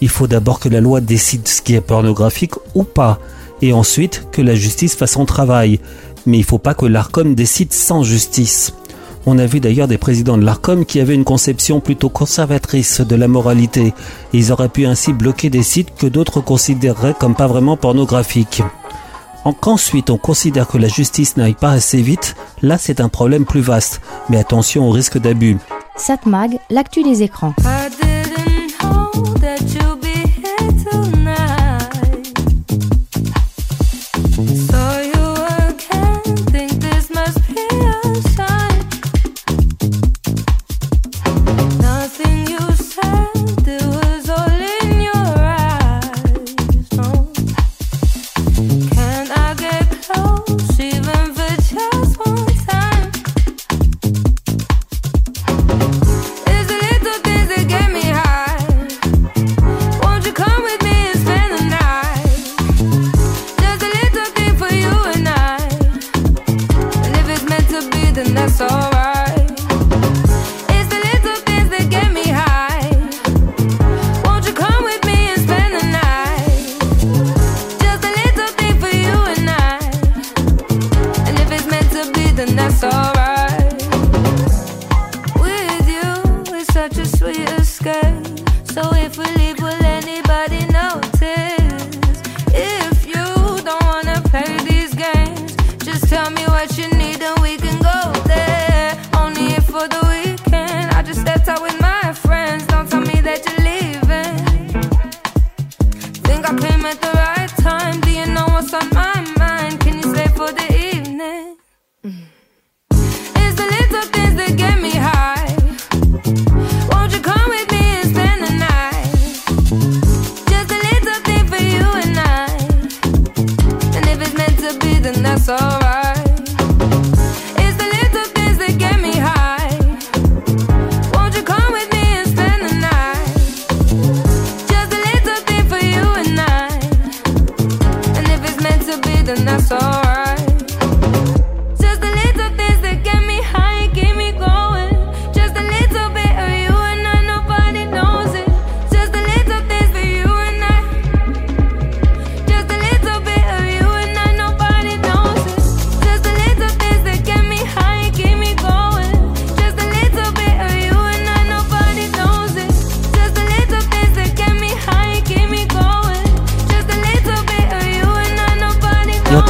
Il 0.00 0.08
faut 0.08 0.28
d'abord 0.28 0.60
que 0.60 0.68
la 0.68 0.80
loi 0.80 1.00
décide 1.00 1.48
ce 1.48 1.60
qui 1.60 1.74
est 1.74 1.80
pornographique 1.80 2.54
ou 2.74 2.84
pas 2.84 3.18
et 3.62 3.72
ensuite 3.72 4.26
que 4.30 4.42
la 4.42 4.54
justice 4.54 4.94
fasse 4.94 5.12
son 5.12 5.24
travail. 5.24 5.80
Mais 6.24 6.38
il 6.38 6.42
ne 6.42 6.46
faut 6.46 6.58
pas 6.58 6.74
que 6.74 6.86
l'ARCOM 6.86 7.34
décide 7.34 7.72
sans 7.72 8.04
justice. 8.04 8.72
On 9.24 9.38
a 9.38 9.46
vu 9.46 9.60
d'ailleurs 9.60 9.88
des 9.88 9.98
présidents 9.98 10.36
de 10.36 10.44
l'ARCOM 10.44 10.84
qui 10.84 11.00
avaient 11.00 11.14
une 11.14 11.24
conception 11.24 11.80
plutôt 11.80 12.08
conservatrice 12.08 13.00
de 13.00 13.14
la 13.14 13.28
moralité. 13.28 13.94
Ils 14.32 14.50
auraient 14.50 14.68
pu 14.68 14.84
ainsi 14.86 15.12
bloquer 15.12 15.48
des 15.48 15.62
sites 15.62 15.94
que 15.96 16.06
d'autres 16.06 16.40
considéreraient 16.40 17.14
comme 17.18 17.36
pas 17.36 17.46
vraiment 17.46 17.76
pornographiques. 17.76 18.62
Qu'ensuite 19.60 20.10
on 20.10 20.18
considère 20.18 20.68
que 20.68 20.78
la 20.78 20.88
justice 20.88 21.36
n'aille 21.36 21.54
pas 21.54 21.70
assez 21.70 22.02
vite, 22.02 22.36
là 22.62 22.78
c'est 22.78 23.00
un 23.00 23.08
problème 23.08 23.44
plus 23.44 23.60
vaste. 23.60 24.00
Mais 24.28 24.38
attention 24.38 24.88
au 24.88 24.90
risque 24.90 25.18
d'abus. 25.18 25.56
Satmag, 25.96 26.58
l'actu 26.70 27.02
des 27.02 27.22
écrans. 27.22 27.54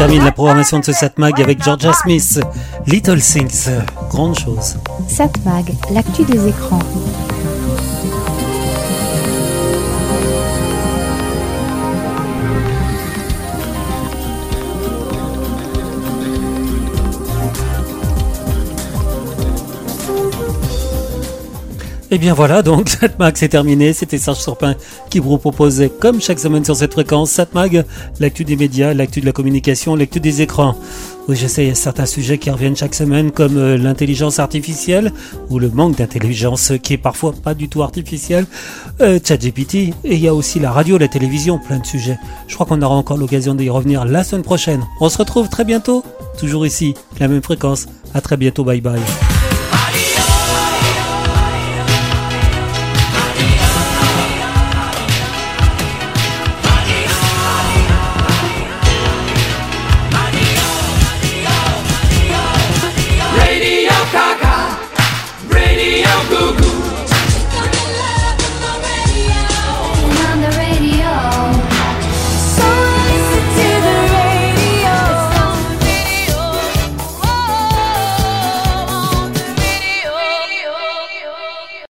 Termine 0.07 0.25
la 0.25 0.33
programmation 0.33 0.81
de 0.81 0.85
ce 0.85 0.93
Satmag 0.93 1.41
avec 1.41 1.63
Georgia 1.63 1.93
Smith, 1.93 2.41
Little 2.89 3.21
Things, 3.21 3.69
grande 4.11 4.37
chose. 4.37 4.77
Satmag, 5.07 5.73
l'actu 5.93 6.25
des 6.25 6.49
écrans. 6.49 6.81
Et 22.13 22.17
eh 22.17 22.19
bien 22.19 22.35
voilà, 22.35 22.61
donc 22.61 22.89
Satmag 23.01 23.39
c'est 23.39 23.49
terminé. 23.49 23.95
C'était 23.95 24.19
Serge 24.19 24.37
Surpin 24.37 24.75
qui 25.09 25.19
vous 25.19 25.39
proposait, 25.39 25.89
comme 25.89 26.21
chaque 26.21 26.39
semaine 26.39 26.63
sur 26.63 26.77
cette 26.77 26.93
fréquence, 26.93 27.31
Satmag, 27.31 27.87
l'actu 28.21 28.45
des 28.45 28.55
médias, 28.55 28.93
l'actu 28.93 29.23
de 29.23 29.25
la 29.25 29.33
communication, 29.33 29.97
l'actu 29.97 30.21
des 30.21 30.43
écrans. 30.43 30.77
Oui, 31.27 31.37
je 31.37 31.47
sais, 31.47 31.65
il 31.65 31.69
y 31.69 31.71
a 31.71 31.75
certains 31.75 32.05
sujets 32.05 32.37
qui 32.37 32.51
reviennent 32.51 32.77
chaque 32.77 32.95
semaine, 32.95 33.31
comme 33.31 33.57
euh, 33.57 33.79
l'intelligence 33.79 34.41
artificielle, 34.41 35.11
ou 35.49 35.59
le 35.59 35.71
manque 35.71 35.97
d'intelligence 35.97 36.75
qui 36.83 36.93
est 36.93 36.99
parfois 36.99 37.33
pas 37.33 37.55
du 37.55 37.71
tout 37.71 37.83
artificielle, 37.83 38.45
euh, 39.01 39.19
ChatGPT, 39.27 39.75
et 39.75 39.93
il 40.05 40.19
y 40.19 40.29
a 40.29 40.35
aussi 40.35 40.61
la 40.61 40.71
radio, 40.71 40.99
la 40.99 41.09
télévision, 41.09 41.59
plein 41.59 41.79
de 41.79 41.87
sujets. 41.87 42.19
Je 42.47 42.55
crois 42.57 42.67
qu'on 42.67 42.83
aura 42.83 42.95
encore 42.95 43.17
l'occasion 43.17 43.55
d'y 43.55 43.71
revenir 43.71 44.05
la 44.05 44.23
semaine 44.23 44.43
prochaine. 44.43 44.85
On 45.01 45.09
se 45.09 45.17
retrouve 45.17 45.49
très 45.49 45.65
bientôt, 45.65 46.05
toujours 46.39 46.67
ici, 46.67 46.93
la 47.21 47.29
même 47.29 47.43
fréquence. 47.43 47.87
À 48.13 48.21
très 48.21 48.37
bientôt, 48.37 48.65
bye 48.65 48.83
bye. 48.83 49.01